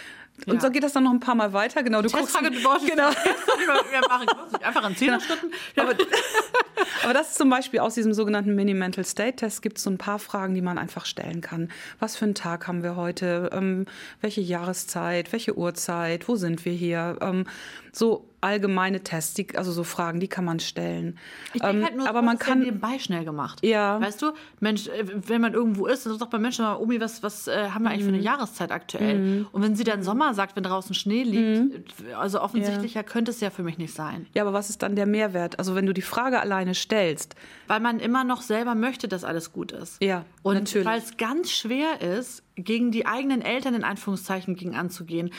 Und 0.46 0.54
ja. 0.54 0.60
so 0.60 0.70
geht 0.70 0.82
das 0.84 0.92
dann 0.92 1.04
noch 1.04 1.10
ein 1.10 1.20
paar 1.20 1.34
Mal 1.34 1.52
weiter. 1.52 1.82
Genau, 1.82 2.00
du 2.00 2.08
guckst. 2.08 2.36
Genau. 2.38 2.50
wir 2.50 4.00
machen 4.08 4.28
einfach 4.62 4.84
an 4.84 4.94
Zehnerschritten. 4.96 5.50
Genau. 5.74 5.88
Aber, 5.90 5.98
aber 7.02 7.12
das 7.12 7.30
ist 7.30 7.38
zum 7.38 7.50
Beispiel 7.50 7.80
aus 7.80 7.94
diesem 7.94 8.12
sogenannten 8.12 8.54
Mini-Mental 8.54 9.04
State-Test 9.04 9.62
gibt 9.62 9.78
es 9.78 9.84
so 9.84 9.90
ein 9.90 9.98
paar 9.98 10.18
Fragen, 10.18 10.54
die 10.54 10.62
man 10.62 10.78
einfach 10.78 11.06
stellen 11.06 11.40
kann. 11.40 11.70
Was 11.98 12.16
für 12.16 12.24
einen 12.24 12.34
Tag 12.34 12.68
haben 12.68 12.82
wir 12.82 12.94
heute? 12.94 13.50
Ähm, 13.52 13.86
welche 14.20 14.40
Jahreszeit? 14.40 15.32
Welche 15.32 15.56
Uhrzeit? 15.56 16.28
Wo 16.28 16.36
sind 16.36 16.64
wir 16.64 16.72
hier? 16.72 17.18
Ähm, 17.20 17.46
so 17.92 18.27
allgemeine 18.40 19.00
Tests, 19.00 19.34
die, 19.34 19.56
also 19.56 19.72
so 19.72 19.84
Fragen, 19.84 20.20
die 20.20 20.28
kann 20.28 20.44
man 20.44 20.60
stellen. 20.60 21.18
Ich 21.54 21.60
denke 21.60 21.78
ähm, 21.78 21.84
halt 21.84 21.96
nur, 21.96 22.08
aber 22.08 22.22
man 22.22 22.38
kann 22.38 22.60
nebenbei 22.60 22.98
schnell 22.98 23.24
gemacht. 23.24 23.64
Ja. 23.64 24.00
Weißt 24.00 24.22
du, 24.22 24.32
Mensch, 24.60 24.86
äh, 24.88 25.04
wenn 25.28 25.40
man 25.40 25.54
irgendwo 25.54 25.86
ist, 25.86 26.06
dann 26.06 26.18
sagt 26.18 26.32
man 26.32 26.42
Mensch, 26.42 26.60
Omi, 26.60 27.00
was, 27.00 27.22
was 27.22 27.48
äh, 27.48 27.70
haben 27.70 27.84
wir 27.84 27.90
eigentlich 27.90 28.02
mhm. 28.02 28.04
für 28.04 28.08
eine 28.10 28.18
mhm. 28.18 28.24
Jahreszeit 28.24 28.70
aktuell? 28.70 29.18
Mhm. 29.18 29.46
Und 29.50 29.62
wenn 29.62 29.74
sie 29.74 29.84
dann 29.84 30.02
Sommer 30.02 30.34
sagt, 30.34 30.54
wenn 30.56 30.62
draußen 30.62 30.94
Schnee 30.94 31.24
liegt, 31.24 32.00
mhm. 32.00 32.14
also 32.14 32.40
offensichtlicher 32.40 33.00
ja. 33.00 33.04
könnte 33.04 33.30
es 33.32 33.40
ja 33.40 33.50
für 33.50 33.62
mich 33.62 33.78
nicht 33.78 33.94
sein. 33.94 34.26
Ja, 34.34 34.42
aber 34.42 34.52
was 34.52 34.70
ist 34.70 34.82
dann 34.82 34.94
der 34.94 35.06
Mehrwert? 35.06 35.58
Also 35.58 35.74
wenn 35.74 35.86
du 35.86 35.92
die 35.92 36.02
Frage 36.02 36.40
alleine 36.40 36.74
stellst, 36.74 37.34
weil 37.66 37.80
man 37.80 37.98
immer 37.98 38.24
noch 38.24 38.42
selber 38.42 38.74
möchte, 38.74 39.08
dass 39.08 39.24
alles 39.24 39.52
gut 39.52 39.72
ist. 39.72 40.02
Ja, 40.02 40.24
und 40.42 40.54
natürlich. 40.54 40.86
weil 40.86 40.98
es 40.98 41.16
ganz 41.16 41.50
schwer 41.50 42.00
ist, 42.00 42.42
gegen 42.54 42.90
die 42.90 43.06
eigenen 43.06 43.42
Eltern 43.42 43.74
in 43.74 43.84
Anführungszeichen 43.84 44.56
gegen 44.56 44.74
anzugehen. 44.74 45.30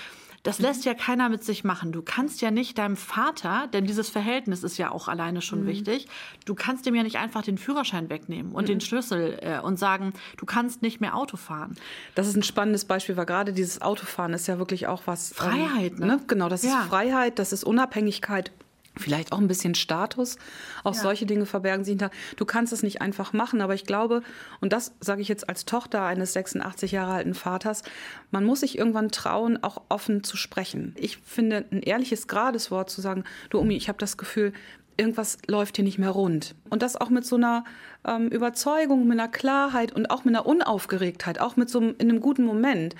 Das 0.43 0.59
mhm. 0.59 0.65
lässt 0.65 0.85
ja 0.85 0.93
keiner 0.93 1.29
mit 1.29 1.43
sich 1.43 1.63
machen. 1.63 1.91
Du 1.91 2.01
kannst 2.01 2.41
ja 2.41 2.51
nicht 2.51 2.77
deinem 2.77 2.97
Vater, 2.97 3.67
denn 3.73 3.85
dieses 3.85 4.09
Verhältnis 4.09 4.63
ist 4.63 4.77
ja 4.77 4.91
auch 4.91 5.07
alleine 5.07 5.41
schon 5.41 5.63
mhm. 5.63 5.67
wichtig, 5.67 6.07
du 6.45 6.55
kannst 6.55 6.85
dem 6.85 6.95
ja 6.95 7.03
nicht 7.03 7.17
einfach 7.17 7.43
den 7.43 7.57
Führerschein 7.57 8.09
wegnehmen 8.09 8.51
und 8.51 8.63
mhm. 8.63 8.67
den 8.67 8.81
Schlüssel 8.81 9.39
äh, 9.41 9.59
und 9.59 9.77
sagen, 9.77 10.13
du 10.37 10.45
kannst 10.45 10.81
nicht 10.81 11.01
mehr 11.01 11.15
Auto 11.15 11.37
fahren. 11.37 11.75
Das 12.15 12.27
ist 12.27 12.35
ein 12.35 12.43
spannendes 12.43 12.85
Beispiel, 12.85 13.17
weil 13.17 13.25
gerade 13.25 13.53
dieses 13.53 13.81
Autofahren 13.81 14.33
ist 14.33 14.47
ja 14.47 14.59
wirklich 14.59 14.87
auch 14.87 15.03
was. 15.05 15.31
Ähm, 15.31 15.37
Freiheit, 15.37 15.91
ähm, 15.93 15.99
ne? 15.99 16.05
ne? 16.07 16.21
Genau, 16.27 16.49
das 16.49 16.63
ja. 16.63 16.81
ist 16.81 16.87
Freiheit, 16.87 17.39
das 17.39 17.53
ist 17.53 17.63
Unabhängigkeit 17.63 18.51
vielleicht 18.99 19.31
auch 19.31 19.39
ein 19.39 19.47
bisschen 19.47 19.75
Status. 19.75 20.37
Auch 20.83 20.95
ja. 20.95 21.01
solche 21.01 21.25
Dinge 21.25 21.45
verbergen 21.45 21.83
sich 21.83 21.93
hinter. 21.93 22.11
Du 22.37 22.45
kannst 22.45 22.73
es 22.73 22.83
nicht 22.83 23.01
einfach 23.01 23.33
machen, 23.33 23.61
aber 23.61 23.73
ich 23.73 23.85
glaube, 23.85 24.21
und 24.61 24.73
das 24.73 24.93
sage 24.99 25.21
ich 25.21 25.27
jetzt 25.27 25.49
als 25.49 25.65
Tochter 25.65 26.03
eines 26.03 26.33
86 26.33 26.91
Jahre 26.91 27.13
alten 27.13 27.33
Vaters, 27.33 27.83
man 28.31 28.45
muss 28.45 28.61
sich 28.61 28.77
irgendwann 28.77 29.09
trauen, 29.09 29.63
auch 29.63 29.81
offen 29.89 30.23
zu 30.23 30.37
sprechen. 30.37 30.93
Ich 30.97 31.17
finde 31.17 31.65
ein 31.71 31.81
ehrliches, 31.81 32.27
gerades 32.27 32.71
Wort 32.71 32.89
zu 32.89 33.01
sagen, 33.01 33.23
du 33.49 33.59
Umi, 33.59 33.75
ich 33.75 33.87
habe 33.87 33.97
das 33.97 34.17
Gefühl, 34.17 34.53
irgendwas 34.97 35.37
läuft 35.47 35.77
hier 35.77 35.85
nicht 35.85 35.97
mehr 35.97 36.11
rund. 36.11 36.55
Und 36.69 36.81
das 36.81 36.97
auch 36.97 37.09
mit 37.09 37.25
so 37.25 37.37
einer 37.37 37.63
ähm, 38.05 38.27
Überzeugung, 38.27 39.07
mit 39.07 39.19
einer 39.19 39.29
Klarheit 39.29 39.93
und 39.93 40.11
auch 40.11 40.25
mit 40.25 40.35
einer 40.35 40.45
Unaufgeregtheit, 40.45 41.39
auch 41.39 41.55
mit 41.55 41.69
so 41.69 41.79
einem, 41.79 41.95
in 41.97 42.09
einem 42.09 42.19
guten 42.19 42.43
Moment 42.43 42.95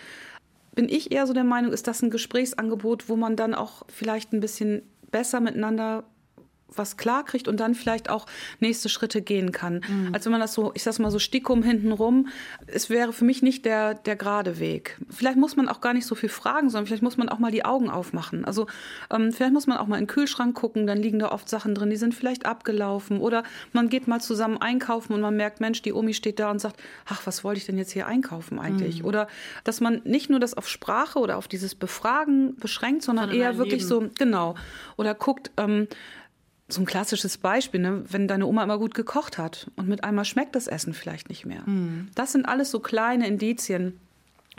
bin 0.75 0.87
ich 0.87 1.11
eher 1.11 1.27
so 1.27 1.33
der 1.33 1.43
Meinung, 1.43 1.73
ist 1.73 1.87
das 1.87 2.01
ein 2.01 2.09
Gesprächsangebot, 2.09 3.09
wo 3.09 3.17
man 3.17 3.35
dann 3.35 3.53
auch 3.53 3.83
vielleicht 3.89 4.31
ein 4.31 4.39
bisschen 4.39 4.81
besser 5.11 5.39
miteinander 5.39 6.03
was 6.75 6.97
klar 6.97 7.23
kriegt 7.23 7.47
und 7.47 7.59
dann 7.59 7.75
vielleicht 7.75 8.09
auch 8.09 8.25
nächste 8.59 8.89
Schritte 8.89 9.21
gehen 9.21 9.51
kann. 9.51 9.81
Mhm. 9.87 10.13
Als 10.13 10.25
wenn 10.25 10.31
man 10.31 10.41
das 10.41 10.53
so, 10.53 10.71
ich 10.75 10.83
sag's 10.83 10.99
mal 10.99 11.11
so 11.11 11.19
stickum 11.19 11.63
hinten 11.63 11.91
rum, 11.91 12.27
es 12.67 12.89
wäre 12.89 13.13
für 13.13 13.25
mich 13.25 13.41
nicht 13.41 13.65
der, 13.65 13.93
der 13.93 14.15
gerade 14.15 14.59
Weg. 14.59 14.97
Vielleicht 15.09 15.37
muss 15.37 15.55
man 15.55 15.67
auch 15.67 15.81
gar 15.81 15.93
nicht 15.93 16.05
so 16.05 16.15
viel 16.15 16.29
fragen, 16.29 16.69
sondern 16.69 16.87
vielleicht 16.87 17.03
muss 17.03 17.17
man 17.17 17.29
auch 17.29 17.39
mal 17.39 17.51
die 17.51 17.65
Augen 17.65 17.89
aufmachen. 17.89 18.45
Also 18.45 18.67
ähm, 19.11 19.31
vielleicht 19.31 19.53
muss 19.53 19.67
man 19.67 19.77
auch 19.77 19.87
mal 19.87 19.97
in 19.97 20.03
den 20.03 20.07
Kühlschrank 20.07 20.55
gucken, 20.55 20.87
dann 20.87 20.97
liegen 20.97 21.19
da 21.19 21.31
oft 21.31 21.49
Sachen 21.49 21.75
drin, 21.75 21.89
die 21.89 21.95
sind 21.95 22.15
vielleicht 22.15 22.45
abgelaufen 22.45 23.19
oder 23.19 23.43
man 23.73 23.89
geht 23.89 24.07
mal 24.07 24.21
zusammen 24.21 24.57
einkaufen 24.57 25.13
und 25.13 25.21
man 25.21 25.35
merkt, 25.35 25.59
Mensch, 25.59 25.81
die 25.81 25.93
Omi 25.93 26.13
steht 26.13 26.39
da 26.39 26.51
und 26.51 26.59
sagt, 26.59 26.81
ach, 27.05 27.21
was 27.25 27.43
wollte 27.43 27.59
ich 27.59 27.65
denn 27.65 27.77
jetzt 27.77 27.91
hier 27.91 28.07
einkaufen 28.07 28.59
eigentlich? 28.59 29.01
Mhm. 29.01 29.05
Oder 29.05 29.27
dass 29.63 29.81
man 29.81 30.01
nicht 30.03 30.29
nur 30.29 30.39
das 30.39 30.53
auf 30.53 30.67
Sprache 30.67 31.19
oder 31.19 31.37
auf 31.37 31.47
dieses 31.47 31.75
Befragen 31.75 32.55
beschränkt, 32.57 33.03
sondern, 33.03 33.29
sondern 33.29 33.39
eher 33.39 33.57
wirklich 33.57 33.85
so, 33.85 34.09
genau, 34.17 34.55
oder 34.97 35.13
guckt, 35.15 35.51
ähm, 35.57 35.87
so 36.69 36.81
ein 36.81 36.85
klassisches 36.85 37.37
Beispiel, 37.37 37.79
ne? 37.79 38.03
wenn 38.09 38.27
deine 38.27 38.45
Oma 38.45 38.63
immer 38.63 38.77
gut 38.77 38.93
gekocht 38.93 39.37
hat 39.37 39.69
und 39.75 39.87
mit 39.87 40.03
einmal 40.03 40.25
schmeckt 40.25 40.55
das 40.55 40.67
Essen 40.67 40.93
vielleicht 40.93 41.29
nicht 41.29 41.45
mehr. 41.45 41.63
Mhm. 41.65 42.09
Das 42.15 42.31
sind 42.31 42.45
alles 42.45 42.71
so 42.71 42.79
kleine 42.79 43.27
Indizien, 43.27 43.99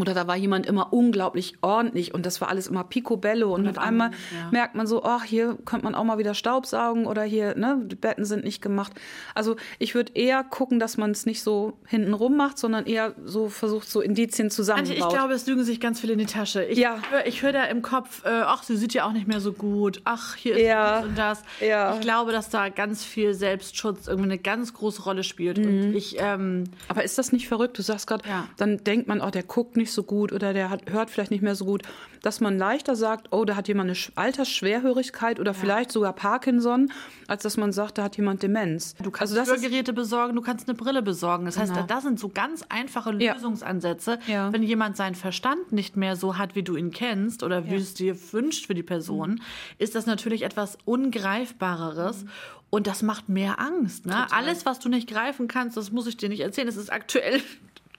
oder 0.00 0.14
da 0.14 0.26
war 0.26 0.36
jemand 0.36 0.66
immer 0.66 0.92
unglaublich 0.92 1.54
ordentlich 1.60 2.14
und 2.14 2.26
das 2.26 2.40
war 2.40 2.48
alles 2.48 2.66
immer 2.66 2.84
picobello 2.84 3.54
und, 3.54 3.60
und 3.60 3.66
mit 3.66 3.78
einmal 3.78 4.10
ja. 4.10 4.50
merkt 4.50 4.74
man 4.74 4.86
so, 4.86 5.02
ach, 5.04 5.24
hier 5.24 5.56
könnte 5.64 5.84
man 5.84 5.94
auch 5.94 6.04
mal 6.04 6.18
wieder 6.18 6.34
Staubsaugen 6.34 7.06
oder 7.06 7.22
hier, 7.22 7.56
ne, 7.56 7.80
die 7.84 7.96
Betten 7.96 8.24
sind 8.24 8.44
nicht 8.44 8.62
gemacht. 8.62 8.92
Also 9.34 9.56
ich 9.78 9.94
würde 9.94 10.12
eher 10.14 10.44
gucken, 10.44 10.78
dass 10.78 10.96
man 10.96 11.10
es 11.10 11.26
nicht 11.26 11.42
so 11.42 11.78
hintenrum 11.86 12.36
macht, 12.36 12.58
sondern 12.58 12.86
eher 12.86 13.14
so 13.24 13.48
versucht, 13.48 13.88
so 13.88 14.00
Indizien 14.00 14.50
zusammenzubauen. 14.50 15.08
Ich 15.08 15.14
glaube, 15.14 15.34
es 15.34 15.46
lügen 15.46 15.64
sich 15.64 15.80
ganz 15.80 16.00
viele 16.00 16.14
in 16.14 16.18
die 16.18 16.26
Tasche. 16.26 16.64
Ich 16.64 16.78
ja. 16.78 16.98
höre 17.10 17.26
ich 17.26 17.42
hör 17.42 17.52
da 17.52 17.64
im 17.64 17.82
Kopf, 17.82 18.24
äh, 18.24 18.28
ach, 18.28 18.62
sie 18.62 18.76
sieht 18.76 18.94
ja 18.94 19.04
auch 19.04 19.12
nicht 19.12 19.28
mehr 19.28 19.40
so 19.40 19.52
gut, 19.52 20.00
ach, 20.04 20.36
hier 20.36 20.56
ist 20.56 20.62
ja. 20.62 21.00
das 21.00 21.04
und 21.04 21.18
das. 21.18 21.42
Ja. 21.60 21.94
Ich 21.94 22.00
glaube, 22.00 22.32
dass 22.32 22.48
da 22.48 22.68
ganz 22.68 23.04
viel 23.04 23.34
Selbstschutz 23.34 24.06
irgendwie 24.06 24.30
eine 24.30 24.38
ganz 24.38 24.74
große 24.74 25.02
Rolle 25.02 25.24
spielt. 25.24 25.58
Mhm. 25.58 25.64
Und 25.64 25.94
ich, 25.94 26.16
ähm, 26.18 26.64
Aber 26.88 27.04
ist 27.04 27.18
das 27.18 27.32
nicht 27.32 27.48
verrückt? 27.48 27.78
Du 27.78 27.82
sagst 27.82 28.06
gerade, 28.06 28.28
ja. 28.28 28.48
dann 28.56 28.78
denkt 28.84 29.08
man, 29.08 29.20
oh, 29.20 29.30
der 29.30 29.42
guckt 29.42 29.76
nicht 29.76 29.89
nicht 29.90 29.94
so 29.94 30.04
gut 30.04 30.32
oder 30.32 30.52
der 30.52 30.70
hat, 30.70 30.90
hört 30.90 31.10
vielleicht 31.10 31.32
nicht 31.32 31.42
mehr 31.42 31.56
so 31.56 31.64
gut, 31.64 31.82
dass 32.22 32.40
man 32.40 32.58
leichter 32.58 32.94
sagt, 32.94 33.28
oh, 33.32 33.44
da 33.44 33.56
hat 33.56 33.66
jemand 33.66 33.90
eine 33.90 33.98
Altersschwerhörigkeit 34.14 35.40
oder 35.40 35.52
ja. 35.52 35.58
vielleicht 35.58 35.90
sogar 35.90 36.12
Parkinson, 36.12 36.92
als 37.26 37.42
dass 37.42 37.56
man 37.56 37.72
sagt, 37.72 37.98
da 37.98 38.04
hat 38.04 38.16
jemand 38.16 38.42
Demenz. 38.42 38.94
Du 39.02 39.10
kannst 39.10 39.36
also 39.36 39.50
Hörgeräte 39.50 39.92
besorgen, 39.92 40.36
du 40.36 40.42
kannst 40.42 40.68
eine 40.68 40.76
Brille 40.76 41.02
besorgen. 41.02 41.44
Das 41.44 41.58
heißt, 41.58 41.74
genau. 41.74 41.86
da, 41.86 42.00
sind 42.00 42.20
so 42.20 42.28
ganz 42.28 42.64
einfache 42.68 43.10
Lösungsansätze. 43.10 44.18
Ja. 44.26 44.52
Wenn 44.52 44.62
jemand 44.62 44.96
seinen 44.96 45.16
Verstand 45.16 45.72
nicht 45.72 45.96
mehr 45.96 46.14
so 46.14 46.38
hat, 46.38 46.54
wie 46.54 46.62
du 46.62 46.76
ihn 46.76 46.92
kennst 46.92 47.42
oder 47.42 47.68
wie 47.68 47.74
es 47.74 47.94
dir 47.94 48.16
wünscht 48.32 48.66
für 48.66 48.74
die 48.74 48.82
Person, 48.82 49.30
mhm. 49.32 49.40
ist 49.78 49.94
das 49.94 50.06
natürlich 50.06 50.42
etwas 50.42 50.78
Ungreifbareres. 50.84 52.24
Mhm. 52.24 52.30
Und 52.70 52.86
das 52.86 53.02
macht 53.02 53.28
mehr 53.28 53.58
Angst. 53.58 54.06
Ne? 54.06 54.30
Alles, 54.30 54.64
was 54.64 54.78
du 54.78 54.88
nicht 54.88 55.08
greifen 55.08 55.48
kannst, 55.48 55.76
das 55.76 55.90
muss 55.90 56.06
ich 56.06 56.16
dir 56.16 56.28
nicht 56.28 56.40
erzählen. 56.40 56.68
Das 56.68 56.76
ist 56.76 56.92
aktuell 56.92 57.42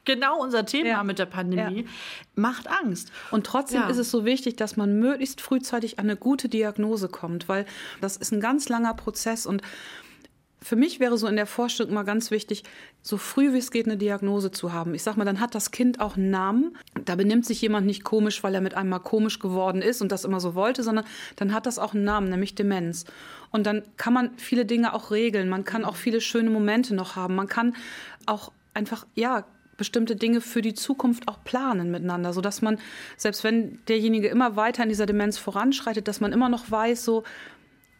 genau 0.06 0.42
unser 0.42 0.66
Thema 0.66 0.90
ja. 0.90 1.04
mit 1.04 1.20
der 1.20 1.26
Pandemie, 1.26 1.82
ja. 1.82 1.90
macht 2.36 2.68
Angst. 2.70 3.12
Und 3.32 3.46
trotzdem 3.46 3.82
ja. 3.82 3.90
ist 3.90 3.98
es 3.98 4.12
so 4.12 4.26
wichtig, 4.26 4.56
dass 4.56 4.78
man 4.78 5.00
möglichst 5.00 5.42
frühzeitig 5.42 6.00
an 6.00 6.06
eine 6.06 6.18
gute 6.18 6.50
Diagnose 6.50 7.08
kommt, 7.08 7.48
weil 7.50 7.66
das 8.00 8.18
ist 8.18 8.32
ein 8.32 8.42
ganz 8.42 8.70
langer 8.70 8.94
Prozess 8.94 9.46
und 9.46 9.62
für 10.64 10.76
mich 10.76 11.00
wäre 11.00 11.18
so 11.18 11.28
in 11.28 11.36
der 11.36 11.48
Vorstellung 11.48 11.92
immer 11.92 12.04
ganz 12.04 12.30
wichtig, 12.30 12.64
so 13.02 13.18
früh 13.18 13.52
wie 13.52 13.58
es 13.58 13.72
geht 13.72 13.88
eine 13.88 13.98
Diagnose 13.98 14.52
zu 14.52 14.72
haben. 14.72 14.94
Ich 14.94 15.02
sag 15.02 15.18
mal, 15.18 15.26
dann 15.26 15.40
hat 15.40 15.56
das 15.56 15.72
Kind 15.72 16.00
auch 16.00 16.18
einen 16.18 16.30
Namen. 16.30 16.78
Da 17.04 17.16
benimmt 17.16 17.48
sich 17.48 17.62
jemand 17.62 17.88
nicht 17.88 18.04
komisch, 18.04 18.44
weil 18.44 18.54
er 18.54 18.62
mit 18.62 18.76
einmal 18.76 19.00
komisch 19.00 19.40
geworden 19.40 19.82
ist 19.82 20.04
und 20.04 20.12
das 20.12 20.24
immer 20.24 20.40
so 20.40 20.54
wollte, 20.54 20.84
sondern 20.84 21.06
dann 21.36 21.54
hat 21.54 21.66
das 21.66 21.80
auch 21.80 21.96
einen 21.96 22.04
Namen, 22.04 22.30
nämlich 22.30 22.54
Demenz. 22.54 23.06
Und 23.50 23.66
dann 23.66 23.82
kann 23.98 24.14
man 24.14 24.38
viele 24.38 24.66
Dinge 24.66 24.94
auch 24.94 25.10
regeln. 25.10 25.50
Man 25.50 25.64
kann 25.64 25.84
auch 25.84 25.96
viele 25.96 26.22
schöne 26.22 26.52
Momente 26.52 26.94
noch 26.94 27.16
haben. 27.16 27.34
Man 27.36 27.48
kann 27.48 27.76
auch 28.28 28.52
einfach, 28.76 29.08
ja, 29.16 29.46
bestimmte 29.82 30.16
Dinge 30.16 30.42
für 30.42 30.62
die 30.62 30.76
Zukunft 30.76 31.28
auch 31.28 31.44
planen 31.44 31.90
miteinander, 31.90 32.34
sodass 32.34 32.62
man, 32.62 32.78
selbst 33.18 33.44
wenn 33.44 33.84
derjenige 33.88 34.28
immer 34.28 34.56
weiter 34.56 34.84
in 34.84 34.90
dieser 34.90 35.08
Demenz 35.08 35.40
voranschreitet, 35.40 36.08
dass 36.08 36.22
man 36.22 36.34
immer 36.34 36.50
noch 36.50 36.70
weiß, 36.70 37.04
so, 37.04 37.24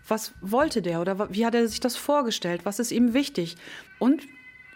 was 0.08 0.34
wollte 0.42 0.84
der 0.84 1.02
oder 1.02 1.34
wie 1.34 1.44
hat 1.44 1.56
er 1.56 1.68
sich 1.68 1.80
das 1.80 1.96
vorgestellt? 1.96 2.62
Was 2.66 2.78
ist 2.78 2.92
ihm 2.92 3.16
wichtig? 3.16 3.58
Und 3.98 4.22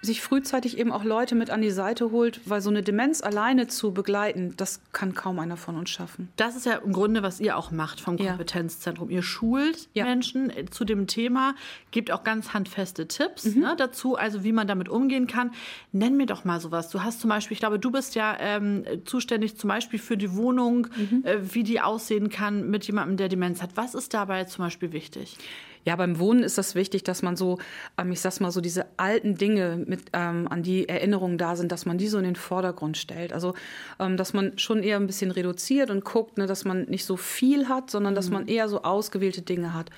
sich 0.05 0.21
frühzeitig 0.21 0.77
eben 0.77 0.91
auch 0.91 1.03
Leute 1.03 1.35
mit 1.35 1.49
an 1.49 1.61
die 1.61 1.71
Seite 1.71 2.11
holt, 2.11 2.39
weil 2.45 2.61
so 2.61 2.69
eine 2.69 2.83
Demenz 2.83 3.21
alleine 3.21 3.67
zu 3.67 3.93
begleiten, 3.93 4.53
das 4.57 4.81
kann 4.93 5.13
kaum 5.13 5.39
einer 5.39 5.57
von 5.57 5.75
uns 5.75 5.89
schaffen. 5.89 6.29
Das 6.35 6.55
ist 6.55 6.65
ja 6.65 6.75
im 6.75 6.93
Grunde, 6.93 7.23
was 7.23 7.39
ihr 7.39 7.57
auch 7.57 7.71
macht 7.71 7.99
vom 7.99 8.17
Kompetenzzentrum. 8.17 9.09
Ihr 9.09 9.23
schult 9.23 9.89
ja. 9.93 10.05
Menschen 10.05 10.49
äh, 10.49 10.65
zu 10.65 10.85
dem 10.85 11.07
Thema, 11.07 11.55
gebt 11.91 12.11
auch 12.11 12.23
ganz 12.23 12.53
handfeste 12.53 13.07
Tipps 13.07 13.45
mhm. 13.45 13.61
ne, 13.61 13.75
dazu, 13.77 14.15
also 14.15 14.43
wie 14.43 14.51
man 14.51 14.67
damit 14.67 14.89
umgehen 14.89 15.27
kann. 15.27 15.51
Nenn 15.91 16.15
mir 16.15 16.25
doch 16.25 16.45
mal 16.45 16.59
sowas. 16.59 16.89
Du 16.89 17.03
hast 17.03 17.19
zum 17.19 17.29
Beispiel, 17.29 17.55
ich 17.55 17.59
glaube, 17.59 17.79
du 17.79 17.91
bist 17.91 18.15
ja 18.15 18.37
ähm, 18.39 18.85
zuständig 19.05 19.57
zum 19.57 19.67
Beispiel 19.67 19.99
für 19.99 20.17
die 20.17 20.35
Wohnung, 20.35 20.87
mhm. 20.95 21.23
äh, 21.25 21.53
wie 21.53 21.63
die 21.63 21.81
aussehen 21.81 22.29
kann 22.29 22.69
mit 22.69 22.85
jemandem, 22.85 23.17
der 23.17 23.29
Demenz 23.29 23.61
hat. 23.61 23.71
Was 23.75 23.95
ist 23.95 24.13
dabei 24.13 24.45
zum 24.45 24.65
Beispiel 24.65 24.91
wichtig? 24.91 25.37
Ja, 25.85 25.95
beim 25.95 26.19
Wohnen 26.19 26.43
ist 26.43 26.57
das 26.57 26.73
wichtig, 26.73 27.03
dass 27.03 27.21
man 27.21 27.35
so, 27.35 27.59
ähm, 27.97 28.11
ich 28.11 28.19
sag's 28.19 28.39
mal 28.39 28.51
so, 28.51 28.59
diese 28.59 28.87
alten 28.97 29.35
Dinge, 29.35 29.83
mit, 29.85 30.01
ähm, 30.13 30.47
an 30.49 30.63
die 30.63 30.89
Erinnerungen 30.89 31.37
da 31.37 31.55
sind, 31.55 31.71
dass 31.71 31.85
man 31.85 31.99
die 31.99 32.07
so 32.07 32.17
in 32.17 32.23
den 32.23 32.35
Vordergrund 32.35 32.97
stellt. 32.97 33.31
Also, 33.31 33.53
ähm, 33.99 34.17
dass 34.17 34.33
man 34.33 34.57
schon 34.57 34.81
eher 34.81 34.97
ein 34.97 35.07
bisschen 35.07 35.29
reduziert 35.29 35.91
und 35.91 36.03
guckt, 36.03 36.37
ne, 36.37 36.47
dass 36.47 36.65
man 36.65 36.85
nicht 36.85 37.05
so 37.05 37.17
viel 37.17 37.69
hat, 37.69 37.91
sondern 37.91 38.15
dass 38.15 38.27
mhm. 38.27 38.33
man 38.33 38.47
eher 38.47 38.67
so 38.67 38.81
ausgewählte 38.81 39.43
Dinge 39.43 39.73
hat. 39.73 39.91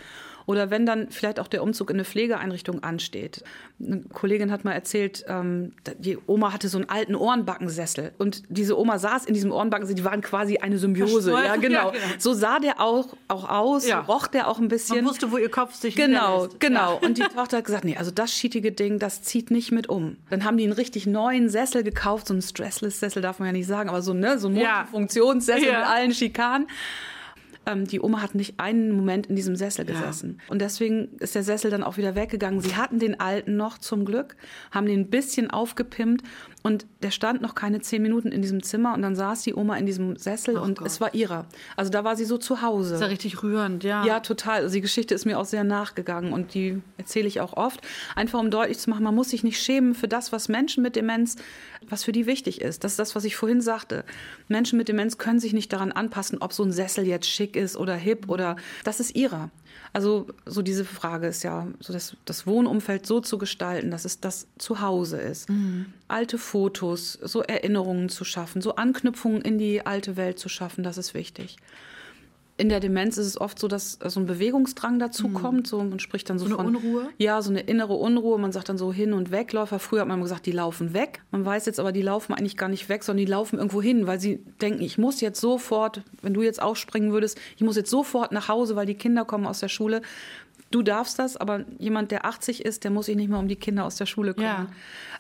Oder 0.47 0.71
wenn 0.71 0.85
dann 0.85 1.09
vielleicht 1.09 1.41
auch 1.41 1.49
der 1.49 1.61
Umzug 1.61 1.89
in 1.89 1.97
eine 1.97 2.05
Pflegeeinrichtung 2.05 2.81
ansteht. 2.81 3.43
Eine 3.85 3.99
Kollegin 4.13 4.49
hat 4.49 4.63
mal 4.63 4.71
erzählt, 4.71 5.25
ähm, 5.27 5.73
die 5.99 6.17
Oma 6.25 6.53
hatte 6.53 6.69
so 6.69 6.77
einen 6.77 6.87
alten 6.89 7.15
Ohrenbackensessel 7.15 8.13
und 8.17 8.43
diese 8.47 8.79
Oma 8.79 8.97
saß 8.97 9.25
in 9.25 9.33
diesem 9.33 9.51
Ohrenbackensessel, 9.51 9.97
die 9.97 10.05
waren 10.05 10.21
quasi 10.21 10.57
eine 10.57 10.77
Symbiose. 10.77 11.31
Ja 11.31 11.57
genau. 11.57 11.87
ja, 11.87 11.89
genau. 11.91 12.05
So 12.17 12.33
sah 12.33 12.59
der 12.59 12.79
auch, 12.79 13.09
auch 13.27 13.49
aus, 13.49 13.85
ja. 13.85 13.99
roch 13.99 14.27
der 14.27 14.47
auch 14.47 14.57
ein 14.59 14.69
bisschen. 14.69 15.03
Man 15.03 15.07
wusste, 15.07 15.33
wo 15.33 15.37
ihr 15.37 15.51
Kopf 15.51 15.75
sich 15.75 15.97
Genau, 15.97 16.47
genau. 16.59 16.93
Ja. 16.93 17.05
Und 17.05 17.17
die 17.17 17.23
Tochter 17.23 17.57
hat 17.57 17.65
gesagt, 17.65 17.83
nee, 17.83 17.97
also 17.97 18.11
das 18.11 18.31
schietige 18.31 18.71
Ding, 18.71 18.99
das 18.99 19.23
zieht 19.23 19.51
nicht 19.51 19.73
mit 19.73 19.89
um. 19.89 20.15
Dann 20.29 20.45
haben 20.45 20.55
die 20.55 20.63
einen 20.63 20.73
richtig 20.73 21.07
neuen 21.07 21.49
Sessel 21.49 21.83
gekauft, 21.83 22.27
so 22.27 22.33
einen 22.33 22.41
Stressless-Sessel 22.41 23.21
darf 23.21 23.39
man 23.39 23.47
ja 23.47 23.51
nicht 23.51 23.67
sagen, 23.67 23.89
aber 23.89 24.01
so, 24.01 24.13
ne, 24.13 24.39
so 24.39 24.47
ein 24.47 24.53
Multifunktionssessel 24.53 25.73
mit 25.73 25.85
allen 25.85 26.13
Schikanen 26.13 26.67
ähm, 27.67 27.85
die 27.85 28.01
Oma 28.01 28.21
hat 28.21 28.33
nicht 28.33 28.59
einen 28.59 28.91
Moment 28.91 29.27
in 29.27 29.35
diesem 29.35 29.55
Sessel 29.55 29.85
gesessen. 29.85 30.37
Ja. 30.39 30.51
Und 30.51 30.61
deswegen 30.61 31.09
ist 31.19 31.35
der 31.35 31.43
Sessel 31.43 31.69
dann 31.69 31.83
auch 31.83 31.97
wieder 31.97 32.15
weggegangen. 32.15 32.61
Sie 32.61 32.75
hatten 32.75 32.97
den 32.97 33.19
alten 33.19 33.57
noch 33.57 33.77
zum 33.77 34.05
Glück, 34.05 34.35
haben 34.71 34.87
den 34.87 35.01
ein 35.01 35.09
bisschen 35.09 35.51
aufgepimpt 35.51 36.23
und 36.63 36.85
der 37.01 37.11
stand 37.11 37.41
noch 37.41 37.55
keine 37.55 37.79
zehn 37.79 38.01
Minuten 38.01 38.31
in 38.31 38.41
diesem 38.41 38.61
Zimmer 38.63 38.93
und 38.93 39.01
dann 39.01 39.15
saß 39.15 39.43
die 39.43 39.53
Oma 39.53 39.77
in 39.77 39.85
diesem 39.85 40.17
Sessel 40.17 40.57
oh 40.57 40.61
und 40.61 40.79
Gott. 40.79 40.87
es 40.87 40.99
war 40.99 41.13
ihrer. 41.13 41.45
Also 41.75 41.91
da 41.91 42.03
war 42.03 42.15
sie 42.15 42.25
so 42.25 42.37
zu 42.37 42.61
Hause. 42.61 42.91
Das 42.91 42.99
ist 42.99 43.05
ja 43.05 43.07
richtig 43.07 43.43
rührend, 43.43 43.83
ja. 43.83 44.05
Ja, 44.05 44.19
total. 44.19 44.63
Also 44.63 44.73
die 44.73 44.81
Geschichte 44.81 45.15
ist 45.15 45.25
mir 45.25 45.39
auch 45.39 45.45
sehr 45.45 45.63
nachgegangen 45.63 46.33
und 46.33 46.53
die 46.53 46.81
erzähle 46.97 47.27
ich 47.27 47.39
auch 47.39 47.53
oft. 47.53 47.81
Einfach 48.15 48.39
um 48.39 48.51
deutlich 48.51 48.79
zu 48.79 48.89
machen, 48.89 49.03
man 49.03 49.15
muss 49.15 49.29
sich 49.29 49.43
nicht 49.43 49.61
schämen 49.61 49.95
für 49.95 50.07
das, 50.07 50.31
was 50.31 50.49
Menschen 50.49 50.83
mit 50.83 50.95
Demenz, 50.95 51.37
was 51.89 52.03
für 52.03 52.11
die 52.11 52.25
wichtig 52.25 52.61
ist. 52.61 52.83
Das 52.83 52.93
ist 52.93 52.99
das, 52.99 53.15
was 53.15 53.23
ich 53.23 53.35
vorhin 53.35 53.61
sagte. 53.61 54.03
Menschen 54.47 54.77
mit 54.77 54.89
Demenz 54.89 55.17
können 55.17 55.39
sich 55.39 55.53
nicht 55.53 55.71
daran 55.71 55.91
anpassen, 55.91 56.39
ob 56.41 56.53
so 56.53 56.63
ein 56.63 56.71
Sessel 56.71 57.05
jetzt 57.05 57.29
schick 57.29 57.55
ist 57.55 57.77
oder 57.77 57.95
hip 57.95 58.29
oder 58.29 58.55
das 58.83 58.99
ist 58.99 59.15
ihrer. 59.15 59.51
Also 59.93 60.27
so 60.45 60.61
diese 60.61 60.85
Frage 60.85 61.27
ist 61.27 61.43
ja, 61.43 61.67
so 61.79 61.93
das, 61.93 62.15
das 62.25 62.45
Wohnumfeld 62.45 63.05
so 63.05 63.19
zu 63.19 63.37
gestalten, 63.37 63.91
dass 63.91 64.05
es 64.05 64.19
das 64.19 64.47
Zuhause 64.57 65.19
ist. 65.19 65.49
Mhm. 65.49 65.87
Alte 66.07 66.37
Fotos, 66.37 67.13
so 67.13 67.41
Erinnerungen 67.41 68.09
zu 68.09 68.23
schaffen, 68.23 68.61
so 68.61 68.75
Anknüpfungen 68.75 69.41
in 69.41 69.57
die 69.57 69.85
alte 69.85 70.17
Welt 70.17 70.39
zu 70.39 70.49
schaffen, 70.49 70.83
das 70.83 70.97
ist 70.97 71.13
wichtig 71.13 71.57
in 72.59 72.69
der 72.69 72.79
Demenz 72.79 73.17
ist 73.17 73.27
es 73.27 73.39
oft 73.39 73.59
so, 73.59 73.67
dass 73.67 73.99
so 74.03 74.19
ein 74.19 74.25
Bewegungsdrang 74.25 74.97
dazu 74.97 75.27
mhm. 75.27 75.33
kommt. 75.35 75.67
So, 75.67 75.83
man 75.83 75.99
spricht 75.99 76.27
dann 76.29 76.39
so, 76.39 76.47
so 76.47 76.55
von. 76.55 76.67
Eine 76.67 76.77
Unruhe? 76.77 77.09
Ja, 77.17 77.41
so 77.43 77.51
eine 77.51 77.61
innere 77.61 77.93
Unruhe. 77.93 78.39
Man 78.39 78.51
sagt 78.51 78.69
dann 78.69 78.79
so 78.79 78.91
Hin- 78.91 79.13
und 79.13 79.31
Wegläufer. 79.31 79.77
Früher 79.77 80.01
hat 80.01 80.07
man 80.07 80.21
gesagt, 80.21 80.47
die 80.47 80.51
laufen 80.51 80.93
weg. 80.93 81.21
Man 81.29 81.45
weiß 81.45 81.67
jetzt 81.67 81.79
aber, 81.79 81.91
die 81.91 82.01
laufen 82.01 82.33
eigentlich 82.33 82.57
gar 82.57 82.67
nicht 82.67 82.89
weg, 82.89 83.03
sondern 83.03 83.23
die 83.23 83.31
laufen 83.31 83.57
irgendwo 83.57 83.81
hin, 83.81 84.07
weil 84.07 84.19
sie 84.19 84.43
denken, 84.59 84.81
ich 84.81 84.97
muss 84.97 85.21
jetzt 85.21 85.39
sofort, 85.39 86.01
wenn 86.23 86.33
du 86.33 86.41
jetzt 86.41 86.59
aufspringen 86.59 87.11
würdest, 87.11 87.39
ich 87.55 87.63
muss 87.63 87.75
jetzt 87.75 87.91
sofort 87.91 88.31
nach 88.31 88.47
Hause, 88.47 88.75
weil 88.75 88.87
die 88.87 88.95
Kinder 88.95 89.23
kommen 89.23 89.45
aus 89.45 89.59
der 89.59 89.69
Schule. 89.69 90.01
Du 90.71 90.81
darfst 90.81 91.19
das, 91.19 91.37
aber 91.37 91.63
jemand, 91.77 92.11
der 92.11 92.25
80 92.25 92.65
ist, 92.65 92.83
der 92.83 92.91
muss 92.91 93.05
sich 93.05 93.15
nicht 93.15 93.29
mehr 93.29 93.39
um 93.39 93.47
die 93.47 93.55
Kinder 93.55 93.85
aus 93.85 93.95
der 93.97 94.07
Schule 94.07 94.33
kümmern. 94.33 94.67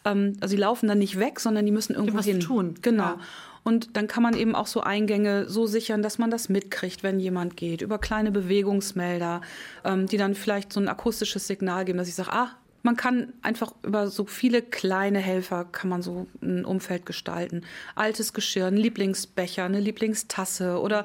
Ja. 0.03 0.11
Ähm, 0.11 0.33
also 0.41 0.55
die 0.55 0.61
laufen 0.61 0.87
dann 0.87 0.97
nicht 0.97 1.19
weg, 1.19 1.39
sondern 1.39 1.65
die 1.65 1.71
müssen 1.71 1.93
irgendwo 1.93 2.19
hin. 2.19 2.39
tun. 2.39 2.75
Genau. 2.81 3.03
Ja. 3.03 3.19
Und 3.63 3.95
dann 3.97 4.07
kann 4.07 4.23
man 4.23 4.35
eben 4.35 4.55
auch 4.55 4.67
so 4.67 4.81
Eingänge 4.81 5.49
so 5.49 5.65
sichern, 5.65 6.01
dass 6.01 6.17
man 6.17 6.31
das 6.31 6.49
mitkriegt, 6.49 7.03
wenn 7.03 7.19
jemand 7.19 7.57
geht, 7.57 7.81
über 7.81 7.99
kleine 7.99 8.31
Bewegungsmelder, 8.31 9.41
ähm, 9.83 10.07
die 10.07 10.17
dann 10.17 10.35
vielleicht 10.35 10.73
so 10.73 10.79
ein 10.79 10.87
akustisches 10.87 11.47
Signal 11.47 11.85
geben, 11.85 11.97
dass 11.97 12.07
ich 12.07 12.15
sage, 12.15 12.31
ah, 12.31 12.51
man 12.83 12.95
kann 12.95 13.33
einfach 13.41 13.73
über 13.83 14.07
so 14.07 14.25
viele 14.25 14.61
kleine 14.61 15.19
Helfer 15.19 15.65
kann 15.65 15.89
man 15.89 16.01
so 16.01 16.27
ein 16.41 16.63
Umfeld 16.63 17.05
gestalten. 17.05 17.63
Altes 17.95 18.31
Geschirr, 18.31 18.67
ein 18.67 18.77
Lieblingsbecher, 18.77 19.65
eine 19.65 19.81
Lieblingstasse 19.81 20.79
oder 20.79 21.03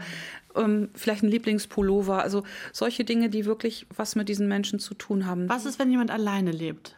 ähm, 0.54 0.90
vielleicht 0.94 1.24
ein 1.24 1.28
Lieblingspullover. 1.28 2.22
Also 2.22 2.44
solche 2.72 3.04
Dinge, 3.04 3.30
die 3.30 3.46
wirklich 3.46 3.86
was 3.96 4.14
mit 4.14 4.28
diesen 4.28 4.46
Menschen 4.46 4.78
zu 4.78 4.94
tun 4.94 5.26
haben. 5.26 5.48
Was 5.48 5.66
ist, 5.66 5.80
wenn 5.80 5.90
jemand 5.90 6.12
alleine 6.12 6.52
lebt? 6.52 6.94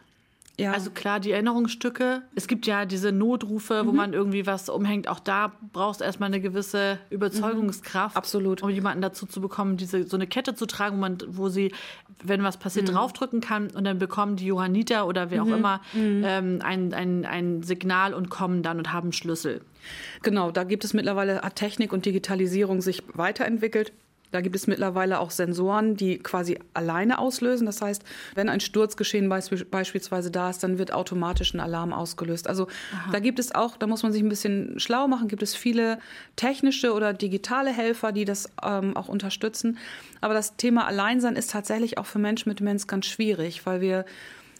Ja. 0.57 0.71
Also 0.71 0.91
klar, 0.91 1.19
die 1.19 1.31
Erinnerungsstücke. 1.31 2.21
Es 2.33 2.47
gibt 2.47 2.65
ja 2.65 2.85
diese 2.85 3.11
Notrufe, 3.11 3.83
mhm. 3.83 3.87
wo 3.87 3.91
man 3.91 4.13
irgendwie 4.13 4.45
was 4.45 4.69
umhängt. 4.69 5.07
Auch 5.07 5.19
da 5.19 5.51
brauchst 5.73 5.99
du 5.99 6.05
erstmal 6.05 6.27
eine 6.27 6.39
gewisse 6.39 6.99
Überzeugungskraft. 7.09 8.15
Mhm. 8.15 8.17
Absolut. 8.17 8.63
Um 8.63 8.69
jemanden 8.69 9.01
dazu 9.01 9.25
zu 9.25 9.41
bekommen, 9.41 9.77
diese, 9.77 10.07
so 10.07 10.15
eine 10.15 10.27
Kette 10.27 10.55
zu 10.55 10.65
tragen, 10.65 10.97
wo, 10.97 11.01
man, 11.01 11.17
wo 11.27 11.49
sie, 11.49 11.73
wenn 12.23 12.43
was 12.43 12.57
passiert, 12.57 12.87
mhm. 12.87 12.93
draufdrücken 12.93 13.41
kann. 13.41 13.69
Und 13.71 13.83
dann 13.83 13.99
bekommen 13.99 14.37
die 14.37 14.45
Johanniter 14.45 15.07
oder 15.07 15.29
wer 15.29 15.41
auch 15.41 15.47
mhm. 15.47 15.53
immer 15.53 15.81
mhm. 15.93 16.23
ähm, 16.25 16.59
ein, 16.63 16.93
ein, 16.93 17.25
ein 17.25 17.63
Signal 17.63 18.13
und 18.13 18.29
kommen 18.29 18.63
dann 18.63 18.77
und 18.77 18.93
haben 18.93 19.11
Schlüssel. 19.11 19.61
Genau, 20.23 20.51
da 20.51 20.63
gibt 20.63 20.83
es 20.85 20.93
mittlerweile, 20.93 21.41
hat 21.41 21.55
Technik 21.55 21.91
und 21.93 22.05
Digitalisierung 22.05 22.81
sich 22.81 23.03
weiterentwickelt. 23.13 23.91
Da 24.35 24.41
gibt 24.41 24.57
es 24.57 24.67
mittlerweile 24.67 25.19
auch 25.21 25.31
Sensoren, 25.31 25.95
die 25.95 26.19
quasi 26.19 26.59
alleine 26.73 27.19
auslösen. 27.19 27.65
Das 27.65 27.81
heißt, 27.81 28.03
wenn 28.35 28.49
ein 28.49 28.59
Sturzgeschehen 28.59 29.29
beispielsweise 29.29 30.29
da 30.29 30.49
ist, 30.49 30.61
dann 30.61 30.77
wird 30.77 30.91
automatisch 30.91 31.53
ein 31.53 31.61
Alarm 31.61 31.93
ausgelöst. 31.93 32.49
Also 32.49 32.67
Aha. 32.93 33.13
da 33.13 33.19
gibt 33.19 33.39
es 33.39 33.55
auch, 33.55 33.77
da 33.77 33.87
muss 33.87 34.03
man 34.03 34.11
sich 34.11 34.21
ein 34.21 34.27
bisschen 34.27 34.77
schlau 34.77 35.07
machen, 35.07 35.29
gibt 35.29 35.41
es 35.41 35.55
viele 35.55 35.99
technische 36.35 36.91
oder 36.91 37.13
digitale 37.13 37.71
Helfer, 37.71 38.11
die 38.11 38.25
das 38.25 38.49
ähm, 38.61 38.97
auch 38.97 39.07
unterstützen. 39.07 39.77
Aber 40.19 40.33
das 40.33 40.57
Thema 40.57 40.85
Alleinsein 40.85 41.37
ist 41.37 41.51
tatsächlich 41.51 41.97
auch 41.97 42.05
für 42.05 42.19
Menschen 42.19 42.49
mit 42.49 42.59
Demenz 42.59 42.87
ganz 42.87 43.05
schwierig, 43.05 43.65
weil 43.65 43.79
wir 43.79 44.03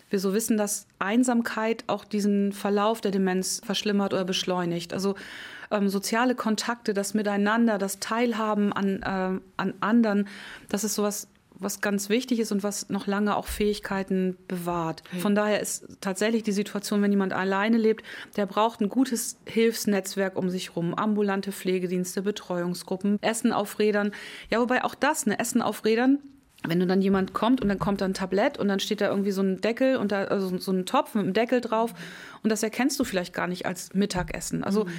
wir 0.10 0.20
so 0.20 0.34
wissen, 0.34 0.56
dass 0.56 0.88
Einsamkeit 1.00 1.84
auch 1.88 2.06
diesen 2.06 2.54
Verlauf 2.54 3.02
der 3.02 3.12
Demenz 3.12 3.60
verschlimmert 3.66 4.14
oder 4.14 4.24
beschleunigt. 4.24 4.94
Also 4.94 5.16
ähm, 5.72 5.90
soziale 5.90 6.36
Kontakte, 6.36 6.94
das 6.94 7.14
Miteinander, 7.14 7.78
das 7.78 8.00
Teilhaben 8.00 8.74
an, 8.74 9.02
äh, 9.02 9.40
an 9.58 9.74
anderen, 9.80 10.28
das 10.70 10.84
ist 10.84 10.96
sowas, 10.96 11.28
was 11.60 11.82
ganz 11.82 12.10
wichtig 12.10 12.40
ist 12.40 12.52
und 12.52 12.64
was 12.64 12.90
noch 12.90 13.08
lange 13.08 13.36
auch 13.36 13.48
Fähigkeiten 13.48 14.38
bewahrt. 14.48 15.04
Von 15.20 15.36
daher 15.36 15.62
ist 15.62 15.88
tatsächlich 16.02 16.44
die 16.44 16.52
Situation, 16.52 17.02
wenn 17.02 17.12
jemand 17.12 17.34
alleine 17.34 17.78
lebt, 17.78 18.04
der 18.36 18.46
braucht 18.46 18.82
ein 18.82 18.90
gutes 18.90 19.38
Hilfsnetzwerk 19.46 20.36
um 20.36 20.50
sich 20.50 20.76
rum, 20.76 20.94
ambulante 20.94 21.52
Pflegedienste, 21.52 22.22
Betreuungsgruppen, 22.22 23.22
Essen 23.22 23.54
auf 23.54 23.80
Rädern. 23.80 24.12
Ja, 24.50 24.60
wobei 24.60 24.84
auch 24.84 24.96
das, 24.96 25.26
ne, 25.26 25.40
Essen 25.40 25.62
auf 25.62 25.86
Rädern, 25.86 26.20
wenn 26.68 26.80
du 26.80 26.88
dann 26.88 27.02
jemand 27.02 27.34
kommt 27.34 27.62
und 27.62 27.70
dann 27.70 27.80
kommt 27.80 28.02
da 28.02 28.06
ein 28.06 28.14
Tablett 28.14 28.58
und 28.58 28.68
dann 28.68 28.80
steht 28.80 29.02
da 29.02 29.10
irgendwie 29.10 29.32
so 29.32 29.42
ein 29.42 29.62
Deckel 29.62 29.98
und 29.98 30.12
da 30.12 30.26
also 30.26 30.58
so 30.58 30.72
ein 30.72 30.86
Topf 30.86 31.16
mit 31.16 31.24
einem 31.24 31.34
Deckel 31.34 31.62
drauf 31.62 31.94
und 32.44 32.50
das 32.50 32.62
erkennst 32.62 33.00
du 33.00 33.04
vielleicht 33.04 33.34
gar 33.34 33.48
nicht 33.48 33.66
als 33.66 33.94
Mittagessen. 33.94 34.64
Also 34.64 34.86
mhm. 34.86 34.92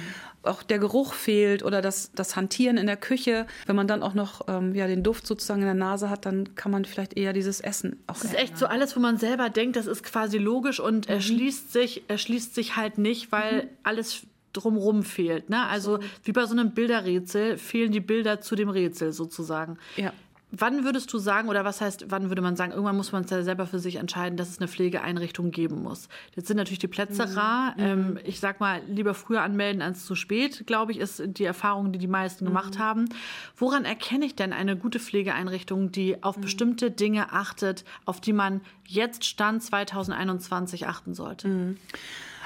auch 0.43 0.63
der 0.63 0.79
Geruch 0.79 1.13
fehlt 1.13 1.63
oder 1.63 1.81
das, 1.81 2.11
das 2.13 2.35
Hantieren 2.35 2.77
in 2.77 2.87
der 2.87 2.97
Küche. 2.97 3.47
Wenn 3.65 3.75
man 3.75 3.87
dann 3.87 4.03
auch 4.03 4.13
noch 4.13 4.41
ähm, 4.47 4.75
ja, 4.75 4.87
den 4.87 5.01
Duft 5.01 5.25
sozusagen 5.25 5.61
in 5.61 5.67
der 5.67 5.73
Nase 5.73 6.09
hat, 6.09 6.25
dann 6.25 6.55
kann 6.55 6.71
man 6.71 6.83
vielleicht 6.83 7.15
eher 7.15 7.31
dieses 7.31 7.61
Essen 7.61 8.03
auch. 8.07 8.15
Das 8.15 8.25
ist 8.25 8.35
echt 8.35 8.57
so 8.57 8.65
alles, 8.65 8.95
wo 8.95 8.99
man 8.99 9.17
selber 9.17 9.49
denkt, 9.49 9.77
das 9.77 9.87
ist 9.87 10.03
quasi 10.03 10.37
logisch 10.37 10.79
und 10.79 11.07
mhm. 11.07 11.15
erschließt 11.15 11.71
sich, 11.71 12.03
erschließt 12.09 12.53
sich 12.53 12.75
halt 12.75 12.97
nicht, 12.97 13.31
weil 13.31 13.63
mhm. 13.63 13.69
alles 13.83 14.23
drumrum 14.53 15.03
fehlt. 15.03 15.49
Ne? 15.49 15.65
Also 15.67 15.99
wie 16.23 16.31
bei 16.31 16.45
so 16.45 16.53
einem 16.53 16.71
Bilderrätsel 16.71 17.57
fehlen 17.57 17.91
die 17.91 17.99
Bilder 17.99 18.41
zu 18.41 18.55
dem 18.55 18.69
Rätsel 18.69 19.13
sozusagen. 19.13 19.77
Ja. 19.95 20.11
Wann 20.51 20.85
würdest 20.85 21.11
du 21.11 21.17
sagen, 21.17 21.49
oder 21.49 21.65
was 21.65 21.81
heißt, 21.81 22.05
wann 22.07 22.29
würde 22.29 22.41
man 22.41 22.55
sagen, 22.55 22.71
irgendwann 22.71 22.95
muss 22.95 23.11
man 23.11 23.25
es 23.25 23.29
ja 23.29 23.43
selber 23.43 23.67
für 23.67 23.79
sich 23.79 23.97
entscheiden, 23.97 24.37
dass 24.37 24.49
es 24.49 24.59
eine 24.59 24.69
Pflegeeinrichtung 24.69 25.51
geben 25.51 25.83
muss? 25.83 26.07
Jetzt 26.35 26.47
sind 26.47 26.55
natürlich 26.55 26.79
die 26.79 26.87
Plätze 26.87 27.27
mhm. 27.27 27.37
rar. 27.37 27.73
Mhm. 27.75 27.83
Ähm, 27.83 28.19
ich 28.23 28.39
sag 28.39 28.61
mal, 28.61 28.81
lieber 28.87 29.13
früher 29.13 29.41
anmelden 29.41 29.81
als 29.81 30.05
zu 30.05 30.15
spät, 30.15 30.65
glaube 30.65 30.93
ich, 30.93 30.99
ist 30.99 31.21
die 31.25 31.43
Erfahrung, 31.43 31.91
die 31.91 31.99
die 31.99 32.07
meisten 32.07 32.45
mhm. 32.45 32.49
gemacht 32.49 32.79
haben. 32.79 33.09
Woran 33.57 33.83
erkenne 33.83 34.25
ich 34.25 34.35
denn 34.35 34.53
eine 34.53 34.77
gute 34.77 34.99
Pflegeeinrichtung, 34.99 35.91
die 35.91 36.23
auf 36.23 36.37
mhm. 36.37 36.41
bestimmte 36.41 36.91
Dinge 36.91 37.33
achtet, 37.33 37.83
auf 38.05 38.21
die 38.21 38.33
man 38.33 38.61
jetzt 38.85 39.25
Stand 39.25 39.63
2021 39.63 40.87
achten 40.87 41.13
sollte? 41.13 41.75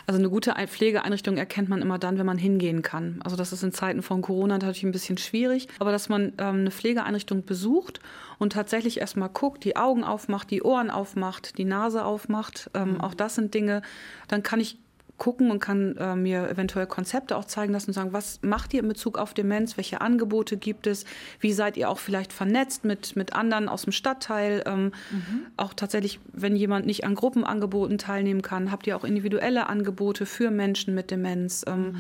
Also 0.07 0.19
eine 0.19 0.29
gute 0.29 0.53
Pflegeeinrichtung 0.53 1.37
erkennt 1.37 1.69
man 1.69 1.81
immer 1.81 1.99
dann, 1.99 2.17
wenn 2.17 2.25
man 2.25 2.37
hingehen 2.37 2.81
kann. 2.81 3.19
Also 3.23 3.35
das 3.35 3.53
ist 3.53 3.63
in 3.63 3.71
Zeiten 3.71 4.01
von 4.01 4.21
Corona 4.21 4.55
natürlich 4.55 4.83
ein 4.83 4.91
bisschen 4.91 5.17
schwierig, 5.17 5.67
aber 5.79 5.91
dass 5.91 6.09
man 6.09 6.33
ähm, 6.37 6.61
eine 6.61 6.71
Pflegeeinrichtung 6.71 7.45
besucht 7.45 7.99
und 8.39 8.53
tatsächlich 8.53 8.99
erstmal 8.99 9.29
guckt, 9.29 9.63
die 9.63 9.75
Augen 9.75 10.03
aufmacht, 10.03 10.51
die 10.51 10.63
Ohren 10.63 10.89
aufmacht, 10.89 11.57
die 11.57 11.65
Nase 11.65 12.03
aufmacht, 12.05 12.69
ähm, 12.73 12.93
mhm. 12.93 13.01
auch 13.01 13.13
das 13.13 13.35
sind 13.35 13.53
Dinge, 13.53 13.81
dann 14.27 14.43
kann 14.43 14.59
ich 14.59 14.79
gucken 15.21 15.51
und 15.51 15.59
kann 15.59 15.95
äh, 15.97 16.15
mir 16.15 16.49
eventuell 16.49 16.87
Konzepte 16.87 17.37
auch 17.37 17.45
zeigen 17.45 17.73
lassen 17.73 17.91
und 17.91 17.93
sagen, 17.93 18.11
was 18.11 18.39
macht 18.41 18.73
ihr 18.73 18.79
in 18.79 18.87
Bezug 18.87 19.19
auf 19.19 19.35
Demenz, 19.35 19.77
welche 19.77 20.01
Angebote 20.01 20.57
gibt 20.57 20.87
es, 20.87 21.05
wie 21.39 21.53
seid 21.53 21.77
ihr 21.77 21.91
auch 21.91 21.99
vielleicht 21.99 22.33
vernetzt 22.33 22.85
mit, 22.85 23.15
mit 23.15 23.33
anderen 23.33 23.69
aus 23.69 23.83
dem 23.83 23.91
Stadtteil, 23.91 24.63
ähm, 24.65 24.85
mhm. 25.11 25.45
auch 25.57 25.75
tatsächlich, 25.75 26.19
wenn 26.33 26.55
jemand 26.55 26.87
nicht 26.87 27.03
an 27.03 27.13
Gruppenangeboten 27.13 27.99
teilnehmen 27.99 28.41
kann, 28.41 28.71
habt 28.71 28.87
ihr 28.87 28.97
auch 28.97 29.03
individuelle 29.03 29.69
Angebote 29.69 30.25
für 30.25 30.49
Menschen 30.49 30.95
mit 30.95 31.11
Demenz. 31.11 31.63
Ähm, 31.67 31.91
mhm. 31.91 31.95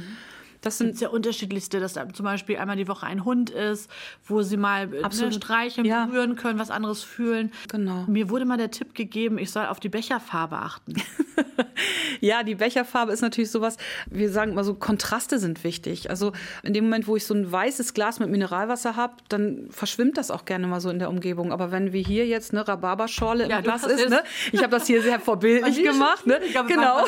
Das 0.61 0.77
sind 0.77 0.95
sehr 0.95 1.11
unterschiedlichste, 1.11 1.79
dass 1.79 1.93
da 1.93 2.07
zum 2.07 2.23
Beispiel 2.23 2.57
einmal 2.57 2.77
die 2.77 2.87
Woche 2.87 3.07
ein 3.07 3.25
Hund 3.25 3.49
ist, 3.49 3.89
wo 4.25 4.43
sie 4.43 4.57
mal 4.57 4.87
ne, 4.87 5.31
streicheln, 5.31 5.85
ja. 5.85 6.05
berühren 6.05 6.35
können, 6.35 6.59
was 6.59 6.69
anderes 6.69 7.01
fühlen. 7.01 7.51
Genau. 7.67 8.05
Mir 8.07 8.29
wurde 8.29 8.45
mal 8.45 8.57
der 8.57 8.69
Tipp 8.69 8.93
gegeben, 8.93 9.39
ich 9.39 9.49
soll 9.49 9.65
auf 9.65 9.79
die 9.79 9.89
Becherfarbe 9.89 10.57
achten. 10.57 10.93
ja, 12.19 12.43
die 12.43 12.53
Becherfarbe 12.53 13.11
ist 13.11 13.21
natürlich 13.21 13.49
sowas, 13.49 13.77
wir 14.05 14.29
sagen 14.29 14.51
immer 14.51 14.63
so, 14.63 14.75
Kontraste 14.75 15.39
sind 15.39 15.63
wichtig. 15.63 16.11
Also 16.11 16.31
in 16.61 16.73
dem 16.73 16.83
Moment, 16.83 17.07
wo 17.07 17.15
ich 17.15 17.25
so 17.25 17.33
ein 17.33 17.51
weißes 17.51 17.95
Glas 17.95 18.19
mit 18.19 18.29
Mineralwasser 18.29 18.95
habe, 18.95 19.15
dann 19.29 19.67
verschwimmt 19.71 20.17
das 20.17 20.29
auch 20.29 20.45
gerne 20.45 20.67
mal 20.67 20.79
so 20.79 20.91
in 20.91 20.99
der 20.99 21.09
Umgebung. 21.09 21.51
Aber 21.51 21.71
wenn 21.71 21.91
wir 21.91 22.01
hier 22.01 22.27
jetzt 22.27 22.53
eine 22.53 22.67
Rhabarberschorle 22.67 23.49
ja, 23.49 23.57
im 23.57 23.63
Glas 23.63 23.83
ist, 23.83 24.09
ne? 24.09 24.21
ich 24.51 24.61
habe 24.61 24.69
das 24.69 24.85
hier 24.85 25.01
sehr 25.01 25.19
vorbildlich 25.19 25.83
gemacht. 25.83 26.27
Ne? 26.27 26.39
Genau. 26.67 27.05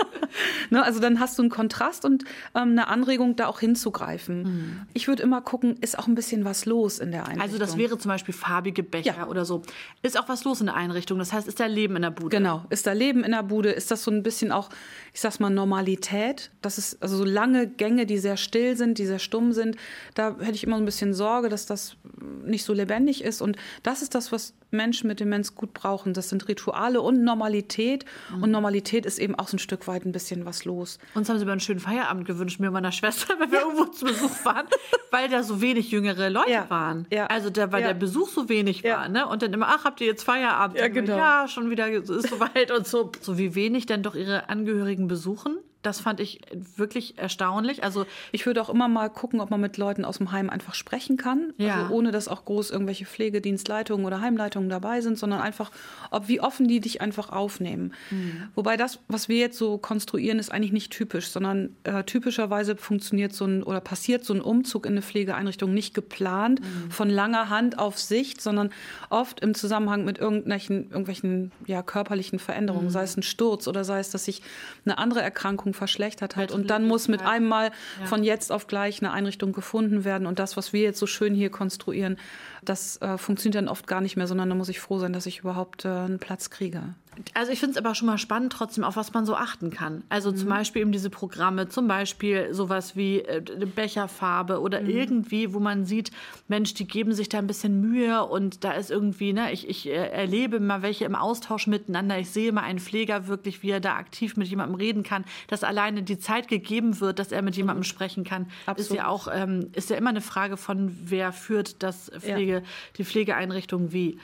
ne? 0.70 0.82
Also 0.82 0.98
dann 0.98 1.20
hast 1.20 1.38
du 1.38 1.42
einen 1.42 1.50
Kontrast 1.50 2.04
und 2.04 2.24
ähm, 2.56 2.79
eine 2.80 2.88
Anregung, 2.88 3.36
da 3.36 3.46
auch 3.46 3.60
hinzugreifen. 3.60 4.42
Mhm. 4.42 4.80
Ich 4.94 5.08
würde 5.08 5.22
immer 5.22 5.40
gucken, 5.40 5.76
ist 5.80 5.98
auch 5.98 6.06
ein 6.06 6.14
bisschen 6.14 6.44
was 6.44 6.66
los 6.66 6.98
in 6.98 7.10
der 7.10 7.22
Einrichtung. 7.22 7.42
Also 7.42 7.58
das 7.58 7.76
wäre 7.76 7.98
zum 7.98 8.08
Beispiel 8.08 8.34
farbige 8.34 8.82
Becher 8.82 9.16
ja. 9.16 9.26
oder 9.26 9.44
so. 9.44 9.62
Ist 10.02 10.18
auch 10.18 10.28
was 10.28 10.44
los 10.44 10.60
in 10.60 10.66
der 10.66 10.76
Einrichtung? 10.76 11.18
Das 11.18 11.32
heißt, 11.32 11.46
ist 11.46 11.60
da 11.60 11.66
Leben 11.66 11.96
in 11.96 12.02
der 12.02 12.10
Bude? 12.10 12.36
Genau, 12.36 12.64
ist 12.70 12.86
da 12.86 12.92
Leben 12.92 13.24
in 13.24 13.32
der 13.32 13.42
Bude? 13.42 13.70
Ist 13.70 13.90
das 13.90 14.02
so 14.02 14.10
ein 14.10 14.22
bisschen 14.22 14.52
auch, 14.52 14.70
ich 15.12 15.20
sag's 15.20 15.40
mal, 15.40 15.50
Normalität? 15.50 16.50
Das 16.62 16.78
ist 16.78 17.02
also 17.02 17.16
so 17.16 17.24
lange 17.24 17.66
Gänge, 17.66 18.06
die 18.06 18.18
sehr 18.18 18.36
still 18.36 18.76
sind, 18.76 18.98
die 18.98 19.06
sehr 19.06 19.18
stumm 19.18 19.52
sind. 19.52 19.76
Da 20.14 20.36
hätte 20.40 20.54
ich 20.54 20.64
immer 20.64 20.76
ein 20.76 20.84
bisschen 20.84 21.14
Sorge, 21.14 21.48
dass 21.48 21.66
das 21.66 21.96
nicht 22.44 22.64
so 22.64 22.72
lebendig 22.72 23.22
ist. 23.22 23.42
Und 23.42 23.56
das 23.82 24.02
ist 24.02 24.14
das, 24.14 24.32
was 24.32 24.54
Menschen 24.70 25.08
mit 25.08 25.20
Demenz 25.20 25.54
gut 25.54 25.74
brauchen. 25.74 26.14
Das 26.14 26.28
sind 26.28 26.48
Rituale 26.48 27.00
und 27.00 27.24
Normalität. 27.24 28.04
Mhm. 28.34 28.42
Und 28.42 28.50
Normalität 28.50 29.06
ist 29.06 29.18
eben 29.18 29.34
auch 29.34 29.48
so 29.48 29.56
ein 29.56 29.58
Stück 29.58 29.86
weit 29.88 30.04
ein 30.04 30.12
bisschen 30.12 30.46
was 30.46 30.64
los. 30.64 30.98
Uns 31.14 31.28
haben 31.28 31.38
sie 31.38 31.42
über 31.42 31.52
einen 31.52 31.60
schönen 31.60 31.80
Feierabend 31.80 32.26
gewünscht, 32.26 32.60
mir 32.60 32.68
und 32.68 32.74
meiner 32.74 32.92
Schwester, 32.92 33.34
wenn 33.38 33.50
wir 33.50 33.60
ja. 33.60 33.64
irgendwo 33.64 33.86
zu 33.86 34.04
Besuch 34.04 34.44
waren, 34.44 34.66
weil 35.10 35.28
da 35.28 35.42
so 35.42 35.60
wenig 35.60 35.90
jüngere 35.90 36.30
Leute 36.30 36.50
ja. 36.50 36.70
waren. 36.70 37.06
Ja. 37.12 37.26
Also 37.26 37.50
da, 37.50 37.72
weil 37.72 37.82
der 37.82 37.94
Besuch 37.94 38.28
so 38.28 38.48
wenig 38.48 38.84
war. 38.84 39.08
Ne? 39.08 39.26
Und 39.26 39.42
dann 39.42 39.52
immer, 39.52 39.66
ach, 39.68 39.84
habt 39.84 40.00
ihr 40.00 40.06
jetzt 40.06 40.22
Feierabend? 40.22 40.78
Ja, 40.78 40.88
genau. 40.88 41.16
ja 41.16 41.46
schon 41.48 41.70
wieder 41.70 41.88
ist 41.88 42.08
soweit 42.08 42.70
und 42.76 42.86
so. 42.86 43.10
So 43.20 43.38
wie 43.38 43.54
wenig 43.54 43.86
dann 43.86 44.02
doch 44.02 44.14
ihre 44.14 44.48
Angehörigen 44.48 44.99
besuchen 45.06 45.58
das 45.82 46.00
fand 46.00 46.20
ich 46.20 46.40
wirklich 46.76 47.16
erstaunlich. 47.16 47.82
Also 47.82 48.04
ich 48.32 48.44
würde 48.44 48.60
auch 48.60 48.68
immer 48.68 48.88
mal 48.88 49.08
gucken, 49.08 49.40
ob 49.40 49.50
man 49.50 49.60
mit 49.60 49.78
Leuten 49.78 50.04
aus 50.04 50.18
dem 50.18 50.30
Heim 50.30 50.50
einfach 50.50 50.74
sprechen 50.74 51.16
kann, 51.16 51.54
ja. 51.56 51.82
also 51.82 51.94
ohne 51.94 52.10
dass 52.10 52.28
auch 52.28 52.44
groß 52.44 52.70
irgendwelche 52.70 53.06
Pflegedienstleitungen 53.06 54.04
oder 54.04 54.20
Heimleitungen 54.20 54.68
dabei 54.68 55.00
sind, 55.00 55.18
sondern 55.18 55.40
einfach, 55.40 55.70
ob 56.10 56.28
wie 56.28 56.40
offen 56.40 56.68
die 56.68 56.80
dich 56.80 57.00
einfach 57.00 57.30
aufnehmen. 57.30 57.94
Mhm. 58.10 58.48
Wobei 58.54 58.76
das, 58.76 58.98
was 59.08 59.28
wir 59.28 59.38
jetzt 59.38 59.56
so 59.56 59.78
konstruieren, 59.78 60.38
ist 60.38 60.52
eigentlich 60.52 60.72
nicht 60.72 60.92
typisch, 60.92 61.28
sondern 61.28 61.74
äh, 61.84 62.04
typischerweise 62.04 62.76
funktioniert 62.76 63.32
so 63.32 63.46
ein 63.46 63.62
oder 63.62 63.80
passiert 63.80 64.24
so 64.24 64.34
ein 64.34 64.42
Umzug 64.42 64.84
in 64.84 64.92
eine 64.92 65.02
Pflegeeinrichtung 65.02 65.72
nicht 65.72 65.94
geplant 65.94 66.60
mhm. 66.60 66.90
von 66.90 67.08
langer 67.08 67.48
Hand 67.48 67.78
auf 67.78 67.98
Sicht, 67.98 68.42
sondern 68.42 68.70
oft 69.08 69.40
im 69.40 69.54
Zusammenhang 69.54 70.04
mit 70.04 70.18
irgendwelchen, 70.18 70.90
irgendwelchen 70.90 71.52
ja, 71.66 71.82
körperlichen 71.82 72.38
Veränderungen, 72.38 72.86
mhm. 72.86 72.90
sei 72.90 73.02
es 73.02 73.16
ein 73.16 73.22
Sturz 73.22 73.66
oder 73.66 73.84
sei 73.84 74.00
es, 74.00 74.10
dass 74.10 74.26
sich 74.26 74.42
eine 74.84 74.98
andere 74.98 75.22
Erkrankung 75.22 75.69
Versorgung 75.70 75.74
verschlechtert 75.74 76.36
hat. 76.36 76.52
Und 76.52 76.70
dann 76.70 76.86
muss 76.86 77.08
mit 77.08 77.22
einem 77.22 77.48
Mal 77.48 77.70
von 78.04 78.22
jetzt 78.22 78.52
auf 78.52 78.66
gleich 78.66 79.02
eine 79.02 79.12
Einrichtung 79.12 79.52
gefunden 79.52 80.04
werden. 80.04 80.26
Und 80.26 80.38
das, 80.38 80.56
was 80.56 80.72
wir 80.72 80.82
jetzt 80.82 80.98
so 80.98 81.06
schön 81.06 81.34
hier 81.34 81.50
konstruieren, 81.50 82.16
das 82.62 83.00
äh, 83.02 83.18
funktioniert 83.18 83.56
dann 83.56 83.68
oft 83.68 83.86
gar 83.86 84.00
nicht 84.00 84.16
mehr, 84.16 84.26
sondern 84.26 84.48
da 84.48 84.54
muss 84.54 84.68
ich 84.68 84.80
froh 84.80 84.98
sein, 84.98 85.12
dass 85.12 85.26
ich 85.26 85.40
überhaupt 85.40 85.84
äh, 85.84 85.88
einen 85.88 86.18
Platz 86.18 86.50
kriege. 86.50 86.94
Also 87.34 87.52
ich 87.52 87.58
finde 87.58 87.72
es 87.72 87.84
aber 87.84 87.94
schon 87.94 88.06
mal 88.06 88.18
spannend 88.18 88.52
trotzdem, 88.52 88.84
auf 88.84 88.96
was 88.96 89.12
man 89.12 89.26
so 89.26 89.34
achten 89.34 89.70
kann. 89.70 90.04
Also 90.08 90.30
mhm. 90.30 90.36
zum 90.36 90.48
Beispiel 90.48 90.82
eben 90.82 90.92
diese 90.92 91.10
Programme, 91.10 91.68
zum 91.68 91.88
Beispiel 91.88 92.54
sowas 92.54 92.96
wie 92.96 93.20
äh, 93.20 93.42
Becherfarbe 93.74 94.60
oder 94.60 94.80
mhm. 94.80 94.90
irgendwie, 94.90 95.52
wo 95.52 95.60
man 95.60 95.84
sieht, 95.84 96.10
Mensch, 96.48 96.74
die 96.74 96.86
geben 96.86 97.12
sich 97.12 97.28
da 97.28 97.38
ein 97.38 97.46
bisschen 97.46 97.80
Mühe 97.80 98.24
und 98.24 98.64
da 98.64 98.72
ist 98.72 98.90
irgendwie, 98.90 99.32
ne, 99.32 99.52
ich, 99.52 99.68
ich 99.68 99.88
äh, 99.88 99.92
erlebe 99.92 100.60
mal 100.60 100.82
welche 100.82 101.04
im 101.04 101.14
Austausch 101.14 101.66
miteinander. 101.66 102.18
Ich 102.18 102.30
sehe 102.30 102.52
mal 102.52 102.62
einen 102.62 102.78
Pfleger 102.78 103.26
wirklich, 103.26 103.62
wie 103.62 103.70
er 103.70 103.80
da 103.80 103.96
aktiv 103.96 104.36
mit 104.36 104.48
jemandem 104.48 104.76
reden 104.76 105.02
kann, 105.02 105.24
dass 105.48 105.64
alleine 105.64 106.02
die 106.02 106.18
Zeit 106.18 106.48
gegeben 106.48 107.00
wird, 107.00 107.18
dass 107.18 107.32
er 107.32 107.42
mit 107.42 107.56
jemandem 107.56 107.84
sprechen 107.84 108.24
kann, 108.24 108.46
Absolut. 108.66 108.90
ist 108.90 108.96
ja 108.96 109.08
auch, 109.08 109.28
ähm, 109.32 109.70
ist 109.74 109.90
ja 109.90 109.96
immer 109.96 110.10
eine 110.10 110.20
Frage 110.20 110.56
von, 110.56 110.96
wer 111.04 111.32
führt 111.32 111.82
das 111.82 112.10
Pflege, 112.18 112.49
ja. 112.49 112.49
Die 112.96 113.04
Pflegeeinrichtung 113.04 113.92
wie. 113.92 114.18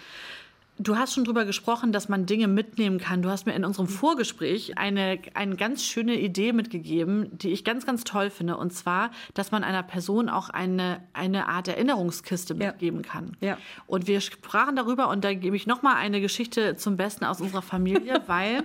Du 0.78 0.96
hast 0.96 1.14
schon 1.14 1.24
drüber 1.24 1.46
gesprochen, 1.46 1.90
dass 1.90 2.10
man 2.10 2.26
Dinge 2.26 2.48
mitnehmen 2.48 2.98
kann. 2.98 3.22
Du 3.22 3.30
hast 3.30 3.46
mir 3.46 3.54
in 3.54 3.64
unserem 3.64 3.88
Vorgespräch 3.88 4.76
eine, 4.76 5.18
eine 5.32 5.56
ganz 5.56 5.82
schöne 5.82 6.20
Idee 6.20 6.52
mitgegeben, 6.52 7.30
die 7.38 7.50
ich 7.50 7.64
ganz, 7.64 7.86
ganz 7.86 8.04
toll 8.04 8.28
finde. 8.28 8.58
Und 8.58 8.74
zwar, 8.74 9.10
dass 9.32 9.52
man 9.52 9.64
einer 9.64 9.82
Person 9.82 10.28
auch 10.28 10.50
eine, 10.50 11.00
eine 11.14 11.48
Art 11.48 11.68
Erinnerungskiste 11.68 12.54
ja. 12.54 12.66
mitgeben 12.66 13.00
kann. 13.00 13.38
Ja. 13.40 13.56
Und 13.86 14.06
wir 14.06 14.20
sprachen 14.20 14.76
darüber, 14.76 15.08
und 15.08 15.24
da 15.24 15.32
gebe 15.32 15.56
ich 15.56 15.66
nochmal 15.66 15.96
eine 15.96 16.20
Geschichte 16.20 16.76
zum 16.76 16.98
Besten 16.98 17.24
aus 17.24 17.40
unserer 17.40 17.62
Familie, 17.62 18.20
weil 18.26 18.62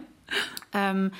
ähm, 0.73 1.11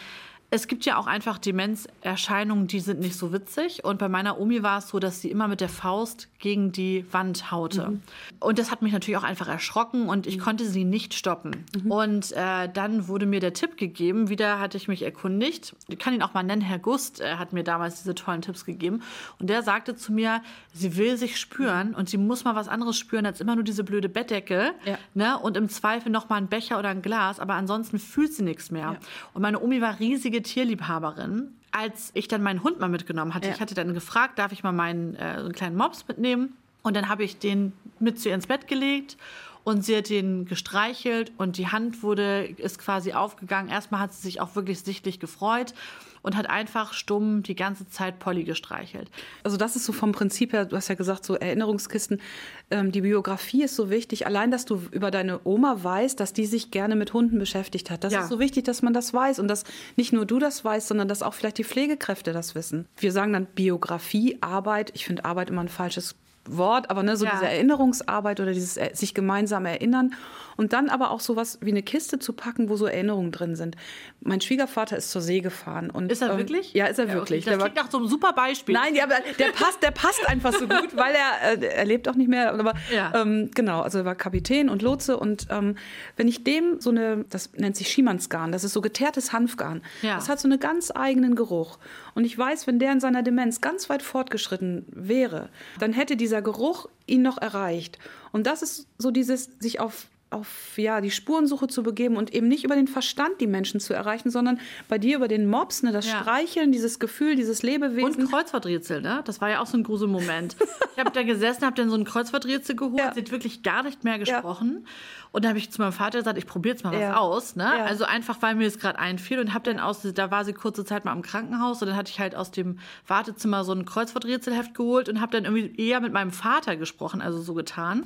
es 0.53 0.67
gibt 0.67 0.83
ja 0.83 0.97
auch 0.97 1.07
einfach 1.07 1.37
Demenzerscheinungen, 1.37 2.67
die 2.67 2.81
sind 2.81 2.99
nicht 2.99 3.15
so 3.15 3.31
witzig. 3.31 3.85
Und 3.85 3.97
bei 3.97 4.09
meiner 4.09 4.37
Omi 4.37 4.61
war 4.61 4.79
es 4.79 4.89
so, 4.89 4.99
dass 4.99 5.21
sie 5.21 5.31
immer 5.31 5.47
mit 5.47 5.61
der 5.61 5.69
Faust 5.69 6.27
gegen 6.41 6.71
die 6.71 7.05
Wand 7.11 7.51
haute. 7.51 7.91
Mhm. 7.91 8.01
Und 8.39 8.59
das 8.59 8.71
hat 8.71 8.81
mich 8.81 8.91
natürlich 8.91 9.17
auch 9.17 9.23
einfach 9.23 9.47
erschrocken 9.47 10.09
und 10.09 10.27
ich 10.27 10.37
mhm. 10.37 10.41
konnte 10.41 10.65
sie 10.65 10.83
nicht 10.83 11.13
stoppen. 11.13 11.65
Mhm. 11.81 11.91
Und 11.91 12.31
äh, 12.33 12.67
dann 12.67 13.07
wurde 13.07 13.25
mir 13.25 13.39
der 13.39 13.53
Tipp 13.53 13.77
gegeben, 13.77 14.27
wieder 14.27 14.59
hatte 14.59 14.75
ich 14.77 14.87
mich 14.87 15.03
erkundigt. 15.03 15.75
Ich 15.87 15.99
kann 15.99 16.13
ihn 16.13 16.21
auch 16.21 16.33
mal 16.33 16.43
nennen, 16.43 16.61
Herr 16.61 16.79
Gust 16.79 17.21
äh, 17.21 17.35
hat 17.35 17.53
mir 17.53 17.63
damals 17.63 17.99
diese 18.01 18.15
tollen 18.15 18.41
Tipps 18.41 18.65
gegeben. 18.65 19.01
Und 19.39 19.49
der 19.49 19.63
sagte 19.63 19.95
zu 19.95 20.11
mir, 20.11 20.41
sie 20.73 20.97
will 20.97 21.15
sich 21.15 21.39
spüren 21.39 21.93
und 21.93 22.09
sie 22.09 22.17
muss 22.17 22.43
mal 22.43 22.55
was 22.55 22.67
anderes 22.67 22.97
spüren 22.97 23.25
als 23.25 23.39
immer 23.39 23.55
nur 23.55 23.63
diese 23.63 23.83
blöde 23.83 24.09
Bettdecke. 24.09 24.73
Ja. 24.85 24.97
Ne? 25.13 25.37
Und 25.39 25.55
im 25.55 25.69
Zweifel 25.69 26.11
noch 26.11 26.27
mal 26.27 26.37
ein 26.37 26.47
Becher 26.47 26.79
oder 26.79 26.89
ein 26.89 27.01
Glas, 27.01 27.39
aber 27.39 27.53
ansonsten 27.53 27.99
fühlt 27.99 28.33
sie 28.33 28.43
nichts 28.43 28.71
mehr. 28.71 28.93
Ja. 28.93 28.97
Und 29.33 29.41
meine 29.41 29.61
Omi 29.61 29.81
war 29.81 29.99
riesige 29.99 30.41
Tierliebhaberin. 30.41 31.55
Als 31.71 32.11
ich 32.13 32.27
dann 32.27 32.43
meinen 32.43 32.63
Hund 32.63 32.79
mal 32.79 32.89
mitgenommen 32.89 33.33
hatte, 33.33 33.47
ja. 33.47 33.53
ich 33.53 33.61
hatte 33.61 33.75
dann 33.75 33.93
gefragt, 33.93 34.39
darf 34.39 34.51
ich 34.51 34.63
mal 34.63 34.71
meinen 34.71 35.15
äh, 35.15 35.35
so 35.37 35.45
einen 35.45 35.53
kleinen 35.53 35.77
Mops 35.77 36.07
mitnehmen? 36.07 36.57
Und 36.83 36.95
dann 36.95 37.09
habe 37.09 37.23
ich 37.23 37.37
den 37.37 37.73
mit 37.99 38.19
zu 38.19 38.29
ihr 38.29 38.35
ins 38.35 38.47
Bett 38.47 38.67
gelegt 38.67 39.17
und 39.63 39.85
sie 39.85 39.95
hat 39.95 40.09
ihn 40.09 40.45
gestreichelt 40.45 41.31
und 41.37 41.57
die 41.57 41.67
Hand 41.67 42.01
wurde, 42.03 42.45
ist 42.57 42.79
quasi 42.79 43.13
aufgegangen. 43.13 43.69
Erstmal 43.69 44.01
hat 44.01 44.13
sie 44.13 44.21
sich 44.23 44.41
auch 44.41 44.55
wirklich 44.55 44.81
sichtlich 44.81 45.19
gefreut 45.19 45.73
und 46.21 46.37
hat 46.37 46.49
einfach 46.49 46.93
stumm 46.93 47.43
die 47.43 47.55
ganze 47.55 47.87
Zeit 47.87 48.19
Polly 48.19 48.43
gestreichelt. 48.43 49.09
Also 49.43 49.57
das 49.57 49.75
ist 49.75 49.85
so 49.85 49.93
vom 49.93 50.11
Prinzip 50.11 50.53
her, 50.53 50.65
du 50.65 50.75
hast 50.75 50.87
ja 50.87 50.95
gesagt, 50.95 51.25
so 51.25 51.35
Erinnerungskisten, 51.35 52.21
ähm, 52.69 52.91
die 52.91 53.01
Biografie 53.01 53.63
ist 53.63 53.75
so 53.75 53.89
wichtig. 53.89 54.25
Allein, 54.25 54.51
dass 54.51 54.65
du 54.65 54.81
über 54.91 55.11
deine 55.11 55.39
Oma 55.43 55.83
weißt, 55.83 56.19
dass 56.19 56.33
die 56.33 56.45
sich 56.45 56.71
gerne 56.71 56.95
mit 56.95 57.13
Hunden 57.13 57.39
beschäftigt 57.39 57.89
hat. 57.89 58.03
Das 58.03 58.13
ja. 58.13 58.21
ist 58.21 58.29
so 58.29 58.39
wichtig, 58.39 58.65
dass 58.65 58.81
man 58.81 58.93
das 58.93 59.13
weiß 59.13 59.39
und 59.39 59.47
dass 59.47 59.63
nicht 59.95 60.13
nur 60.13 60.25
du 60.25 60.39
das 60.39 60.63
weißt, 60.63 60.87
sondern 60.87 61.07
dass 61.07 61.23
auch 61.23 61.33
vielleicht 61.33 61.57
die 61.57 61.63
Pflegekräfte 61.63 62.33
das 62.33 62.55
wissen. 62.55 62.87
Wir 62.97 63.11
sagen 63.11 63.33
dann 63.33 63.45
Biografie, 63.45 64.37
Arbeit. 64.41 64.91
Ich 64.93 65.05
finde 65.05 65.25
Arbeit 65.25 65.49
immer 65.49 65.61
ein 65.61 65.69
falsches 65.69 66.15
Wort, 66.45 66.89
aber 66.89 67.03
ne, 67.03 67.15
so 67.17 67.25
Ja. 67.25 67.31
diese 67.33 67.45
Erinnerungsarbeit 67.47 68.39
oder 68.39 68.51
dieses 68.53 68.77
äh, 68.77 68.89
sich 68.93 69.13
gemeinsam 69.13 69.65
erinnern 69.65 70.13
und 70.57 70.73
dann 70.73 70.89
aber 70.89 71.11
auch 71.11 71.19
sowas 71.19 71.59
wie 71.61 71.69
eine 71.71 71.81
Kiste 71.83 72.19
zu 72.19 72.33
packen, 72.33 72.67
wo 72.69 72.75
so 72.75 72.85
Erinnerungen 72.85 73.31
drin 73.31 73.55
sind. 73.55 73.75
Mein 74.21 74.41
Schwiegervater 74.41 74.97
ist 74.97 75.11
zur 75.11 75.21
See 75.21 75.39
gefahren 75.39 75.89
und 75.89 76.11
Ist 76.11 76.21
er 76.21 76.31
ähm, 76.31 76.37
wirklich? 76.37 76.73
Ja, 76.73 76.85
ist 76.87 76.99
er 76.99 77.05
okay. 77.05 77.13
wirklich. 77.13 77.45
Das 77.45 77.53
Der 77.53 77.59
war- 77.59 77.69
klingt 77.69 77.83
nach 77.85 77.91
so 77.91 77.97
einem 77.99 78.07
super 78.07 78.33
Beispiel. 78.33 78.73
Nein, 78.75 78.95
ja, 78.95 79.03
aber 79.05 79.15
der 79.39 79.47
passt, 79.51 79.81
der 79.81 79.91
passt 79.91 80.27
einfach 80.27 80.53
so 80.53 80.67
gut, 80.67 80.95
weil 80.95 81.13
er, 81.15 81.61
äh, 81.61 81.65
er 81.65 81.85
lebt 81.85 82.07
auch 82.09 82.15
nicht 82.15 82.27
mehr. 82.29 82.53
Aber 82.53 82.73
Ja. 82.93 83.13
ähm, 83.21 83.49
genau, 83.55 83.81
also 83.81 83.99
er 83.99 84.05
war 84.05 84.15
Kapitän 84.15 84.69
und 84.69 84.81
Lotse. 84.81 85.17
Und 85.17 85.47
ähm, 85.51 85.75
wenn 86.17 86.27
ich 86.27 86.43
dem 86.43 86.79
so 86.81 86.89
eine, 86.89 87.23
das 87.29 87.51
nennt 87.53 87.75
sich 87.77 87.87
Schiemannsgarn, 87.87 88.51
das 88.51 88.63
ist 88.63 88.73
so 88.73 88.81
geteertes 88.81 89.31
Hanfgarn, 89.33 89.81
Ja. 90.01 90.15
das 90.15 90.27
hat 90.29 90.39
so 90.39 90.47
einen 90.47 90.59
ganz 90.59 90.91
eigenen 90.93 91.35
Geruch. 91.35 91.77
Und 92.13 92.25
ich 92.25 92.37
weiß, 92.37 92.67
wenn 92.67 92.79
der 92.79 92.91
in 92.91 92.99
seiner 92.99 93.23
Demenz 93.23 93.61
ganz 93.61 93.89
weit 93.89 94.03
fortgeschritten 94.03 94.85
wäre, 94.91 95.49
dann 95.79 95.93
hätte 95.93 96.15
dieser 96.15 96.41
Geruch 96.41 96.87
ihn 97.07 97.21
noch 97.21 97.37
erreicht. 97.37 97.97
Und 98.31 98.47
das 98.47 98.61
ist 98.61 98.87
so 98.97 99.11
dieses, 99.11 99.45
sich 99.59 99.79
auf 99.79 100.07
auf 100.31 100.77
ja, 100.77 101.01
die 101.01 101.11
Spurensuche 101.11 101.67
zu 101.67 101.83
begeben 101.83 102.15
und 102.15 102.33
eben 102.33 102.47
nicht 102.47 102.63
über 102.63 102.75
den 102.75 102.87
Verstand 102.87 103.39
die 103.41 103.47
Menschen 103.47 103.79
zu 103.79 103.93
erreichen, 103.93 104.29
sondern 104.31 104.59
bei 104.87 104.97
dir 104.97 105.17
über 105.17 105.27
den 105.27 105.45
Mops, 105.47 105.83
ne, 105.83 105.91
das 105.91 106.07
Ja. 106.07 106.21
Streicheln, 106.21 106.71
dieses 106.71 106.99
Gefühl, 106.99 107.35
dieses 107.35 107.61
Lebewesen. 107.63 108.23
Und 108.23 108.31
Kreuzworträtsel, 108.31 109.01
ne? 109.01 109.21
Das 109.25 109.41
war 109.41 109.49
ja 109.49 109.61
auch 109.61 109.65
so 109.67 109.77
ein 109.77 109.83
Gruselmoment. 109.83 110.55
Ich 110.93 110.99
habe 110.99 111.11
da 111.11 111.23
gesessen, 111.23 111.65
habe 111.65 111.75
dann 111.75 111.89
so 111.89 111.95
ein 111.97 112.05
Kreuzworträtsel 112.05 112.75
geholt, 112.75 112.97
Ja. 112.99 113.13
sie 113.13 113.21
hat 113.21 113.31
wirklich 113.31 113.61
gar 113.61 113.83
nicht 113.83 114.03
mehr 114.03 114.17
gesprochen. 114.19 114.87
Und 115.33 115.45
da 115.45 115.49
habe 115.49 115.59
ich 115.59 115.69
zu 115.71 115.81
meinem 115.81 115.93
Vater 115.93 116.19
gesagt, 116.19 116.37
ich 116.37 116.45
probiere 116.47 116.75
jetzt 116.75 116.83
mal 116.83 116.93
was 116.93 116.99
Ja. 117.01 117.17
aus, 117.17 117.55
ne? 117.55 117.63
Ja. 117.63 117.83
Also 117.85 118.05
einfach, 118.05 118.41
weil 118.41 118.55
mir 118.55 118.67
es 118.67 118.79
gerade 118.79 118.99
einfiel 118.99 119.39
und 119.39 119.53
habe 119.53 119.65
dann 119.69 119.79
aus, 119.79 120.01
da 120.13 120.31
war 120.31 120.45
sie 120.45 120.53
kurze 120.53 120.85
Zeit 120.85 121.03
mal 121.05 121.13
im 121.13 121.21
Krankenhaus 121.21 121.81
und 121.81 121.87
dann 121.89 121.97
hatte 121.97 122.09
ich 122.11 122.19
halt 122.19 122.35
aus 122.35 122.51
dem 122.51 122.79
Wartezimmer 123.07 123.63
so 123.65 123.73
ein 123.73 123.83
Kreuzworträtselheft 123.85 124.73
geholt 124.75 125.09
und 125.09 125.19
habe 125.21 125.31
dann 125.33 125.43
irgendwie 125.45 125.75
eher 125.89 125.99
mit 126.01 126.13
meinem 126.13 126.31
Vater 126.31 126.75
gesprochen, 126.77 127.21
also 127.21 127.41
so 127.41 127.53
getan. 127.53 128.05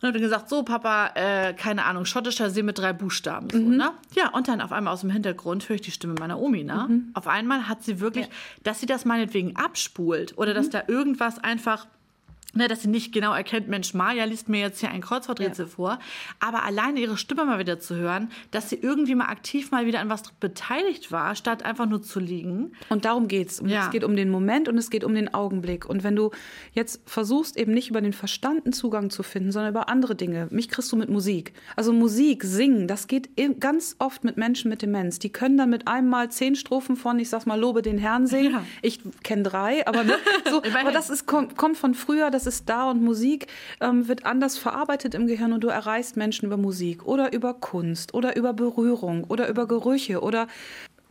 Und 0.00 0.06
habe 0.06 0.12
dann 0.14 0.22
gesagt, 0.22 0.48
so 0.48 0.62
Papa, 0.62 1.10
äh, 1.14 1.52
keine 1.52 1.84
Ahnung, 1.84 2.06
schottischer 2.06 2.48
See 2.48 2.62
mit 2.62 2.78
drei 2.78 2.92
Buchstaben. 2.94 3.50
So, 3.50 3.58
Mhm. 3.58 3.76
ne? 3.76 3.90
Ja, 4.14 4.30
und 4.30 4.48
dann 4.48 4.60
auf 4.62 4.72
einmal 4.72 4.94
aus 4.94 5.02
dem 5.02 5.10
Hintergrund 5.10 5.68
höre 5.68 5.74
ich 5.76 5.82
die 5.82 5.90
Stimme 5.90 6.14
meiner 6.18 6.38
Omi. 6.40 6.64
Ne? 6.64 6.86
Mhm. 6.88 7.10
Auf 7.14 7.26
einmal 7.26 7.68
hat 7.68 7.82
sie 7.84 8.00
wirklich, 8.00 8.28
dass 8.62 8.80
sie 8.80 8.86
das 8.86 9.04
meinetwegen 9.04 9.56
abspult 9.56 10.38
oder 10.38 10.52
Mhm. 10.52 10.56
dass 10.56 10.70
da 10.70 10.82
irgendwas 10.88 11.38
einfach 11.38 11.86
Ne, 12.52 12.66
dass 12.66 12.82
sie 12.82 12.88
nicht 12.88 13.12
genau 13.12 13.32
erkennt, 13.32 13.68
Mensch, 13.68 13.94
Maja 13.94 14.24
liest 14.24 14.48
mir 14.48 14.60
jetzt 14.60 14.80
hier 14.80 14.90
ein 14.90 15.00
Kreuzworträtsel 15.00 15.66
vor. 15.66 15.98
Aber 16.40 16.64
alleine 16.64 17.00
ihre 17.00 17.16
Stimme 17.16 17.44
mal 17.44 17.58
wieder 17.58 17.78
zu 17.78 17.94
hören, 17.94 18.30
dass 18.50 18.70
sie 18.70 18.76
irgendwie 18.76 19.14
mal 19.14 19.26
aktiv 19.26 19.70
mal 19.70 19.86
wieder 19.86 20.00
an 20.00 20.08
was 20.08 20.22
beteiligt 20.40 21.12
war, 21.12 21.36
statt 21.36 21.64
einfach 21.64 21.86
nur 21.86 22.02
zu 22.02 22.18
liegen. 22.18 22.72
Und 22.88 23.04
darum 23.04 23.28
geht's. 23.28 23.62
Ja. 23.64 23.84
Es 23.84 23.90
geht 23.90 24.04
um 24.04 24.16
den 24.16 24.30
Moment 24.30 24.68
und 24.68 24.78
es 24.78 24.90
geht 24.90 25.04
um 25.04 25.14
den 25.14 25.32
Augenblick. 25.32 25.86
Und 25.88 26.02
wenn 26.02 26.16
du 26.16 26.30
jetzt 26.72 27.00
versuchst, 27.06 27.56
eben 27.56 27.72
nicht 27.72 27.90
über 27.90 28.00
den 28.00 28.12
Verstand 28.12 28.64
einen 28.66 28.72
Zugang 28.72 29.10
zu 29.10 29.22
finden, 29.22 29.52
sondern 29.52 29.70
über 29.70 29.88
andere 29.88 30.16
Dinge, 30.16 30.48
mich 30.50 30.68
kriegst 30.68 30.90
du 30.90 30.96
mit 30.96 31.08
Musik. 31.08 31.52
Also 31.76 31.92
Musik, 31.92 32.42
Singen, 32.44 32.88
das 32.88 33.06
geht 33.06 33.30
ganz 33.60 33.94
oft 33.98 34.24
mit 34.24 34.36
Menschen 34.36 34.70
mit 34.70 34.82
Demenz. 34.82 35.18
Die 35.18 35.30
können 35.30 35.56
dann 35.56 35.70
mit 35.70 35.86
einem 35.86 36.08
Mal 36.08 36.30
zehn 36.30 36.56
Strophen 36.56 36.96
von, 36.96 37.18
ich 37.18 37.28
sag's 37.28 37.46
mal, 37.46 37.58
Lobe 37.58 37.82
den 37.82 37.98
Herrn 37.98 38.26
singen. 38.26 38.52
Ja. 38.52 38.64
Ich 38.82 39.00
kenne 39.22 39.42
drei, 39.42 39.86
aber, 39.86 40.04
ne, 40.04 40.14
so, 40.50 40.62
aber 40.80 40.92
das 40.92 41.10
ist, 41.10 41.26
kommt, 41.26 41.56
kommt 41.56 41.76
von 41.76 41.94
früher, 41.94 42.30
das 42.46 42.54
ist 42.54 42.68
da 42.68 42.90
und 42.90 43.02
Musik 43.02 43.46
ähm, 43.80 44.08
wird 44.08 44.24
anders 44.26 44.56
verarbeitet 44.58 45.14
im 45.14 45.26
Gehirn 45.26 45.52
und 45.52 45.62
du 45.62 45.68
erreichst 45.68 46.16
Menschen 46.16 46.46
über 46.46 46.56
Musik 46.56 47.04
oder 47.06 47.32
über 47.32 47.54
Kunst 47.54 48.14
oder 48.14 48.36
über 48.36 48.52
Berührung 48.52 49.24
oder 49.24 49.48
über 49.48 49.66
Gerüche 49.66 50.20
oder 50.22 50.46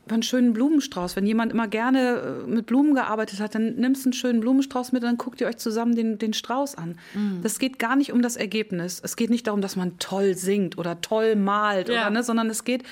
über 0.05 0.13
einen 0.15 0.23
schönen 0.23 0.53
Blumenstrauß. 0.53 1.15
Wenn 1.15 1.27
jemand 1.27 1.51
immer 1.51 1.67
gerne 1.67 2.43
äh, 2.45 2.49
mit 2.49 2.65
Blumen 2.65 2.95
gearbeitet 2.95 3.39
hat, 3.39 3.53
dann 3.53 3.75
nimmst 3.75 4.05
du 4.05 4.07
einen 4.07 4.13
schönen 4.13 4.39
Blumenstrauß 4.39 4.91
mit 4.91 5.03
und 5.03 5.07
dann 5.09 5.17
guckt 5.17 5.39
ihr 5.39 5.45
euch 5.47 5.57
zusammen 5.57 5.95
den, 5.95 6.17
den 6.17 6.33
Strauß 6.33 6.75
an. 6.75 6.97
Das 7.43 7.59
geht 7.59 7.77
gar 7.77 7.95
nicht 7.95 8.11
um 8.11 8.23
das 8.23 8.35
Ergebnis. 8.35 8.99
Es 9.03 9.15
geht 9.15 9.29
nicht 9.29 9.45
darum, 9.45 9.61
dass 9.61 9.75
man 9.75 9.99
toll 9.99 10.33
singt 10.35 10.77
oder 10.79 10.99
toll 11.01 11.35
malt, 11.35 11.89
Ja. 11.89 12.01
oder, 12.01 12.09
ne, 12.09 12.23
sondern 12.23 12.49
es 12.49 12.63
geht 12.63 12.81
um 12.81 12.87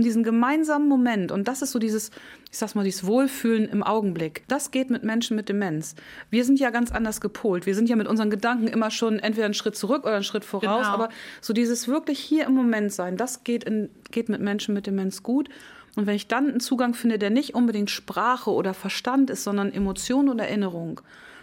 diesen 0.00 0.22
gemeinsamen 0.22 0.88
Moment. 0.88 1.30
Und 1.30 1.48
das 1.48 1.60
ist 1.60 1.72
so 1.72 1.78
dieses, 1.78 2.10
ich 2.50 2.56
sag's 2.56 2.74
mal, 2.74 2.82
dieses 2.82 3.06
Wohlfühlen 3.06 3.68
im 3.68 3.82
Augenblick. 3.82 4.44
Das 4.48 4.70
geht 4.70 4.88
mit 4.88 5.04
Menschen 5.04 5.36
mit 5.36 5.50
Demenz. 5.50 5.94
Wir 6.30 6.46
sind 6.46 6.58
ja 6.58 6.70
ganz 6.70 6.90
anders 6.90 7.20
gepolt. 7.20 7.66
Wir 7.66 7.74
sind 7.74 7.90
ja 7.90 7.96
mit 7.96 8.08
unseren 8.08 8.30
Gedanken 8.30 8.68
immer 8.68 8.90
schon 8.90 9.18
entweder 9.18 9.44
einen 9.44 9.54
Schritt 9.54 9.76
zurück 9.76 10.04
oder 10.04 10.14
einen 10.14 10.24
Schritt 10.24 10.46
voraus. 10.46 10.86
Genau. 10.86 10.94
Aber 10.94 11.10
so 11.42 11.52
dieses 11.52 11.88
wirklich 11.88 12.18
hier 12.18 12.46
im 12.46 12.54
Moment 12.54 12.90
sein, 12.90 13.18
das 13.18 13.44
geht, 13.44 13.64
in, 13.64 13.90
geht 14.10 14.30
mit 14.30 14.40
Menschen 14.40 14.72
mit 14.72 14.86
Demenz 14.86 15.22
gut. 15.22 15.50
Und 15.94 16.06
wenn 16.06 16.14
ich 16.14 16.26
dann 16.26 16.48
einen 16.48 16.60
Zugang 16.60 16.94
finde, 16.94 17.18
der 17.18 17.28
nicht 17.28 17.54
unbedingt 17.54 17.90
Sprache 17.90 18.50
oder 18.50 18.72
Verstand 18.72 19.28
ist, 19.28 19.44
sondern 19.44 19.70
Emotion 19.70 20.30
oder 20.30 20.44
Erinnerung, 20.44 21.02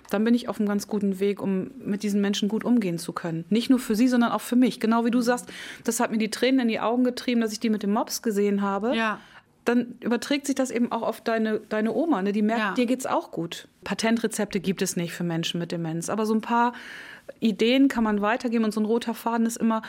dann 0.09 0.23
bin 0.23 0.33
ich 0.33 0.49
auf 0.49 0.59
einem 0.59 0.67
ganz 0.67 0.87
guten 0.87 1.19
Weg, 1.19 1.41
um 1.41 1.71
mit 1.83 2.03
diesen 2.03 2.21
Menschen 2.21 2.49
gut 2.49 2.63
umgehen 2.63 2.97
zu 2.97 3.13
können. 3.13 3.45
Nicht 3.49 3.69
nur 3.69 3.79
für 3.79 3.95
sie, 3.95 4.07
sondern 4.07 4.31
auch 4.31 4.41
für 4.41 4.55
mich. 4.55 4.79
Genau 4.79 5.05
wie 5.05 5.11
du 5.11 5.21
sagst, 5.21 5.47
das 5.83 5.99
hat 5.99 6.11
mir 6.11 6.17
die 6.17 6.29
Tränen 6.29 6.61
in 6.61 6.67
die 6.67 6.79
Augen 6.79 7.03
getrieben, 7.03 7.41
dass 7.41 7.51
ich 7.51 7.59
die 7.59 7.69
mit 7.69 7.83
dem 7.83 7.91
Mops 7.93 8.21
gesehen 8.21 8.61
habe. 8.61 8.95
Ja. 8.95 9.19
Dann 9.65 9.95
überträgt 9.99 10.47
sich 10.47 10.55
das 10.55 10.71
eben 10.71 10.91
auch 10.91 11.03
auf 11.03 11.21
deine, 11.21 11.59
deine 11.69 11.93
Oma. 11.93 12.21
Ne? 12.21 12.31
Die 12.31 12.41
merkt, 12.41 12.59
Ja. 12.61 12.73
dir 12.73 12.85
geht's 12.85 13.05
auch 13.05 13.31
gut. 13.31 13.67
Patentrezepte 13.83 14.59
gibt 14.59 14.81
es 14.81 14.95
nicht 14.95 15.13
für 15.13 15.23
Menschen 15.23 15.59
mit 15.59 15.71
Demenz. 15.71 16.09
Aber 16.09 16.25
so 16.25 16.33
ein 16.33 16.41
paar 16.41 16.73
Ideen 17.39 17.87
kann 17.87 18.03
man 18.03 18.21
weitergeben. 18.21 18.63
Und 18.65 18.73
so 18.73 18.81
ein 18.81 18.85
roter 18.85 19.13
Faden 19.13 19.45
ist 19.45 19.57
immer, 19.57 19.81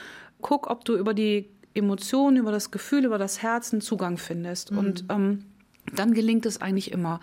guck, 0.42 0.68
ob 0.68 0.84
du 0.84 0.96
über 0.96 1.14
die 1.14 1.48
Emotionen, 1.72 2.36
über 2.36 2.50
das 2.52 2.70
Gefühl, 2.70 3.04
über 3.04 3.16
das 3.16 3.42
Herz 3.42 3.72
einen 3.72 3.80
Zugang 3.80 4.18
findest. 4.18 4.70
Und 4.70 5.04
ähm, 5.08 5.44
dann 5.94 6.12
gelingt 6.14 6.44
es 6.46 6.60
eigentlich 6.60 6.90
immer. 6.92 7.20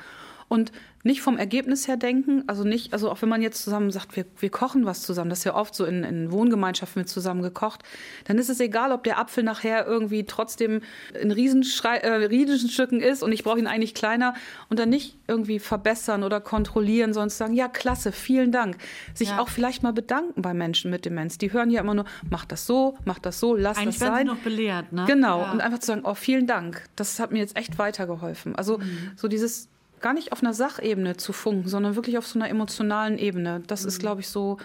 Und 0.50 0.72
nicht 1.04 1.22
vom 1.22 1.38
Ergebnis 1.38 1.88
her 1.88 1.98
denken, 1.98 2.44
also 2.48 2.64
nicht, 2.64 2.92
also 2.94 3.10
auch 3.12 3.22
wenn 3.22 3.30
man 3.30 3.42
jetzt 3.42 3.64
zusammen 3.64 3.92
sagt, 3.92 4.16
wir, 4.16 4.26
wir 4.40 4.50
kochen 4.50 4.86
was 4.86 5.02
zusammen, 5.04 5.30
das 5.30 5.40
ist 5.40 5.46
ja 5.46 5.56
oft 5.56 5.74
so 5.76 5.86
in, 5.86 6.04
in 6.04 6.32
Wohngemeinschaften 6.32 7.02
mit 7.02 7.10
zusammen 7.10 7.42
gekocht, 7.42 7.84
dann 8.26 8.38
ist 8.38 8.50
es 8.50 8.60
egal, 8.60 8.92
ob 8.92 9.04
der 9.04 9.18
Apfel 9.20 9.44
nachher 9.44 9.86
irgendwie 9.86 10.26
trotzdem 10.26 10.82
in 11.22 11.32
Riesenschrei 11.32 11.98
äh, 11.98 12.12
Riesenstücken 12.26 13.00
ist 13.02 13.24
und 13.24 13.32
ich 13.32 13.44
brauche 13.44 13.60
ihn 13.60 13.68
eigentlich 13.68 13.94
kleiner 13.94 14.34
und 14.70 14.80
dann 14.80 14.90
nicht 14.90 15.18
irgendwie 15.28 15.60
verbessern 15.60 16.24
oder 16.24 16.40
kontrollieren, 16.42 17.14
sondern 17.14 17.30
sagen, 17.30 17.54
ja, 17.54 17.68
klasse, 17.68 18.12
vielen 18.12 18.52
Dank. 18.52 18.78
Sich 19.14 19.30
Ja. 19.30 19.40
auch 19.40 19.50
vielleicht 19.50 19.84
mal 19.84 19.94
bedanken 19.94 20.42
bei 20.42 20.54
Menschen 20.54 20.92
mit 20.92 21.06
Demenz. 21.06 21.38
Die 21.38 21.52
hören 21.54 21.70
ja 21.70 21.82
immer 21.82 21.94
nur, 21.94 22.06
mach 22.30 22.46
das 22.46 22.66
so, 22.66 22.98
mach 23.06 23.20
das 23.20 23.40
so, 23.40 23.56
lass 23.56 23.78
Eigentlich 23.78 23.96
das 24.00 24.02
werden 24.02 24.14
sie 24.14 24.18
sein. 24.20 24.28
noch 24.28 24.44
belehrt, 24.44 24.92
ne? 24.94 25.06
Genau, 25.08 25.42
Ja. 25.42 25.52
und 25.52 25.62
einfach 25.62 25.80
zu 25.80 25.88
sagen, 25.88 26.02
oh, 26.04 26.16
vielen 26.16 26.48
Dank. 26.48 26.84
Das 26.96 27.20
hat 27.20 27.32
mir 27.32 27.40
jetzt 27.40 27.56
echt 27.58 27.78
weitergeholfen. 27.78 28.56
Also 28.56 28.78
Mhm. 28.80 29.12
so 29.16 29.28
dieses 29.28 29.70
gar 30.02 30.14
nicht 30.14 30.32
auf 30.32 30.42
einer 30.42 30.54
Sachebene 30.54 31.18
zu 31.18 31.34
funken, 31.34 31.68
sondern 31.70 31.96
wirklich 31.96 32.18
auf 32.18 32.28
so 32.28 32.40
einer 32.40 32.50
emotionalen 32.50 33.18
Ebene. 33.18 33.62
Das 33.68 33.84
Mhm. 33.84 33.88
ist, 33.88 34.00
glaube 34.00 34.22
ich, 34.22 34.28
so, 34.30 34.58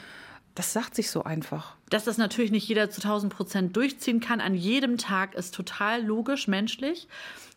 das 0.55 0.73
sagt 0.73 0.95
sich 0.95 1.11
so 1.11 1.25
einfach. 1.25 1.75
Dass 1.91 2.05
das 2.05 2.19
natürlich 2.19 2.51
nicht 2.51 2.69
jeder 2.69 2.91
zu 2.91 3.01
1000 3.01 3.33
Prozent 3.33 3.77
durchziehen 3.77 4.21
kann 4.21 4.41
an 4.41 4.55
jedem 4.55 4.99
Tag, 4.99 5.35
ist 5.35 5.55
total 5.55 6.03
logisch, 6.05 6.49
menschlich. 6.49 7.09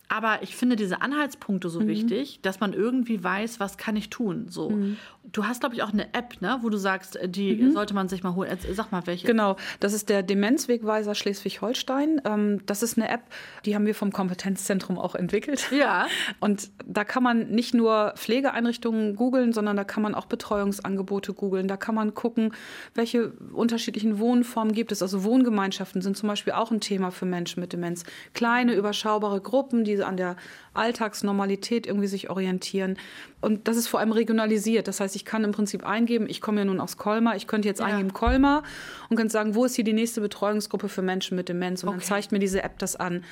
Aber 0.07 0.43
ich 0.43 0.55
finde 0.55 0.75
diese 0.75 1.01
Anhaltspunkte 1.01 1.67
Mhm. 1.67 1.71
so 1.71 1.87
wichtig, 1.87 2.39
dass 2.41 2.59
man 2.59 2.73
irgendwie 2.73 3.23
weiß, 3.23 3.59
was 3.59 3.77
kann 3.77 3.95
ich 3.95 4.09
tun. 4.09 4.47
So. 4.49 4.69
Mhm. 4.69 4.97
Du 5.31 5.45
hast, 5.47 5.61
glaube 5.61 5.73
ich, 5.75 5.81
auch 5.81 5.91
eine 5.91 6.13
App, 6.13 6.39
ne, 6.41 6.59
wo 6.61 6.69
du 6.69 6.77
sagst, 6.77 7.15
äh, 7.15 7.27
die 7.27 7.71
sollte 7.71 7.93
man 7.95 8.07
sich 8.07 8.21
mal 8.21 8.35
holen. 8.35 8.55
Sag 8.73 8.91
mal, 8.91 9.05
welche. 9.07 9.25
Genau, 9.25 9.55
das 9.79 9.93
ist 9.93 10.09
der 10.09 10.21
Demenzwegweiser 10.21 11.15
Schleswig-Holstein. 11.15 12.21
Ähm, 12.25 12.61
das 12.67 12.83
ist 12.83 12.97
eine 12.97 13.09
App, 13.09 13.21
die 13.65 13.73
haben 13.75 13.85
wir 13.87 13.95
vom 13.95 14.11
Kompetenzzentrum 14.11 14.99
auch 14.99 15.15
entwickelt. 15.15 15.69
Ja. 15.71 16.05
Und 16.39 16.69
da 16.85 17.03
kann 17.03 17.23
man 17.23 17.49
nicht 17.49 17.73
nur 17.73 18.13
Pflegeeinrichtungen 18.15 19.15
googeln, 19.15 19.51
sondern 19.53 19.75
da 19.75 19.83
kann 19.83 20.03
man 20.03 20.13
auch 20.13 20.25
Betreuungsangebote 20.27 21.33
googeln. 21.33 21.67
Da 21.67 21.77
kann 21.77 21.95
man 21.95 22.13
gucken, 22.13 22.53
welche 22.93 23.31
unterschiedlichen 23.53 24.19
Wohnformen 24.19 24.73
gibt 24.73 24.91
es. 24.91 25.01
Also 25.01 25.23
Wohngemeinschaften 25.23 26.01
sind 26.01 26.15
zum 26.17 26.29
Beispiel 26.29 26.53
auch 26.53 26.71
ein 26.71 26.79
Thema 26.81 27.11
für 27.11 27.25
Menschen 27.25 27.59
mit 27.61 27.73
Demenz. 27.73 28.03
Kleine, 28.33 28.75
überschaubare 28.75 29.41
Gruppen, 29.41 29.83
die 29.83 29.94
an 30.03 30.17
der 30.17 30.35
Alltagsnormalität 30.73 31.87
irgendwie 31.87 32.07
sich 32.07 32.29
orientieren. 32.29 32.97
Und 33.41 33.67
das 33.67 33.77
ist 33.77 33.87
vor 33.87 33.99
allem 33.99 34.11
regionalisiert. 34.11 34.87
Das 34.87 34.99
heißt, 34.99 35.15
ich 35.15 35.25
kann 35.25 35.43
im 35.43 35.51
Prinzip 35.51 35.85
eingeben, 35.85 36.25
ich 36.29 36.41
komme 36.41 36.59
ja 36.59 36.65
nun 36.65 36.79
aus 36.79 36.97
Colmar, 36.97 37.35
ich 37.35 37.47
könnte 37.47 37.67
jetzt 37.67 37.79
Ja. 37.79 37.85
eingeben 37.87 38.13
Colmar 38.13 38.63
und 39.09 39.17
könnte 39.17 39.31
sagen, 39.31 39.55
wo 39.55 39.65
ist 39.65 39.75
hier 39.75 39.83
die 39.83 39.93
nächste 39.93 40.21
Betreuungsgruppe 40.21 40.89
für 40.89 41.01
Menschen 41.01 41.35
mit 41.35 41.49
Demenz? 41.49 41.83
Und 41.83 41.89
dann 41.91 41.97
Okay. 41.99 42.05
zeigt 42.07 42.31
mir 42.31 42.39
diese 42.39 42.63
App 42.63 42.79
das 42.79 42.95
an. 42.95 43.23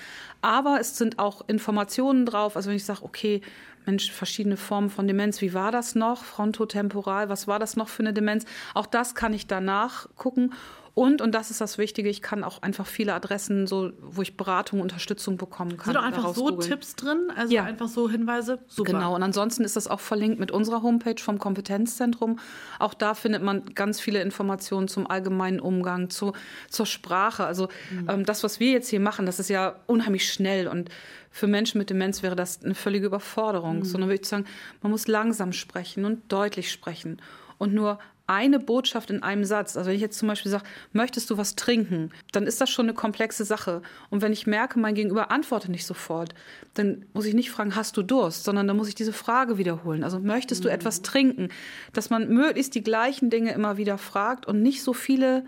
Aber 0.41 0.79
es 0.79 0.97
sind 0.97 1.19
auch 1.19 1.47
Informationen 1.47 2.25
drauf. 2.25 2.55
Also 2.55 2.69
wenn 2.69 2.75
ich 2.77 2.85
sage, 2.85 3.03
okay, 3.03 3.41
Mensch, 3.85 4.11
verschiedene 4.11 4.55
Formen 4.55 4.89
von 4.89 5.07
Demenz, 5.07 5.41
wie 5.41 5.53
war 5.53 5.71
das 5.71 5.93
noch? 5.95 6.23
Frontotemporal, 6.23 7.27
was 7.27 7.47
war 7.47 7.59
das 7.59 7.75
noch 7.75 7.89
für 7.89 8.01
eine 8.03 8.13
Demenz? 8.13 8.45
Auch 8.73 8.85
das 8.85 9.13
kann 9.15 9.33
ich 9.33 9.47
danach 9.47 10.07
gucken. 10.15 10.53
Und, 10.95 11.21
und 11.23 11.31
das 11.33 11.49
ist 11.49 11.59
das 11.59 11.79
Wichtige, 11.79 12.07
ich 12.07 12.21
kann 12.21 12.43
auch 12.43 12.61
einfach 12.61 12.85
viele 12.85 13.15
Adressen, 13.15 13.65
so, 13.65 13.91
wo 13.99 14.21
ich 14.21 14.37
Beratung, 14.37 14.79
Unterstützung 14.79 15.37
bekommen 15.37 15.77
kann. 15.77 15.85
Sind 15.85 15.95
doch 15.95 16.03
einfach 16.03 16.35
so 16.35 16.45
googeln. 16.45 16.69
Tipps 16.69 16.95
drin, 16.95 17.31
also 17.35 17.51
Ja. 17.51 17.63
einfach 17.63 17.87
so 17.87 18.07
Hinweise. 18.07 18.59
Super. 18.67 18.91
Genau, 18.91 19.15
und 19.15 19.23
ansonsten 19.23 19.63
ist 19.63 19.75
das 19.75 19.87
auch 19.87 19.99
verlinkt 19.99 20.39
mit 20.39 20.51
unserer 20.51 20.83
Homepage 20.83 21.19
vom 21.19 21.39
Kompetenzzentrum. 21.39 22.37
Auch 22.77 22.93
da 22.93 23.15
findet 23.15 23.41
man 23.41 23.73
ganz 23.73 23.99
viele 23.99 24.21
Informationen 24.21 24.87
zum 24.87 25.09
allgemeinen 25.09 25.59
Umgang, 25.59 26.11
zu, 26.11 26.33
zur 26.69 26.85
Sprache. 26.85 27.43
Also 27.43 27.69
ähm, 28.07 28.23
das, 28.23 28.43
was 28.43 28.59
wir 28.59 28.71
jetzt 28.71 28.89
hier 28.89 28.99
machen, 28.99 29.25
das 29.25 29.39
ist 29.39 29.49
ja 29.49 29.79
unheimlich 29.87 30.31
schnell 30.31 30.67
und 30.67 30.89
für 31.31 31.47
Menschen 31.47 31.79
mit 31.79 31.89
Demenz 31.89 32.21
wäre 32.21 32.35
das 32.35 32.63
eine 32.63 32.75
völlige 32.75 33.07
Überforderung. 33.07 33.83
Sondern 33.83 34.09
würde 34.11 34.21
ich 34.21 34.27
sagen, 34.29 34.45
man 34.83 34.91
muss 34.91 35.07
langsam 35.07 35.53
sprechen 35.53 36.05
und 36.05 36.31
deutlich 36.31 36.71
sprechen 36.71 37.19
und 37.57 37.73
nur 37.73 37.97
eine 38.25 38.59
Botschaft 38.59 39.09
in 39.09 39.21
einem 39.21 39.43
Satz. 39.43 39.75
Also 39.75 39.89
wenn 39.89 39.95
ich 39.95 40.01
jetzt 40.01 40.17
zum 40.17 40.27
Beispiel 40.27 40.51
sage, 40.51 40.63
möchtest 40.93 41.29
du 41.29 41.37
was 41.37 41.55
trinken, 41.55 42.11
dann 42.31 42.47
ist 42.47 42.61
das 42.61 42.69
schon 42.69 42.85
eine 42.85 42.93
komplexe 42.93 43.43
Sache. 43.43 43.81
Und 44.09 44.21
wenn 44.21 44.31
ich 44.31 44.47
merke, 44.47 44.79
mein 44.79 44.95
Gegenüber 44.95 45.29
antwortet 45.29 45.69
nicht 45.69 45.85
sofort, 45.85 46.33
dann 46.73 47.05
muss 47.13 47.25
ich 47.25 47.33
nicht 47.33 47.51
fragen, 47.51 47.75
hast 47.75 47.97
du 47.97 48.01
Durst, 48.01 48.45
sondern 48.45 48.67
dann 48.67 48.77
muss 48.77 48.87
ich 48.87 48.95
diese 48.95 49.13
Frage 49.13 49.57
wiederholen. 49.57 50.03
Also 50.03 50.19
möchtest 50.19 50.61
mhm. 50.61 50.67
du 50.67 50.71
etwas 50.71 51.01
trinken? 51.01 51.49
Dass 51.91 52.09
man 52.09 52.29
möglichst 52.29 52.75
die 52.75 52.83
gleichen 52.83 53.29
Dinge 53.29 53.51
immer 53.51 53.77
wieder 53.77 53.97
fragt 53.97 54.45
und 54.45 54.61
nicht 54.61 54.83
so 54.83 54.93
viele 54.93 55.43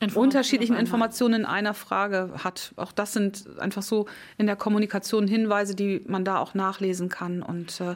Informationen 0.00 0.26
unterschiedlichen 0.26 0.76
Informationen 0.76 1.34
in 1.40 1.46
einer 1.46 1.74
Frage 1.74 2.32
hat. 2.42 2.72
Auch 2.76 2.92
das 2.92 3.12
sind 3.12 3.58
einfach 3.58 3.82
so 3.82 4.06
in 4.38 4.46
der 4.46 4.56
Kommunikation 4.56 5.28
Hinweise, 5.28 5.74
die 5.74 6.02
man 6.06 6.24
da 6.24 6.38
auch 6.38 6.54
nachlesen 6.54 7.08
kann. 7.08 7.42
Und 7.42 7.80
äh, 7.80 7.94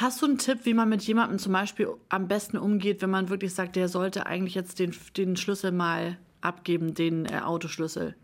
Hast 0.00 0.22
du 0.22 0.26
einen 0.26 0.38
Tipp, 0.38 0.60
wie 0.62 0.74
man 0.74 0.88
mit 0.88 1.02
jemandem 1.02 1.40
zum 1.40 1.52
Beispiel 1.52 1.88
am 2.08 2.28
besten 2.28 2.56
umgeht, 2.56 3.02
wenn 3.02 3.10
man 3.10 3.30
wirklich 3.30 3.52
sagt, 3.52 3.74
der 3.74 3.88
sollte 3.88 4.26
eigentlich 4.26 4.54
jetzt 4.54 4.78
den, 4.78 4.94
den 5.16 5.34
Schlüssel 5.34 5.72
mal 5.72 6.18
abgeben, 6.40 6.94
den 6.94 7.26
äh, 7.26 7.40
Autoschlüssel? 7.40 8.14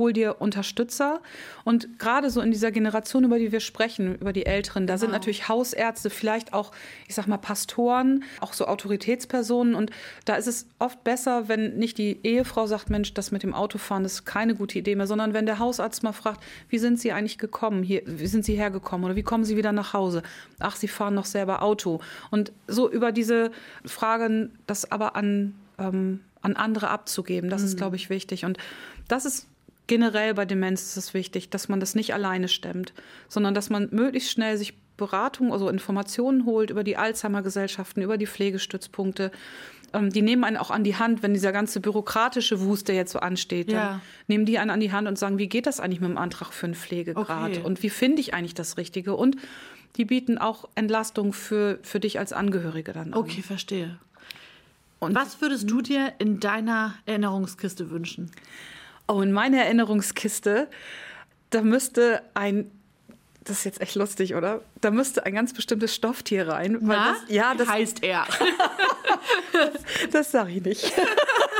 Hol 0.00 0.12
dir 0.12 0.40
Unterstützer. 0.40 1.20
Und 1.62 1.98
gerade 1.98 2.30
so 2.30 2.40
in 2.40 2.50
dieser 2.50 2.72
Generation, 2.72 3.22
über 3.22 3.38
die 3.38 3.52
wir 3.52 3.60
sprechen, 3.60 4.16
über 4.16 4.32
die 4.32 4.46
Älteren, 4.46 4.86
da 4.86 4.94
genau. 4.94 5.00
sind 5.02 5.12
natürlich 5.12 5.48
Hausärzte, 5.48 6.10
vielleicht 6.10 6.52
auch, 6.52 6.72
ich 7.06 7.14
sag 7.14 7.28
mal, 7.28 7.36
Pastoren, 7.36 8.24
auch 8.40 8.54
so 8.54 8.66
Autoritätspersonen. 8.66 9.74
Und 9.74 9.90
da 10.24 10.34
ist 10.34 10.48
es 10.48 10.66
oft 10.78 11.04
besser, 11.04 11.48
wenn 11.48 11.76
nicht 11.76 11.98
die 11.98 12.18
Ehefrau 12.24 12.66
sagt, 12.66 12.90
Mensch, 12.90 13.14
das 13.14 13.30
mit 13.30 13.42
dem 13.42 13.54
Autofahren 13.54 14.04
ist 14.04 14.24
keine 14.24 14.54
gute 14.54 14.78
Idee 14.78 14.96
mehr, 14.96 15.06
sondern 15.06 15.34
wenn 15.34 15.46
der 15.46 15.58
Hausarzt 15.58 16.02
mal 16.02 16.12
fragt, 16.12 16.42
wie 16.68 16.78
sind 16.78 16.98
Sie 16.98 17.12
eigentlich 17.12 17.38
gekommen, 17.38 17.82
hier, 17.82 18.02
wie 18.06 18.26
sind 18.26 18.44
Sie 18.44 18.56
hergekommen 18.56 19.04
oder 19.04 19.16
wie 19.16 19.22
kommen 19.22 19.44
Sie 19.44 19.56
wieder 19.56 19.72
nach 19.72 19.92
Hause? 19.92 20.22
Ach, 20.58 20.76
Sie 20.76 20.88
fahren 20.88 21.14
noch 21.14 21.26
selber 21.26 21.62
Auto. 21.62 22.00
Und 22.30 22.52
so 22.66 22.90
über 22.90 23.12
diese 23.12 23.50
Fragen, 23.84 24.58
das 24.66 24.90
aber 24.90 25.14
an, 25.14 25.54
ähm, 25.78 26.20
an 26.40 26.56
andere 26.56 26.88
abzugeben, 26.88 27.50
das 27.50 27.60
mhm. 27.60 27.68
ist, 27.68 27.76
glaube 27.76 27.96
ich, 27.96 28.08
wichtig. 28.08 28.46
Und 28.46 28.56
das 29.08 29.24
ist 29.24 29.46
generell 29.86 30.34
bei 30.34 30.44
Demenz 30.44 30.82
ist 30.82 30.96
es 30.96 31.14
wichtig, 31.14 31.50
dass 31.50 31.68
man 31.68 31.80
das 31.80 31.94
nicht 31.94 32.14
alleine 32.14 32.48
stemmt, 32.48 32.92
sondern 33.28 33.54
dass 33.54 33.70
man 33.70 33.88
möglichst 33.90 34.30
schnell 34.30 34.56
sich 34.56 34.74
Beratung, 34.96 35.52
also 35.52 35.68
Informationen 35.68 36.44
holt 36.44 36.70
über 36.70 36.84
die 36.84 36.96
Alzheimer-Gesellschaften, 36.96 38.02
über 38.02 38.18
die 38.18 38.26
Pflegestützpunkte. 38.26 39.32
Ähm, 39.92 40.10
die 40.10 40.22
nehmen 40.22 40.44
einen 40.44 40.58
auch 40.58 40.70
an 40.70 40.84
die 40.84 40.96
Hand, 40.96 41.22
wenn 41.22 41.32
dieser 41.32 41.52
ganze 41.52 41.80
bürokratische 41.80 42.60
Wust, 42.60 42.86
der 42.88 42.94
jetzt 42.94 43.12
so 43.12 43.18
ansteht, 43.18 43.72
ja. 43.72 44.00
nehmen 44.28 44.44
die 44.44 44.58
einen 44.58 44.70
an 44.70 44.78
die 44.78 44.92
Hand 44.92 45.08
und 45.08 45.18
sagen, 45.18 45.38
wie 45.38 45.48
geht 45.48 45.66
das 45.66 45.80
eigentlich 45.80 46.00
mit 46.00 46.10
dem 46.10 46.18
Antrag 46.18 46.52
für 46.52 46.66
einen 46.66 46.74
Pflegegrad 46.74 47.50
okay. 47.50 47.62
und 47.64 47.82
wie 47.82 47.90
finde 47.90 48.20
ich 48.20 48.34
eigentlich 48.34 48.54
das 48.54 48.76
Richtige? 48.76 49.16
Und 49.16 49.36
die 49.96 50.04
bieten 50.04 50.38
auch 50.38 50.68
Entlastung 50.76 51.32
für, 51.32 51.78
für 51.82 51.98
dich 51.98 52.18
als 52.18 52.32
Angehörige 52.32 52.92
dann 52.92 53.12
an. 53.12 53.18
Okay, 53.18 53.42
verstehe. 53.42 53.98
Und 55.00 55.14
was 55.14 55.40
würdest 55.40 55.68
du 55.68 55.80
dir 55.80 56.12
in 56.18 56.40
deiner 56.40 56.94
Erinnerungskiste 57.06 57.90
wünschen? 57.90 58.30
Oh, 59.10 59.22
in 59.22 59.32
meine 59.32 59.64
Erinnerungskiste, 59.64 60.68
da 61.50 61.62
müsste 61.62 62.22
ein 62.34 62.70
das 63.42 63.58
ist 63.58 63.64
jetzt 63.64 63.80
echt 63.80 63.94
lustig, 63.96 64.34
oder? 64.34 64.60
Da 64.80 64.90
müsste 64.90 65.24
ein 65.24 65.34
ganz 65.34 65.52
bestimmtes 65.54 65.94
Stofftier 65.94 66.46
rein. 66.46 66.78
Weil 66.82 66.96
Na? 66.96 67.12
Das, 67.12 67.34
ja, 67.34 67.54
das 67.54 67.68
heißt 67.68 68.04
er. 68.04 68.26
das, 69.52 70.10
das 70.12 70.30
sage 70.30 70.52
ich 70.52 70.62
nicht. 70.62 70.84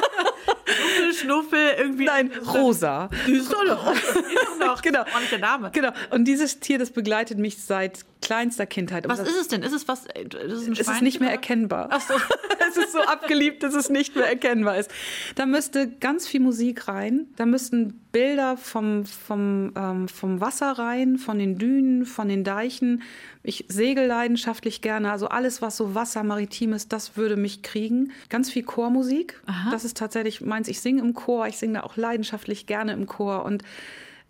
Schnuffel, 0.71 1.15
Schnuffel, 1.15 1.75
irgendwie. 1.79 2.05
Nein, 2.05 2.31
rosa. 2.53 3.09
Süß 3.27 3.49
doch 3.49 3.65
noch. 3.65 4.83
genau. 4.83 5.05
Name. 5.41 5.71
Genau. 5.73 5.91
Und 6.11 6.25
dieses 6.25 6.61
Tier, 6.61 6.79
das 6.79 6.91
begleitet 6.91 7.39
mich 7.39 7.63
seit 7.63 8.05
kleinster 8.21 8.67
Kindheit. 8.67 9.09
Was 9.09 9.21
ist 9.21 9.37
es 9.37 9.49
denn? 9.49 9.63
Ist 9.63 9.73
es 9.73 9.89
was? 9.89 10.07
Ist 10.07 10.35
es, 10.35 10.67
ein 10.67 10.73
es 10.73 10.81
ist 10.81 11.03
nicht 11.03 11.21
mehr 11.21 11.31
erkennbar. 11.31 11.89
Ach 11.91 12.01
so. 12.01 12.15
es 12.71 12.77
ist 12.77 12.93
so 12.93 13.01
abgeliebt, 13.01 13.63
dass 13.63 13.75
es 13.75 13.89
nicht 13.91 14.17
mehr 14.17 14.27
erkennbar 14.27 14.79
ist. 14.79 14.91
Da 15.35 15.47
müsste 15.47 15.89
ganz 15.89 16.27
viel 16.27 16.41
Musik 16.41 16.89
rein. 16.89 17.27
Da 17.37 17.47
müssten 17.47 18.01
Bilder 18.13 18.57
vom, 18.57 19.07
vom, 19.07 19.73
ähm, 19.77 20.09
vom 20.09 20.41
Wasser 20.41 20.73
rein, 20.73 21.19
von 21.19 21.39
den 21.39 21.59
Dünen, 21.59 22.07
von 22.07 22.29
den 22.29 22.45
Deichen. 22.45 23.03
Ich 23.43 23.67
segel 23.69 24.07
leidenschaftlich 24.07 24.81
gerne. 24.81 25.11
Also 25.11 25.29
alles, 25.29 25.63
was 25.63 25.77
so 25.77 25.95
Wasser, 25.95 26.23
maritim 26.25 26.73
ist, 26.73 26.93
das 26.93 27.17
würde 27.17 27.37
mich 27.37 27.63
kriegen. 27.63 28.13
Ganz 28.29 28.51
viel 28.51 28.65
Chormusik. 28.65 29.41
Aha. 29.47 29.71
Das 29.71 29.85
ist 29.85 29.97
tatsächlich 29.97 30.41
meins. 30.41 30.69
Ich 30.69 30.81
singe 30.81 31.03
im 31.03 31.15
Chor. 31.15 31.47
Ich 31.47 31.59
singe 31.59 31.75
da 31.75 31.83
auch 31.83 31.97
leidenschaftlich 31.97 32.67
gerne 32.67 32.93
im 32.93 33.07
Chor. 33.07 33.45
Und 33.45 33.63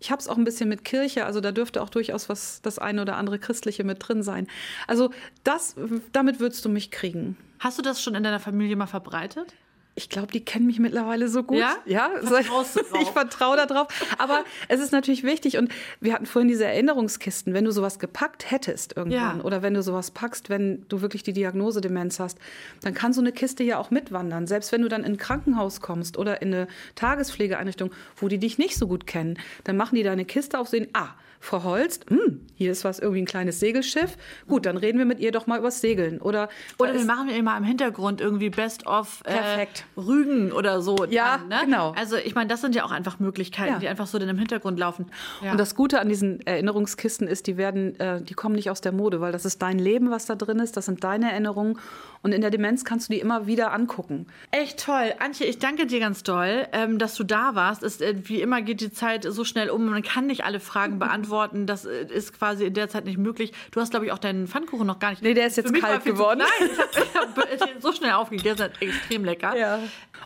ich 0.01 0.11
habe 0.11 0.19
es 0.19 0.27
auch 0.27 0.37
ein 0.37 0.43
bisschen 0.43 0.67
mit 0.67 0.83
Kirche, 0.83 1.25
also 1.25 1.41
da 1.41 1.51
dürfte 1.51 1.81
auch 1.81 1.89
durchaus 1.89 2.27
was 2.27 2.61
das 2.63 2.79
eine 2.79 3.03
oder 3.03 3.17
andere 3.17 3.37
Christliche 3.37 3.83
mit 3.83 3.97
drin 3.99 4.23
sein. 4.23 4.47
Also 4.87 5.11
das, 5.43 5.75
damit 6.11 6.39
würdest 6.39 6.65
du 6.65 6.69
mich 6.69 6.89
kriegen. 6.89 7.37
Hast 7.59 7.77
du 7.77 7.83
das 7.83 8.01
schon 8.01 8.15
in 8.15 8.23
deiner 8.23 8.39
Familie 8.39 8.75
mal 8.75 8.87
verbreitet? 8.87 9.53
Ich 9.93 10.09
glaube, 10.09 10.27
die 10.31 10.43
kennen 10.43 10.65
mich 10.65 10.79
mittlerweile 10.79 11.27
so 11.27 11.43
gut. 11.43 11.57
Ja, 11.57 11.75
ja 11.85 12.09
ich 13.01 13.07
vertraue 13.09 13.57
darauf. 13.57 13.87
Aber 14.17 14.43
es 14.69 14.79
ist 14.79 14.93
natürlich 14.93 15.23
wichtig. 15.23 15.57
Und 15.57 15.69
wir 15.99 16.13
hatten 16.13 16.25
vorhin 16.25 16.47
diese 16.47 16.65
Erinnerungskisten. 16.65 17.53
Wenn 17.53 17.65
du 17.65 17.71
sowas 17.71 17.99
gepackt 17.99 18.49
hättest 18.51 18.95
irgendwann 18.95 19.39
ja. 19.39 19.43
oder 19.43 19.61
wenn 19.61 19.73
du 19.73 19.83
sowas 19.83 20.11
packst, 20.11 20.49
wenn 20.49 20.85
du 20.87 21.01
wirklich 21.01 21.23
die 21.23 21.33
Diagnose 21.33 21.81
Demenz 21.81 22.19
hast, 22.19 22.39
dann 22.81 22.93
kann 22.93 23.11
so 23.11 23.19
eine 23.19 23.33
Kiste 23.33 23.63
ja 23.63 23.79
auch 23.79 23.91
mitwandern. 23.91 24.47
Selbst 24.47 24.71
wenn 24.71 24.81
du 24.81 24.87
dann 24.87 25.03
in 25.03 25.13
ein 25.13 25.17
Krankenhaus 25.17 25.81
kommst 25.81 26.17
oder 26.17 26.41
in 26.41 26.53
eine 26.53 26.67
Tagespflegeeinrichtung, 26.95 27.91
wo 28.15 28.29
die 28.29 28.37
dich 28.37 28.57
nicht 28.57 28.77
so 28.77 28.87
gut 28.87 29.05
kennen, 29.05 29.37
dann 29.65 29.75
machen 29.75 29.95
die 29.95 30.03
deine 30.03 30.23
Kiste 30.23 30.57
auf, 30.57 30.69
sehen, 30.69 30.87
ah, 30.93 31.09
Frau 31.43 31.63
Holst, 31.63 32.07
hm, 32.07 32.39
hier 32.53 32.71
ist 32.71 32.85
was 32.85 32.99
irgendwie 32.99 33.23
ein 33.23 33.25
kleines 33.25 33.59
Segelschiff. 33.59 34.15
Gut, 34.47 34.67
dann 34.67 34.77
reden 34.77 34.99
wir 34.99 35.05
mit 35.05 35.19
ihr 35.19 35.31
doch 35.31 35.47
mal 35.47 35.57
übers 35.57 35.81
Segeln. 35.81 36.21
Oder, 36.21 36.49
oder 36.77 36.93
wir 36.93 37.03
machen 37.03 37.29
immer 37.29 37.57
im 37.57 37.63
Hintergrund 37.63 38.21
irgendwie 38.21 38.51
Best 38.51 38.85
of 38.85 39.23
äh, 39.25 39.65
Rügen 39.97 40.51
oder 40.51 40.83
so. 40.83 41.05
Ja, 41.09 41.35
an, 41.35 41.47
ne? 41.47 41.61
genau. 41.65 41.93
Also 41.97 42.15
ich 42.15 42.35
meine, 42.35 42.47
das 42.47 42.61
sind 42.61 42.75
ja 42.75 42.85
auch 42.85 42.91
einfach 42.91 43.17
Möglichkeiten, 43.17 43.73
ja. 43.73 43.79
die 43.79 43.87
einfach 43.87 44.05
so 44.05 44.19
dann 44.19 44.29
im 44.29 44.37
Hintergrund 44.37 44.77
laufen. 44.77 45.07
Ja. 45.43 45.51
Und 45.51 45.59
das 45.59 45.73
Gute 45.73 45.99
an 45.99 46.09
diesen 46.09 46.45
Erinnerungskisten 46.45 47.27
ist, 47.27 47.47
die 47.47 47.57
werden, 47.57 47.99
äh, 47.99 48.21
die 48.21 48.35
kommen 48.35 48.53
nicht 48.53 48.69
aus 48.69 48.81
der 48.81 48.91
Mode, 48.91 49.19
weil 49.19 49.31
das 49.31 49.43
ist 49.43 49.63
dein 49.63 49.79
Leben, 49.79 50.11
was 50.11 50.27
da 50.27 50.35
drin 50.35 50.59
ist. 50.59 50.77
Das 50.77 50.85
sind 50.85 51.03
deine 51.03 51.31
Erinnerungen. 51.31 51.79
Und 52.23 52.33
in 52.33 52.41
der 52.41 52.51
Demenz 52.51 52.85
kannst 52.85 53.09
du 53.09 53.13
die 53.13 53.19
immer 53.19 53.47
wieder 53.47 53.73
angucken. 53.73 54.27
Echt 54.51 54.83
toll. 54.85 55.13
Antje, 55.19 55.47
ich 55.47 55.57
danke 55.57 55.87
dir 55.87 55.99
ganz 55.99 56.21
doll, 56.21 56.67
ähm, 56.71 56.99
dass 56.99 57.15
du 57.15 57.23
da 57.23 57.55
warst. 57.55 57.81
Es, 57.81 57.99
äh, 57.99 58.15
wie 58.25 58.41
immer 58.41 58.61
geht 58.61 58.81
die 58.81 58.91
Zeit 58.91 59.25
so 59.27 59.43
schnell 59.43 59.69
um. 59.69 59.85
Man 59.85 60.03
kann 60.03 60.27
nicht 60.27 60.43
alle 60.43 60.59
Fragen 60.59 60.99
beantworten. 60.99 61.65
Das 61.65 61.85
äh, 61.85 62.05
ist 62.05 62.37
quasi 62.37 62.65
in 62.65 62.73
der 62.75 62.89
Zeit 62.89 63.05
nicht 63.05 63.17
möglich. 63.17 63.53
Du 63.71 63.81
hast, 63.81 63.89
glaube 63.89 64.05
ich, 64.05 64.11
auch 64.11 64.19
deinen 64.19 64.47
Pfannkuchen 64.47 64.85
noch 64.85 64.99
gar 64.99 65.11
nicht. 65.11 65.23
Nee, 65.23 65.33
der 65.33 65.47
ist 65.47 65.57
jetzt 65.57 65.73
kalt 65.73 66.03
geworden. 66.03 66.39
Nein, 66.59 66.69
ich 66.69 67.15
habe 67.15 67.41
hab 67.59 67.67
so 67.81 67.91
schnell 67.91 68.11
aufgegessen. 68.11 68.69
Extrem 68.79 69.25
lecker. 69.25 69.55
Ja. 69.57 69.79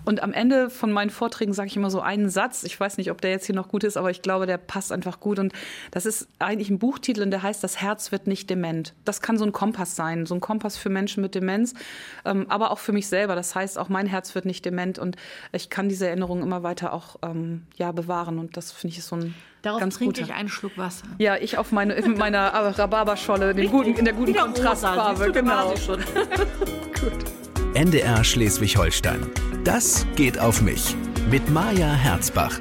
Und 0.03 0.21
am 0.21 0.33
Ende 0.33 0.69
von 0.69 0.91
meinen 0.91 1.09
Vorträgen 1.09 1.53
sage 1.53 1.67
ich 1.67 1.77
immer 1.77 1.89
so 1.89 2.01
einen 2.01 2.29
Satz. 2.29 2.63
Ich 2.63 2.79
weiß 2.79 2.97
nicht, 2.97 3.11
ob 3.11 3.21
der 3.21 3.31
jetzt 3.31 3.45
hier 3.45 3.55
noch 3.55 3.69
gut 3.69 3.83
ist, 3.83 3.97
aber 3.97 4.11
ich 4.11 4.21
glaube, 4.21 4.45
der 4.45 4.57
passt 4.57 4.91
einfach 4.91 5.19
gut. 5.19 5.39
Und 5.39 5.53
das 5.91 6.05
ist 6.05 6.27
eigentlich 6.39 6.69
ein 6.69 6.79
Buchtitel 6.79 7.21
und 7.21 7.31
der 7.31 7.43
heißt 7.43 7.63
Das 7.63 7.81
Herz 7.81 8.11
wird 8.11 8.27
nicht 8.27 8.49
dement. 8.49 8.93
Das 9.05 9.21
kann 9.21 9.37
so 9.37 9.45
ein 9.45 9.51
Kompass 9.51 9.95
sein, 9.95 10.25
so 10.25 10.35
ein 10.35 10.41
Kompass 10.41 10.77
für 10.77 10.89
Menschen 10.89 11.21
mit 11.21 11.35
Demenz, 11.35 11.73
ähm, 12.25 12.45
aber 12.49 12.71
auch 12.71 12.79
für 12.79 12.91
mich 12.91 13.07
selber. 13.07 13.35
Das 13.35 13.55
heißt, 13.55 13.77
auch 13.77 13.89
mein 13.89 14.07
Herz 14.07 14.35
wird 14.35 14.45
nicht 14.45 14.65
dement 14.65 14.99
und 14.99 15.15
ich 15.51 15.69
kann 15.69 15.89
diese 15.89 16.07
Erinnerungen 16.07 16.43
immer 16.43 16.63
weiter 16.63 16.93
auch 16.93 17.17
ähm, 17.23 17.63
ja, 17.77 17.91
bewahren. 17.91 18.39
Und 18.39 18.57
das 18.57 18.71
finde 18.71 18.97
ich 18.97 19.03
so 19.03 19.15
ein 19.15 19.35
Darauf 19.61 19.79
ganz 19.79 19.95
trinke 19.95 20.21
guter. 20.21 20.31
ich 20.31 20.35
einen 20.35 20.49
Schluck 20.49 20.77
Wasser. 20.77 21.05
Ja, 21.17 21.37
ich 21.37 21.57
auf 21.57 21.71
meine, 21.71 21.93
in 21.93 22.13
meiner 22.17 22.53
Rhabarberscholle, 22.53 23.51
in, 23.51 23.57
in 23.95 24.05
der 24.05 24.13
guten 24.13 24.35
Kontrastfarbe. 24.35 25.31
Genau. 25.31 25.75
Schon. 25.75 25.99
Gut. 26.99 27.25
NDR 27.73 28.23
Schleswig-Holstein. 28.23 29.54
Das 29.65 30.05
geht 30.15 30.37
auf 30.37 30.61
mich. 30.61 30.95
Mit 31.31 31.49
Maja 31.49 31.91
Herzbach. 31.91 32.59